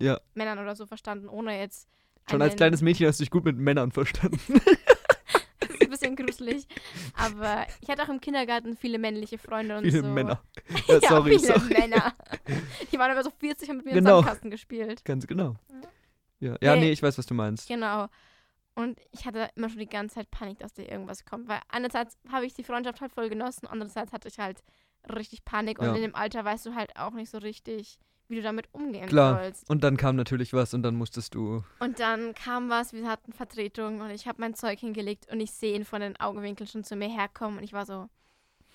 Ja. 0.00 0.20
Männern 0.34 0.58
oder 0.60 0.76
so 0.76 0.86
verstanden, 0.86 1.28
ohne 1.28 1.58
jetzt 1.58 1.88
Schon 2.28 2.42
als 2.42 2.56
kleines 2.56 2.82
Mädchen 2.82 3.06
hast 3.06 3.20
du 3.20 3.22
dich 3.22 3.30
gut 3.30 3.44
mit 3.44 3.56
Männern 3.56 3.92
verstanden. 3.92 4.40
Bisschen 6.00 6.16
gruselig. 6.16 6.66
Aber 7.14 7.66
ich 7.80 7.88
hatte 7.88 8.02
auch 8.02 8.08
im 8.08 8.20
Kindergarten 8.20 8.76
viele 8.76 8.98
männliche 8.98 9.38
Freunde 9.38 9.76
und 9.78 9.84
Viele 9.84 10.00
so. 10.02 10.08
Männer. 10.08 10.42
Ja, 10.88 10.98
ja, 11.00 11.08
sorry, 11.08 11.38
viele 11.38 11.58
sorry. 11.58 11.74
Männer. 11.74 12.14
Die 12.92 12.98
waren 12.98 13.10
aber 13.10 13.22
so 13.24 13.30
40 13.30 13.70
und 13.70 13.76
mit 13.78 13.86
mir 13.86 13.92
Genau. 13.94 14.18
im 14.18 14.24
Sandkasten 14.24 14.50
gespielt. 14.50 15.04
Ganz 15.04 15.26
genau. 15.26 15.56
Ja, 16.40 16.56
ja 16.60 16.74
Nee. 16.74 16.80
nee, 16.80 16.90
ich 16.92 17.02
weiß, 17.02 17.16
was 17.18 17.26
du 17.26 17.34
meinst. 17.34 17.66
Genau. 17.68 18.08
Und 18.74 19.00
ich 19.10 19.24
hatte 19.24 19.48
immer 19.54 19.70
schon 19.70 19.78
die 19.78 19.88
ganze 19.88 20.16
Zeit 20.16 20.30
Panik, 20.30 20.58
dass 20.58 20.74
da 20.74 20.82
irgendwas 20.82 21.24
kommt. 21.24 21.48
Weil 21.48 21.60
einerseits 21.68 22.18
habe 22.30 22.44
ich 22.44 22.52
die 22.54 22.62
Freundschaft 22.64 23.00
halt 23.00 23.10
voll 23.12 23.28
genossen, 23.30 23.66
andererseits 23.66 24.12
hatte 24.12 24.28
ich 24.28 24.38
halt 24.38 24.62
richtig 25.10 25.44
Panik. 25.44 25.78
Und 25.78 25.86
Ja. 25.86 25.94
in 25.94 26.02
dem 26.02 26.14
Alter 26.14 26.44
weißt 26.44 26.66
du 26.66 26.74
halt 26.74 26.94
auch 26.96 27.12
nicht 27.12 27.30
so 27.30 27.38
richtig, 27.38 27.98
wie 28.28 28.36
du 28.36 28.42
damit 28.42 28.68
umgehen 28.72 29.06
Klar. 29.08 29.40
sollst. 29.40 29.68
Und 29.70 29.84
dann 29.84 29.96
kam 29.96 30.16
natürlich 30.16 30.52
was 30.52 30.74
und 30.74 30.82
dann 30.82 30.96
musstest 30.96 31.34
du. 31.34 31.62
Und 31.78 32.00
dann 32.00 32.34
kam 32.34 32.68
was, 32.70 32.92
wir 32.92 33.06
hatten 33.08 33.32
Vertretung 33.32 34.00
und 34.00 34.10
ich 34.10 34.26
habe 34.26 34.40
mein 34.40 34.54
Zeug 34.54 34.78
hingelegt 34.80 35.26
und 35.30 35.40
ich 35.40 35.52
sehe 35.52 35.74
ihn 35.76 35.84
von 35.84 36.00
den 36.00 36.16
Augenwinkeln 36.18 36.66
schon 36.66 36.84
zu 36.84 36.96
mir 36.96 37.08
herkommen 37.08 37.58
und 37.58 37.64
ich 37.64 37.72
war 37.72 37.86
so, 37.86 38.08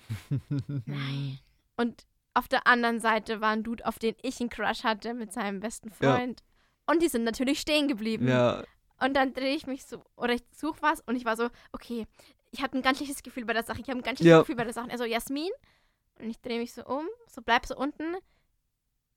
nein. 0.86 1.38
Und 1.76 2.06
auf 2.34 2.48
der 2.48 2.66
anderen 2.66 3.00
Seite 3.00 3.40
war 3.40 3.50
ein 3.50 3.62
Dude, 3.62 3.84
auf 3.86 3.98
den 3.98 4.14
ich 4.22 4.40
einen 4.40 4.50
Crush 4.50 4.84
hatte 4.84 5.14
mit 5.14 5.32
seinem 5.32 5.60
besten 5.60 5.90
Ja. 6.00 6.16
Freund. 6.16 6.42
Und 6.86 7.02
die 7.02 7.08
sind 7.08 7.24
natürlich 7.24 7.60
stehen 7.60 7.88
geblieben. 7.88 8.26
Ja, 8.28 8.64
Und 9.00 9.14
dann 9.14 9.32
drehe 9.34 9.54
ich 9.54 9.66
mich 9.66 9.84
so, 9.84 10.02
oder 10.16 10.32
ich 10.34 10.42
suche 10.54 10.80
was 10.80 11.00
und 11.02 11.16
ich 11.16 11.24
war 11.24 11.36
so, 11.36 11.48
okay, 11.72 12.06
ich 12.50 12.62
habe 12.62 12.76
ein 12.76 12.82
ganz 12.82 12.98
schlechtes 12.98 13.22
Gefühl 13.22 13.44
bei 13.44 13.52
der 13.52 13.62
Sache. 13.64 13.80
Ich 13.80 13.88
habe 13.88 13.98
ein 13.98 14.02
ganz 14.02 14.18
schlechtes 14.18 14.30
Ja. 14.30 14.40
Gefühl 14.40 14.56
bei 14.56 14.64
der 14.64 14.72
Sache. 14.72 14.90
Also 14.90 15.04
Jasmin. 15.04 15.50
Und 16.20 16.28
ich 16.28 16.40
drehe 16.40 16.58
mich 16.58 16.72
so 16.72 16.84
um, 16.84 17.06
so 17.26 17.40
bleib 17.42 17.66
so 17.66 17.76
unten. 17.76 18.16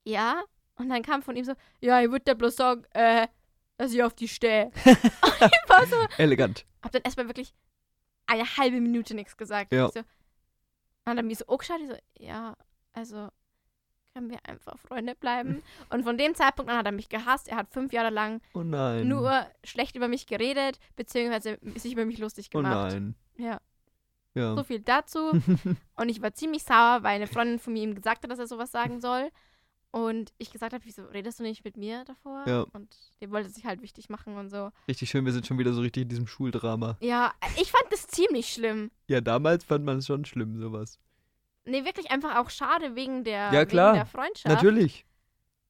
Ja. 0.05 0.43
Und 0.77 0.89
dann 0.89 1.03
kam 1.03 1.21
von 1.21 1.35
ihm 1.35 1.43
so, 1.45 1.53
ja, 1.81 2.01
ich 2.01 2.09
würde 2.09 2.25
dir 2.25 2.35
bloß 2.35 2.55
sagen, 2.55 2.83
äh, 2.93 3.27
dass 3.77 3.93
ich 3.93 4.03
auf 4.03 4.13
die 4.13 4.27
stehe. 4.27 4.71
so, 5.89 5.95
elegant. 6.17 6.65
hab 6.81 6.91
dann 6.91 7.01
erstmal 7.03 7.27
wirklich 7.27 7.53
eine 8.27 8.43
halbe 8.57 8.79
Minute 8.81 9.13
nichts 9.15 9.35
gesagt. 9.37 9.71
Ja. 9.73 9.89
So, 9.89 9.99
und 9.99 10.05
dann 11.05 11.17
hat 11.17 11.23
er 11.23 11.27
mich 11.27 11.37
so 11.39 11.45
angeschaut, 11.47 11.79
ich 11.81 11.87
so, 11.89 11.95
ja, 12.19 12.55
also 12.93 13.29
können 14.13 14.29
wir 14.31 14.39
einfach 14.47 14.77
Freunde 14.79 15.13
bleiben. 15.13 15.61
Und 15.89 16.03
von 16.03 16.17
dem 16.17 16.35
Zeitpunkt 16.35 16.71
an 16.71 16.77
hat 16.77 16.85
er 16.85 16.93
mich 16.93 17.09
gehasst. 17.09 17.49
Er 17.49 17.57
hat 17.57 17.69
fünf 17.69 17.91
Jahre 17.91 18.11
lang 18.11 18.39
Oh 18.53 18.63
nur 18.63 19.45
schlecht 19.65 19.97
über 19.97 20.07
mich 20.07 20.25
geredet, 20.25 20.79
beziehungsweise 20.95 21.59
sich 21.75 21.91
über 21.91 22.05
mich 22.05 22.17
lustig 22.17 22.47
Oh 22.53 22.59
gemacht. 22.59 22.93
nein. 22.93 23.15
Ja, 23.35 23.59
Ja. 24.33 24.55
so 24.55 24.63
viel 24.63 24.79
dazu. 24.79 25.31
und 25.97 26.07
ich 26.09 26.21
war 26.21 26.33
ziemlich 26.33 26.63
sauer, 26.63 26.99
weil 27.03 27.15
eine 27.15 27.27
Freundin 27.27 27.59
von 27.59 27.73
mir 27.73 27.83
ihm 27.83 27.93
gesagt 27.93 28.23
hat, 28.23 28.31
dass 28.31 28.39
er 28.39 28.47
sowas 28.47 28.71
sagen 28.71 29.01
soll. 29.01 29.29
Und 29.95 30.33
ich 30.39 30.51
gesagt 30.51 30.73
habe, 30.73 30.83
wieso 30.83 31.05
redest 31.05 31.39
du 31.39 31.43
nicht 31.43 31.63
mit 31.63 31.77
mir 31.77 32.03
davor? 32.03 32.43
Ja. 32.45 32.65
Und 32.73 32.93
der 33.21 33.31
wollte 33.31 33.47
sich 33.47 33.65
halt 33.65 33.81
wichtig 33.81 34.09
machen 34.09 34.35
und 34.35 34.49
so. 34.49 34.71
Richtig 34.89 35.09
schön, 35.09 35.23
wir 35.23 35.31
sind 35.31 35.47
schon 35.47 35.57
wieder 35.57 35.71
so 35.71 35.79
richtig 35.79 36.03
in 36.03 36.09
diesem 36.09 36.27
Schuldrama. 36.27 36.97
Ja, 36.99 37.33
ich 37.55 37.71
fand 37.71 37.85
das 37.91 38.05
ziemlich 38.07 38.51
schlimm. 38.51 38.91
Ja, 39.07 39.21
damals 39.21 39.63
fand 39.63 39.85
man 39.85 39.99
es 39.99 40.07
schon 40.07 40.25
schlimm, 40.25 40.59
sowas. 40.59 40.99
Nee, 41.63 41.85
wirklich 41.85 42.11
einfach 42.11 42.35
auch 42.35 42.49
schade 42.49 42.97
wegen 42.97 43.23
der, 43.23 43.53
Ja, 43.53 43.65
klar. 43.65 43.93
Wegen 43.93 43.99
der 43.99 44.05
Freundschaft. 44.05 44.53
Natürlich. 44.53 45.05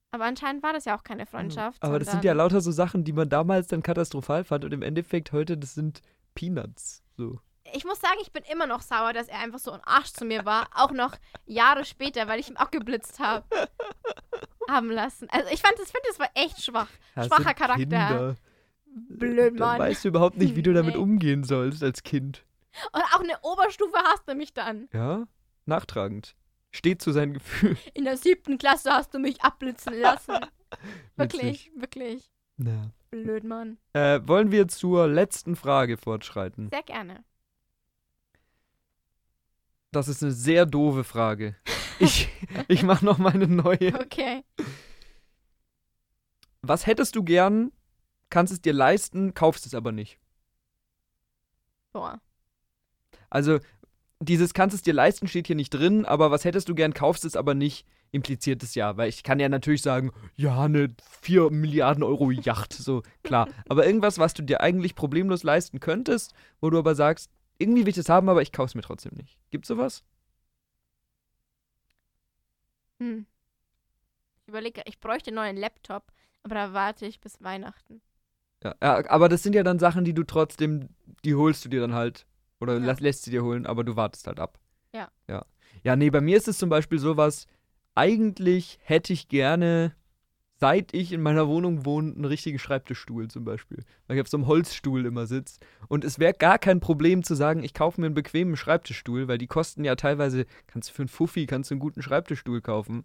Aber 0.10 0.26
anscheinend 0.26 0.64
war 0.64 0.74
das 0.74 0.86
ja 0.86 0.98
auch 0.98 1.04
keine 1.04 1.28
Freundschaft. 1.28 1.84
Aber 1.84 2.00
das 2.00 2.10
sind 2.10 2.24
ja 2.24 2.34
lauter 2.34 2.62
so 2.62 2.72
Sachen, 2.72 3.04
die 3.04 3.14
man 3.14 3.30
damals 3.30 3.68
dann 3.68 3.84
katastrophal 3.84 4.44
fand 4.44 4.66
und 4.66 4.74
im 4.74 4.82
Endeffekt 4.82 5.34
heute, 5.34 5.56
das 5.56 5.76
sind 5.76 6.02
Peanuts. 6.34 7.04
So. 7.16 7.40
Ich 7.74 7.84
muss 7.86 8.00
sagen, 8.00 8.18
ich 8.22 8.32
bin 8.32 8.44
immer 8.52 8.68
noch 8.68 8.82
sauer, 8.82 9.12
dass 9.14 9.28
er 9.28 9.40
einfach 9.40 9.60
so 9.60 9.72
ein 9.72 9.82
Arsch 9.84 10.12
zu 10.14 10.24
mir 10.26 10.46
war. 10.46 10.68
Auch 10.74 10.92
noch 10.92 11.16
Jahre 11.46 11.84
später, 11.86 12.28
weil 12.28 12.40
ich 12.40 12.50
ihn 12.50 12.58
auch 12.58 12.72
geblitzt 12.72 13.20
habe. 13.20 13.46
haben 14.70 14.90
lassen. 14.90 15.28
Also 15.30 15.50
ich 15.52 15.62
fand 15.62 15.78
das, 15.78 15.92
finde 15.92 16.08
das 16.08 16.20
war 16.20 16.30
echt 16.34 16.64
schwach. 16.64 16.90
Es 17.16 17.28
Schwacher 17.28 17.54
Charakter. 17.54 17.76
Kinder. 17.78 18.36
Blöd, 18.88 19.60
Dann 19.60 19.68
Mann. 19.68 19.80
weißt 19.80 20.06
du 20.06 20.10
überhaupt 20.10 20.38
nicht, 20.38 20.56
wie 20.56 20.64
du 20.64 20.74
damit 20.74 20.96
Nee. 20.96 21.02
umgehen 21.02 21.44
sollst 21.44 21.84
als 21.84 22.02
Kind. 22.04 22.46
Und 22.92 23.02
auch 23.14 23.20
eine 23.20 23.38
Oberstufe 23.42 23.98
hasst 23.98 24.24
er 24.28 24.36
mich 24.36 24.54
dann. 24.54 24.90
Ja? 24.94 25.28
Nachtragend. 25.66 26.36
Steht 26.72 27.02
zu 27.02 27.12
seinen 27.12 27.34
Gefühlen. 27.34 27.78
In 27.94 28.06
der 28.06 28.18
siebten 28.18 28.58
Klasse 28.58 28.92
hast 28.92 29.14
du 29.14 29.20
mich 29.20 29.42
abblitzen 29.44 29.94
lassen. 30.00 30.36
Wirklich, 31.16 31.72
wirklich. 31.76 32.30
Ja. 32.58 32.90
Blöd, 33.12 33.44
Mann. 33.46 33.78
Äh, 33.94 34.20
wollen 34.26 34.52
wir 34.52 34.68
zur 34.68 35.08
letzten 35.08 35.56
Frage 35.56 35.96
fortschreiten? 35.96 36.70
Sehr 36.70 36.84
gerne. 36.84 37.24
Das 39.96 40.10
ist 40.10 40.22
eine 40.22 40.34
sehr 40.34 40.66
doofe 40.66 41.06
Frage. 41.06 41.56
Ich, 42.00 42.28
ich 42.68 42.84
mache 42.84 43.06
noch 43.06 43.18
mal 43.18 43.32
eine 43.32 43.48
neue. 43.48 43.96
Okay. 43.96 44.44
Was 46.62 46.86
hättest 46.86 47.16
du 47.16 47.24
gern, 47.24 47.72
kannst 48.30 48.52
es 48.52 48.62
dir 48.62 48.74
leisten, 48.74 49.34
kaufst 49.34 49.66
es 49.66 49.74
aber 49.74 49.94
nicht? 49.94 50.20
Boah. 51.94 52.20
Also, 53.30 53.60
dieses 54.20 54.54
kannst 54.54 54.76
es 54.76 54.82
dir 54.82 54.94
leisten 54.94 55.30
steht 55.30 55.48
hier 55.48 55.56
nicht 55.56 55.70
drin, 55.70 56.04
aber 56.04 56.30
was 56.30 56.44
hättest 56.44 56.68
du 56.68 56.76
gern, 56.76 56.94
kaufst 56.94 57.24
es 57.24 57.38
aber 57.38 57.54
nicht, 57.54 57.88
impliziert 58.12 58.64
es 58.64 58.76
ja. 58.76 58.98
Weil 58.98 59.08
ich 59.08 59.24
kann 59.24 59.40
ja 59.40 59.48
natürlich 59.48 59.82
sagen, 59.82 60.12
ja, 60.36 60.64
eine 60.64 60.94
4 61.22 61.52
Milliarden 61.52 62.04
Euro 62.04 62.32
Yacht, 62.32 62.74
so, 62.74 63.02
klar. 63.24 63.48
Aber 63.70 63.86
irgendwas, 63.86 64.20
was 64.20 64.34
du 64.34 64.44
dir 64.44 64.60
eigentlich 64.60 64.94
problemlos 64.94 65.44
leisten 65.44 65.80
könntest, 65.80 66.34
wo 66.60 66.70
du 66.70 66.80
aber 66.80 66.96
sagst, 66.96 67.30
irgendwie 67.58 67.82
will 67.84 67.90
ich 67.90 67.96
das 67.96 68.10
haben, 68.10 68.30
aber 68.30 68.42
ich 68.42 68.52
kauf's 68.52 68.76
mir 68.76 68.82
trotzdem 68.82 69.14
nicht. 69.16 69.38
Gibt's 69.52 69.68
sowas? 69.68 70.04
Hm. 73.00 73.26
Ich 74.44 74.48
überlege, 74.50 74.82
ich 74.86 75.00
bräuchte 75.00 75.30
einen 75.30 75.36
neuen 75.36 75.58
Laptop, 75.58 76.12
aber 76.44 76.56
da 76.56 76.74
warte 76.74 77.06
ich 77.06 77.20
bis 77.20 77.42
Weihnachten. 77.42 78.02
Ja, 78.64 78.76
aber 78.82 79.30
das 79.30 79.44
sind 79.44 79.54
ja 79.54 79.64
dann 79.64 79.80
Sachen, 79.80 80.06
die 80.06 80.14
du 80.14 80.24
trotzdem, 80.24 80.90
die 81.24 81.36
holst 81.36 81.66
du 81.66 81.70
dir 81.70 81.82
dann 81.82 81.94
halt. 81.94 82.26
Oder 82.60 82.78
Ja. 82.80 82.94
lä- 82.94 83.02
lässt 83.02 83.24
sie 83.24 83.32
dir 83.32 83.44
holen, 83.44 83.66
aber 83.66 83.84
du 83.84 83.96
wartest 83.96 84.28
halt 84.28 84.40
ab. 84.40 84.60
Ja. 84.94 85.10
Ja. 85.28 85.46
Ja, 85.84 85.96
nee, 85.96 86.10
bei 86.10 86.22
mir 86.22 86.38
ist 86.38 86.48
es 86.48 86.58
zum 86.58 86.70
Beispiel 86.70 87.00
sowas, 87.00 87.48
eigentlich 87.96 88.80
hätte 88.82 89.14
ich 89.14 89.28
gerne, 89.28 89.96
seit 90.58 90.94
ich 90.94 91.12
in 91.12 91.22
meiner 91.22 91.48
Wohnung 91.48 91.86
wohne, 91.86 92.14
einen 92.14 92.26
richtigen 92.26 92.60
Schreibtischstuhl 92.60 93.28
zum 93.28 93.44
Beispiel. 93.44 93.80
Weil 94.08 94.18
ich 94.18 94.22
auf 94.22 94.28
so 94.30 94.38
einem 94.38 94.48
Holzstuhl 94.48 95.06
immer 95.06 95.28
sitze. 95.28 95.60
Und 95.88 96.06
es 96.06 96.18
wäre 96.20 96.34
gar 96.34 96.60
kein 96.60 96.80
Problem 96.80 97.24
zu 97.24 97.36
sagen, 97.36 97.64
ich 97.64 97.74
kaufe 97.74 98.00
mir 98.00 98.08
einen 98.08 98.16
bequemen 98.16 98.56
Schreibtischstuhl, 98.56 99.28
weil 99.28 99.38
die 99.38 99.48
kosten 99.48 99.84
ja 99.84 99.96
teilweise, 99.96 100.46
kannst 100.68 100.90
du 100.90 100.94
für 100.94 101.02
einen 101.04 101.10
Fuffi, 101.10 101.46
kannst 101.46 101.70
du 101.72 101.76
einen 101.76 101.80
guten 101.82 102.02
Schreibtischstuhl 102.02 102.62
kaufen. 102.62 103.04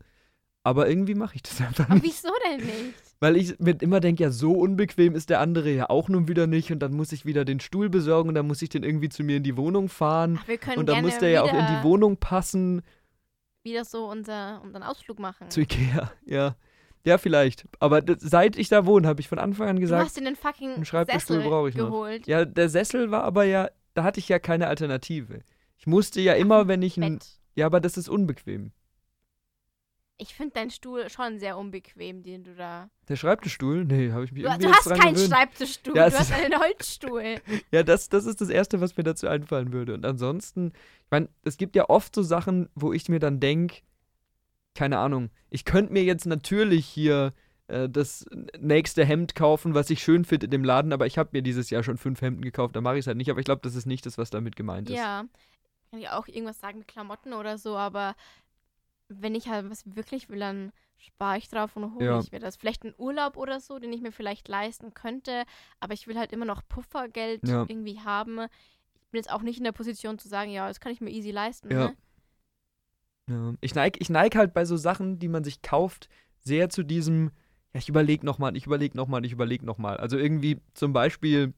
Aber 0.62 0.88
irgendwie 0.88 1.14
mache 1.14 1.36
ich 1.36 1.42
das 1.42 1.60
einfach 1.66 1.86
Aber 1.86 1.94
nicht. 1.94 2.04
wieso 2.04 2.28
denn 2.46 2.64
nicht? 2.66 2.94
Weil 3.18 3.36
ich 3.36 3.58
mir 3.58 3.76
immer 3.82 4.00
denke, 4.00 4.22
ja, 4.22 4.30
so 4.30 4.52
unbequem 4.52 5.14
ist 5.14 5.28
der 5.28 5.40
andere 5.40 5.70
ja 5.70 5.90
auch 5.90 6.08
nun 6.08 6.28
wieder 6.28 6.46
nicht. 6.46 6.70
Und 6.72 6.78
dann 6.80 6.92
muss 6.92 7.12
ich 7.12 7.26
wieder 7.26 7.44
den 7.44 7.60
Stuhl 7.60 7.90
besorgen 7.90 8.28
und 8.30 8.34
dann 8.34 8.46
muss 8.46 8.62
ich 8.62 8.68
den 8.68 8.82
irgendwie 8.82 9.08
zu 9.08 9.24
mir 9.24 9.36
in 9.38 9.42
die 9.42 9.56
Wohnung 9.56 9.88
fahren. 9.88 10.38
Ach, 10.40 10.48
wir 10.48 10.56
können 10.58 10.78
Und 10.78 10.88
dann 10.88 11.02
muss 11.02 11.18
der 11.18 11.30
ja 11.30 11.42
auch 11.42 11.52
in 11.52 11.66
die 11.66 11.82
Wohnung 11.82 12.16
passen. 12.16 12.82
wieder 13.62 13.84
so 13.84 14.08
unser, 14.08 14.62
unseren 14.62 14.82
Ausflug 14.82 15.18
machen. 15.18 15.50
Zu 15.50 15.62
Ikea, 15.62 16.12
ja. 16.24 16.54
Ja, 17.04 17.16
vielleicht. 17.18 17.66
Aber 17.78 18.02
seit 18.18 18.56
ich 18.56 18.68
da 18.68 18.84
wohne, 18.86 19.08
habe 19.08 19.20
ich 19.20 19.28
von 19.28 19.38
Anfang 19.38 19.68
an 19.68 19.76
du 19.76 19.80
gesagt, 19.82 20.04
hast 20.04 20.16
dir 20.18 20.24
den 20.24 20.36
fucking 20.36 20.74
einen 20.74 20.84
Schreibtischstuhl 20.84 21.36
Sessel 21.36 21.50
brauche 21.50 21.68
ich 21.70 21.74
noch. 21.76 21.86
geholt. 21.90 22.26
ja, 22.26 22.44
der 22.44 22.68
Sessel 22.68 23.10
war 23.10 23.24
aber 23.24 23.44
ja, 23.44 23.70
da 23.94 24.04
hatte 24.04 24.20
ich 24.20 24.28
ja 24.28 24.38
keine 24.38 24.68
Alternative. 24.68 25.40
Ich 25.78 25.86
musste 25.86 26.20
ja 26.20 26.34
immer, 26.34 26.68
wenn 26.68 26.82
ich 26.82 26.96
ein. 26.98 27.14
Bett. 27.18 27.40
Ja, 27.54 27.66
aber 27.66 27.80
das 27.80 27.96
ist 27.96 28.08
unbequem. 28.08 28.72
Ich 30.18 30.34
finde 30.34 30.52
deinen 30.52 30.70
Stuhl 30.70 31.08
schon 31.08 31.38
sehr 31.38 31.56
unbequem, 31.56 32.22
den 32.22 32.44
du 32.44 32.54
da. 32.54 32.90
Der 33.08 33.16
Schreibtischstuhl? 33.16 33.86
Nee, 33.86 34.12
habe 34.12 34.24
ich 34.24 34.32
mich 34.32 34.42
Du, 34.42 34.48
irgendwie 34.50 34.66
du 34.66 34.72
hast 34.74 34.90
keinen 34.90 35.14
gewöhnt. 35.14 35.32
Schreibtischstuhl, 35.32 35.96
Ja, 35.96 36.10
du 36.10 36.18
hast 36.18 36.32
einen 36.32 36.58
Holzstuhl. 36.60 37.36
Ja, 37.72 37.82
das, 37.82 38.10
das 38.10 38.26
ist 38.26 38.42
das 38.42 38.50
Erste, 38.50 38.82
was 38.82 38.98
mir 38.98 39.02
dazu 39.04 39.26
einfallen 39.28 39.72
würde. 39.72 39.94
Und 39.94 40.04
ansonsten, 40.04 40.72
ich 41.04 41.10
meine, 41.10 41.30
es 41.44 41.56
gibt 41.56 41.74
ja 41.74 41.88
oft 41.88 42.14
so 42.14 42.22
Sachen, 42.22 42.68
wo 42.74 42.92
ich 42.92 43.08
mir 43.08 43.18
dann 43.18 43.40
denke, 43.40 43.76
keine 44.74 44.98
Ahnung, 44.98 45.30
ich 45.50 45.64
könnte 45.64 45.92
mir 45.92 46.02
jetzt 46.04 46.26
natürlich 46.26 46.86
hier 46.86 47.32
äh, 47.66 47.88
das 47.88 48.24
nächste 48.58 49.04
Hemd 49.04 49.34
kaufen, 49.34 49.74
was 49.74 49.90
ich 49.90 50.02
schön 50.02 50.24
finde 50.24 50.46
in 50.46 50.50
dem 50.50 50.64
Laden, 50.64 50.92
aber 50.92 51.06
ich 51.06 51.18
habe 51.18 51.30
mir 51.32 51.42
dieses 51.42 51.70
Jahr 51.70 51.82
schon 51.82 51.98
fünf 51.98 52.20
Hemden 52.22 52.42
gekauft, 52.42 52.76
da 52.76 52.80
mache 52.80 52.94
ich 52.96 53.00
es 53.00 53.06
halt 53.06 53.16
nicht. 53.16 53.30
Aber 53.30 53.40
ich 53.40 53.44
glaube, 53.44 53.62
das 53.62 53.74
ist 53.74 53.86
nicht 53.86 54.06
das, 54.06 54.18
was 54.18 54.30
damit 54.30 54.56
gemeint 54.56 54.88
ist. 54.90 54.96
Ja. 54.96 55.24
Kann 55.90 56.00
ich 56.00 56.08
auch 56.08 56.28
irgendwas 56.28 56.60
sagen 56.60 56.78
mit 56.78 56.88
Klamotten 56.88 57.32
oder 57.32 57.58
so, 57.58 57.76
aber 57.76 58.14
wenn 59.08 59.34
ich 59.34 59.48
halt 59.48 59.68
was 59.68 59.82
wirklich 59.96 60.28
will, 60.28 60.38
dann 60.38 60.72
spare 60.98 61.38
ich 61.38 61.48
drauf 61.48 61.74
und 61.76 61.94
hole 61.94 62.04
Ja. 62.04 62.20
ich 62.20 62.30
mir 62.30 62.38
das. 62.38 62.56
Vielleicht 62.56 62.84
einen 62.84 62.94
Urlaub 62.96 63.36
oder 63.36 63.58
so, 63.58 63.78
den 63.78 63.92
ich 63.92 64.00
mir 64.02 64.12
vielleicht 64.12 64.46
leisten 64.48 64.94
könnte, 64.94 65.44
aber 65.80 65.94
ich 65.94 66.06
will 66.06 66.16
halt 66.18 66.32
immer 66.32 66.44
noch 66.44 66.62
Puffergeld 66.68 67.46
Ja. 67.48 67.64
irgendwie 67.68 67.98
haben. 68.00 68.38
Ich 69.02 69.10
bin 69.10 69.18
jetzt 69.18 69.32
auch 69.32 69.42
nicht 69.42 69.58
in 69.58 69.64
der 69.64 69.72
Position 69.72 70.18
zu 70.18 70.28
sagen, 70.28 70.52
ja, 70.52 70.68
das 70.68 70.78
kann 70.78 70.92
ich 70.92 71.00
mir 71.00 71.10
easy 71.10 71.32
leisten. 71.32 71.72
Ja. 71.72 71.88
Ne? 71.88 71.96
Ja. 73.30 73.54
Ich 73.60 73.74
neige 73.74 73.98
ich 74.00 74.10
neig 74.10 74.34
halt 74.36 74.52
bei 74.52 74.64
so 74.64 74.76
Sachen, 74.76 75.18
die 75.18 75.28
man 75.28 75.44
sich 75.44 75.62
kauft, 75.62 76.08
sehr 76.40 76.68
zu 76.68 76.82
diesem, 76.82 77.30
ja, 77.72 77.78
ich 77.78 77.88
überlege 77.88 78.26
nochmal, 78.26 78.56
ich 78.56 78.66
überlege 78.66 78.96
nochmal, 78.96 79.24
ich 79.24 79.32
überlege 79.32 79.64
nochmal. 79.64 79.96
Also 79.98 80.18
irgendwie 80.18 80.60
zum 80.74 80.92
Beispiel, 80.92 81.54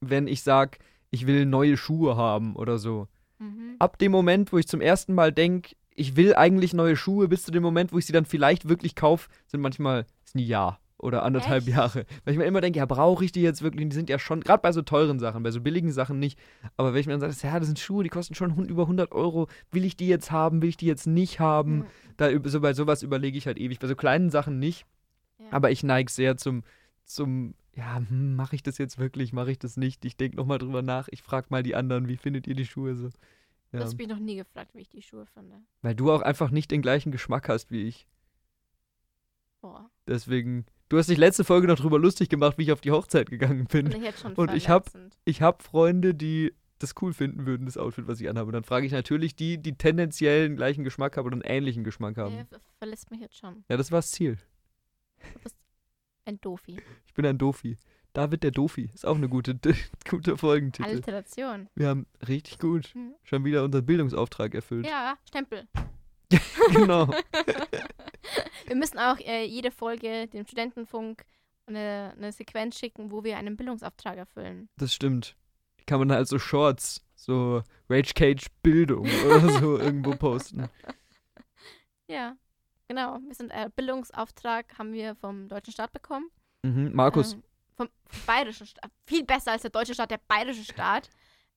wenn 0.00 0.28
ich 0.28 0.42
sage, 0.42 0.78
ich 1.10 1.26
will 1.26 1.46
neue 1.46 1.76
Schuhe 1.76 2.16
haben 2.16 2.54
oder 2.54 2.78
so. 2.78 3.08
Mhm. 3.38 3.76
ab 3.78 3.98
dem 3.98 4.12
Moment, 4.12 4.50
wo 4.52 4.58
ich 4.58 4.66
zum 4.66 4.80
ersten 4.80 5.14
Mal 5.14 5.30
denke, 5.30 5.76
ich 5.94 6.16
will 6.16 6.34
eigentlich 6.34 6.72
neue 6.72 6.96
Schuhe, 6.96 7.28
bis 7.28 7.42
zu 7.42 7.50
dem 7.50 7.62
Moment, 7.62 7.92
wo 7.92 7.98
ich 7.98 8.06
sie 8.06 8.12
dann 8.12 8.24
vielleicht 8.24 8.68
wirklich 8.68 8.94
kaufe, 8.94 9.28
sind 9.46 9.60
manchmal 9.60 10.06
ist 10.24 10.34
ein 10.34 10.38
Jahr 10.40 10.80
oder 10.98 11.22
anderthalb 11.22 11.66
Echt? 11.66 11.76
Jahre. 11.76 12.06
Weil 12.24 12.32
ich 12.32 12.38
mir 12.38 12.44
immer 12.44 12.60
denke, 12.60 12.78
ja, 12.78 12.86
brauche 12.86 13.24
ich 13.24 13.32
die 13.32 13.42
jetzt 13.42 13.62
wirklich? 13.62 13.88
Die 13.88 13.94
sind 13.94 14.08
ja 14.08 14.18
schon, 14.18 14.40
gerade 14.40 14.62
bei 14.62 14.72
so 14.72 14.82
teuren 14.82 15.18
Sachen, 15.18 15.42
bei 15.42 15.50
so 15.50 15.60
billigen 15.60 15.92
Sachen 15.92 16.18
nicht. 16.18 16.38
Aber 16.76 16.92
wenn 16.92 17.00
ich 17.00 17.06
mir 17.06 17.18
dann 17.18 17.32
sage, 17.32 17.52
ja, 17.52 17.58
das 17.58 17.66
sind 17.66 17.78
Schuhe, 17.78 18.02
die 18.02 18.08
kosten 18.08 18.34
schon 18.34 18.66
über 18.66 18.82
100 18.82 19.12
Euro, 19.12 19.48
will 19.70 19.84
ich 19.84 19.96
die 19.96 20.08
jetzt 20.08 20.30
haben, 20.30 20.62
will 20.62 20.70
ich 20.70 20.76
die 20.76 20.86
jetzt 20.86 21.06
nicht 21.06 21.38
haben? 21.38 21.78
Mhm. 21.78 21.86
Da, 22.16 22.30
so, 22.44 22.60
bei 22.60 22.72
sowas 22.72 23.02
überlege 23.02 23.36
ich 23.36 23.46
halt 23.46 23.58
ewig. 23.58 23.78
Bei 23.78 23.88
so 23.88 23.96
kleinen 23.96 24.30
Sachen 24.30 24.58
nicht. 24.58 24.86
Ja. 25.38 25.46
Aber 25.50 25.70
ich 25.70 25.82
neige 25.82 26.10
sehr 26.10 26.36
zum, 26.36 26.62
zum 27.04 27.54
ja, 27.74 27.96
hm, 27.96 28.34
mache 28.34 28.56
ich 28.56 28.62
das 28.62 28.78
jetzt 28.78 28.98
wirklich, 28.98 29.34
mache 29.34 29.50
ich 29.50 29.58
das 29.58 29.76
nicht? 29.76 30.04
Ich 30.06 30.16
denke 30.16 30.38
nochmal 30.38 30.58
drüber 30.58 30.80
nach. 30.80 31.08
Ich 31.10 31.22
frage 31.22 31.48
mal 31.50 31.62
die 31.62 31.74
anderen, 31.74 32.08
wie 32.08 32.16
findet 32.16 32.46
ihr 32.46 32.54
die 32.54 32.64
Schuhe 32.64 32.96
so? 32.96 33.10
Ja. 33.72 33.80
hast 33.80 33.98
mich 33.98 34.08
noch 34.08 34.18
nie 34.18 34.36
gefragt, 34.36 34.74
wie 34.74 34.80
ich 34.80 34.88
die 34.88 35.02
Schuhe 35.02 35.26
finde. 35.26 35.60
Weil 35.82 35.94
du 35.94 36.10
auch 36.10 36.22
einfach 36.22 36.50
nicht 36.50 36.70
den 36.70 36.80
gleichen 36.80 37.12
Geschmack 37.12 37.48
hast 37.50 37.70
wie 37.70 37.82
ich. 37.82 38.06
Boah. 39.60 39.90
Deswegen, 40.06 40.64
du 40.88 40.98
hast 40.98 41.08
dich 41.08 41.18
letzte 41.18 41.44
Folge 41.44 41.66
noch 41.66 41.76
drüber 41.78 41.98
lustig 41.98 42.28
gemacht, 42.28 42.58
wie 42.58 42.62
ich 42.64 42.72
auf 42.72 42.80
die 42.80 42.90
Hochzeit 42.92 43.30
gegangen 43.30 43.66
bin. 43.66 43.86
Und 43.86 43.94
ich 43.96 44.02
jetzt 44.02 44.20
schon 44.20 44.34
Und 44.34 44.52
ich 44.54 44.68
hab- 44.68 44.90
verletzend. 44.90 45.18
Ich 45.24 45.42
habe 45.42 45.62
Freunde, 45.62 46.14
die 46.14 46.52
das 46.78 46.94
cool 47.00 47.14
finden 47.14 47.46
würden, 47.46 47.64
das 47.64 47.78
Outfit, 47.78 48.06
was 48.06 48.20
ich 48.20 48.28
anhabe. 48.28 48.48
Und 48.48 48.52
dann 48.52 48.64
frage 48.64 48.84
ich 48.86 48.92
natürlich 48.92 49.34
die, 49.34 49.56
die 49.58 49.76
tendenziell 49.78 50.48
den 50.48 50.56
gleichen 50.56 50.84
Geschmack 50.84 51.16
haben 51.16 51.24
oder 51.26 51.34
einen 51.34 51.42
ähnlichen 51.42 51.84
Geschmack 51.84 52.18
haben. 52.18 52.34
Ja, 52.36 52.44
ver- 52.44 52.60
verlässt 52.78 53.10
mich 53.10 53.20
jetzt 53.20 53.36
schon. 53.36 53.64
Ja, 53.70 53.76
das 53.78 53.90
war 53.90 53.98
das 53.98 54.10
Ziel. 54.10 54.36
Du 55.32 55.38
bist 55.42 55.56
ein 56.26 56.38
Dofi. 56.40 56.76
Ich 57.06 57.14
bin 57.14 57.24
ein 57.24 57.38
Dofi. 57.38 57.76
David 58.12 58.42
der 58.42 58.50
Dofi. 58.50 58.90
Ist 58.94 59.06
auch 59.06 59.16
eine 59.16 59.28
gute, 59.28 59.58
gute 60.10 60.36
Folgentitel. 60.36 60.88
Alliteration. 60.88 61.68
Wir 61.74 61.88
haben 61.88 62.06
richtig 62.28 62.58
gut 62.58 62.92
Mhm. 62.94 63.14
schon 63.24 63.44
wieder 63.44 63.64
unseren 63.64 63.84
Bildungsauftrag 63.86 64.54
erfüllt. 64.54 64.86
Ja, 64.86 65.16
Stempel. 65.26 65.66
genau. 66.72 67.06
Wir 68.66 68.76
müssen 68.76 68.98
auch 68.98 69.18
äh, 69.20 69.44
jede 69.44 69.70
Folge 69.70 70.26
dem 70.28 70.44
Studentenfunk 70.44 71.24
eine, 71.66 72.14
eine 72.16 72.32
Sequenz 72.32 72.78
schicken, 72.78 73.10
wo 73.10 73.24
wir 73.24 73.36
einen 73.36 73.56
Bildungsauftrag 73.56 74.16
erfüllen. 74.18 74.68
Das 74.76 74.94
stimmt. 74.94 75.36
Die 75.80 75.84
kann 75.84 75.98
man 75.98 76.12
halt 76.12 76.28
so 76.28 76.38
Shorts, 76.38 77.04
so 77.14 77.62
Rage 77.88 78.12
Cage 78.14 78.46
Bildung 78.62 79.08
oder 79.26 79.48
so 79.60 79.78
irgendwo 79.78 80.14
posten. 80.16 80.68
Ja, 82.08 82.36
genau. 82.88 83.18
Wir 83.26 83.34
sind 83.34 83.50
äh, 83.50 83.68
Bildungsauftrag 83.74 84.78
haben 84.78 84.92
wir 84.92 85.14
vom 85.16 85.48
deutschen 85.48 85.72
Staat 85.72 85.92
bekommen. 85.92 86.30
Mhm. 86.62 86.92
Markus, 86.92 87.34
Ähm, 87.34 87.42
vom 87.76 87.88
bayerischen 88.26 88.66
Staat. 88.66 88.90
Viel 89.04 89.24
besser 89.24 89.52
als 89.52 89.62
der 89.62 89.70
deutsche 89.70 89.94
Staat, 89.94 90.10
der 90.10 90.20
bayerische 90.26 90.64
Staat. 90.64 91.10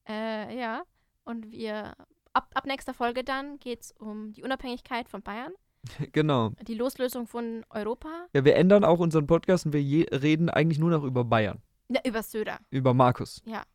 Äh, 0.07 0.59
ja. 0.59 0.84
Und 1.24 1.51
wir 1.51 1.95
ab, 2.34 2.51
ab 2.53 2.65
nächster 2.65 2.93
Folge 2.93 3.23
dann 3.23 3.57
geht 3.59 3.82
es 3.82 3.91
um 3.91 4.34
die 4.34 4.43
Unabhängigkeit 4.43 5.09
von 5.09 5.21
Bayern, 5.21 5.51
genau. 6.11 6.51
die 6.67 6.75
Loslösung 6.75 7.27
von 7.27 7.65
Europa. 7.69 8.09
Ja, 8.34 8.43
wir 8.45 8.55
ändern 8.55 8.84
auch 8.84 8.99
unseren 8.99 9.27
Podcast 9.27 9.65
und 9.65 9.73
wir 9.73 9.82
je 9.82 10.03
reden 10.11 10.49
eigentlich 10.49 10.80
nur 10.80 10.89
noch 10.91 11.03
über 11.03 11.23
Bayern. 11.25 11.61
Ja, 11.89 12.01
über 12.05 12.21
Söder. 12.21 12.59
Über 12.69 12.93
Markus. 12.93 13.41
Wir 13.45 13.65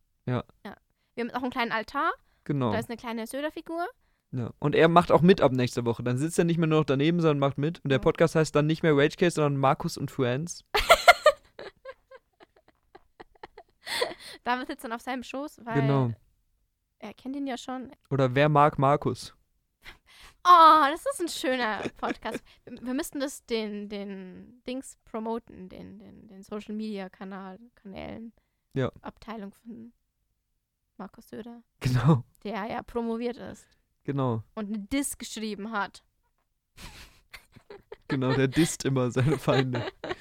haben 1.18 1.30
auch 1.32 1.42
einen 1.42 1.50
kleinen 1.50 1.72
Altar. 1.72 2.12
Genau. 2.44 2.72
Da 2.72 2.78
ist 2.78 2.88
eine 2.90 2.96
kleine 2.96 3.26
Söder-Figur. 3.26 3.86
Ja. 4.32 4.50
Und 4.58 4.74
er 4.74 4.88
macht 4.88 5.10
auch 5.12 5.20
mit 5.22 5.40
ab 5.40 5.52
nächster 5.52 5.84
Woche. 5.84 6.02
Dann 6.02 6.18
sitzt 6.18 6.38
er 6.38 6.44
nicht 6.44 6.58
mehr 6.58 6.66
nur 6.66 6.80
noch 6.80 6.84
daneben, 6.86 7.20
sondern 7.20 7.38
macht 7.38 7.56
mit. 7.58 7.78
Und 7.84 7.90
der 7.90 7.98
Ja. 7.98 8.02
Podcast 8.02 8.34
heißt 8.34 8.54
dann 8.54 8.66
nicht 8.66 8.82
mehr 8.82 8.96
Ragecase, 8.96 9.36
sondern 9.36 9.56
Markus 9.56 9.96
und 9.96 10.10
Friends. 10.10 10.64
David 14.44 14.66
sitzt 14.66 14.84
dann 14.84 14.92
auf 14.92 15.00
seinem 15.00 15.22
Schoß, 15.22 15.60
weil 15.64 15.80
Genau. 15.80 16.12
Er 17.04 17.14
kennt 17.14 17.36
ihn 17.36 17.46
ja 17.46 17.58
schon. 17.58 17.92
Oder 18.10 18.34
wer 18.34 18.48
mag 18.48 18.78
Markus? 18.78 19.34
Oh, 20.46 20.82
das 20.90 21.06
ist 21.06 21.20
ein 21.22 21.28
schöner 21.28 21.88
Podcast. 21.96 22.44
wir, 22.64 22.78
wir 22.82 22.92
müssten 22.92 23.18
das 23.18 23.46
den, 23.46 23.88
den 23.88 24.62
Dings 24.66 24.98
promoten, 25.06 25.70
den, 25.70 25.98
den, 25.98 26.28
den 26.28 26.42
Social 26.42 26.74
Media 26.74 27.08
Kanal, 27.08 27.58
Kanälen. 27.74 28.34
Ja. 28.74 28.92
Abteilung 29.00 29.52
von 29.52 29.94
Markus 30.98 31.30
Söder, 31.30 31.62
Genau, 31.80 32.24
der 32.42 32.66
ja 32.66 32.82
promoviert 32.82 33.38
ist 33.38 33.66
genau. 34.04 34.42
und 34.54 34.66
eine 34.66 34.80
Diss 34.80 35.16
geschrieben 35.16 35.72
hat. 35.72 36.04
Genau, 38.08 38.34
der 38.34 38.48
disst 38.48 38.84
immer 38.84 39.10
seine 39.10 39.38
Feinde. 39.38 39.82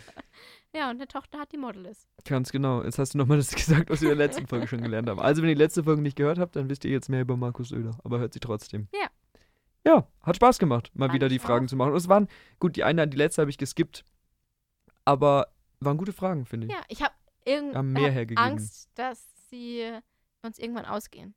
Ja, 0.76 0.90
und 0.90 0.96
eine 0.96 1.08
Tochter 1.08 1.40
hat 1.40 1.52
die 1.52 1.58
Model 1.58 1.86
ist. 1.86 2.08
Ganz 2.26 2.52
genau. 2.52 2.84
Jetzt 2.84 2.98
hast 2.98 3.14
du 3.14 3.18
nochmal 3.18 3.38
das 3.38 3.52
gesagt, 3.56 3.90
was 3.90 4.02
wir 4.02 4.12
in 4.12 4.18
der 4.18 4.28
letzten 4.28 4.48
Folge 4.48 4.68
schon 4.68 4.82
gelernt 4.82 5.08
haben. 5.10 5.20
Also, 5.20 5.42
wenn 5.42 5.50
ihr 5.50 5.56
die 5.56 5.62
letzte 5.62 5.84
Folge 5.84 6.02
nicht 6.02 6.16
gehört 6.18 6.40
habt, 6.40 6.56
dann 6.56 6.70
wisst 6.70 6.84
ihr 6.86 6.92
jetzt 6.92 7.10
mehr 7.10 7.22
über 7.22 7.38
Markus 7.38 7.70
Söder. 7.70 7.92
Aber 8.04 8.20
hört 8.20 8.34
sie 8.34 8.40
trotzdem. 8.40 8.88
Ja. 8.94 9.08
Ja, 9.86 10.08
hat 10.22 10.38
Spaß 10.38 10.60
gemacht, 10.60 10.92
mal 10.94 11.08
Fand 11.08 11.16
wieder 11.16 11.28
die 11.30 11.40
Fragen 11.40 11.66
auch. 11.66 11.70
zu 11.70 11.76
machen. 11.76 11.92
Und 11.92 11.98
es 11.98 12.08
waren, 12.08 12.28
gut, 12.60 12.78
die 12.78 12.84
eine, 12.86 13.08
die 13.08 13.18
letzte 13.18 13.42
habe 13.42 13.52
ich 13.52 13.58
geskippt. 13.58 14.06
Aber 15.06 15.48
waren 15.82 15.98
gute 15.98 16.14
Fragen, 16.14 16.46
finde 16.46 16.68
ich. 16.68 16.74
Ja, 16.74 16.80
ich 16.88 17.02
habe 17.04 17.14
irgend 17.46 17.76
Haben 17.76 17.92
mehr 17.92 18.16
hab. 18.16 18.40
Angst, 18.40 18.90
dass 18.96 19.28
sie 19.50 19.92
uns 20.42 20.58
irgendwann 20.58 20.86
ausgehen. 20.86 21.36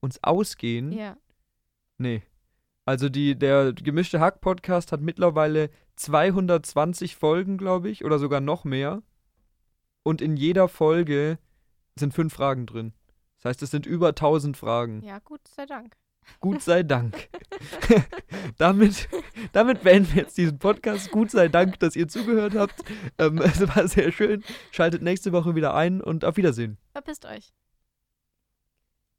Uns 0.00 0.22
ausgehen? 0.22 0.92
Ja. 0.92 1.16
Nee. 1.98 2.22
Also 2.86 3.08
die, 3.08 3.36
der 3.36 3.72
gemischte 3.72 4.20
Hack-Podcast 4.20 4.92
hat 4.92 5.00
mittlerweile 5.00 5.70
220 5.96 7.16
Folgen, 7.16 7.58
glaube 7.58 7.90
ich, 7.90 8.04
oder 8.04 8.20
sogar 8.20 8.40
noch 8.40 8.64
mehr. 8.64 9.02
Und 10.04 10.22
in 10.22 10.36
jeder 10.36 10.68
Folge 10.68 11.38
sind 11.98 12.14
fünf 12.14 12.32
Fragen 12.32 12.64
drin. 12.64 12.92
Das 13.38 13.50
heißt, 13.50 13.62
es 13.62 13.72
sind 13.72 13.86
über 13.86 14.08
1000 14.08 14.56
Fragen. 14.56 15.02
Ja, 15.02 15.18
gut, 15.18 15.40
sei 15.48 15.66
Dank. 15.66 15.96
Gut 16.38 16.62
sei 16.62 16.84
Dank. 16.84 17.28
damit, 18.58 19.08
damit 19.52 19.82
beenden 19.82 20.14
wir 20.14 20.22
jetzt 20.22 20.38
diesen 20.38 20.58
Podcast. 20.60 21.10
Gut 21.10 21.32
sei 21.32 21.48
Dank, 21.48 21.80
dass 21.80 21.96
ihr 21.96 22.06
zugehört 22.06 22.54
habt. 22.54 22.84
Ähm, 23.18 23.38
es 23.42 23.60
war 23.74 23.88
sehr 23.88 24.12
schön. 24.12 24.44
Schaltet 24.70 25.02
nächste 25.02 25.32
Woche 25.32 25.56
wieder 25.56 25.74
ein 25.74 26.00
und 26.00 26.24
auf 26.24 26.36
Wiedersehen. 26.36 26.78
Verpisst 26.92 27.26
euch. 27.26 27.52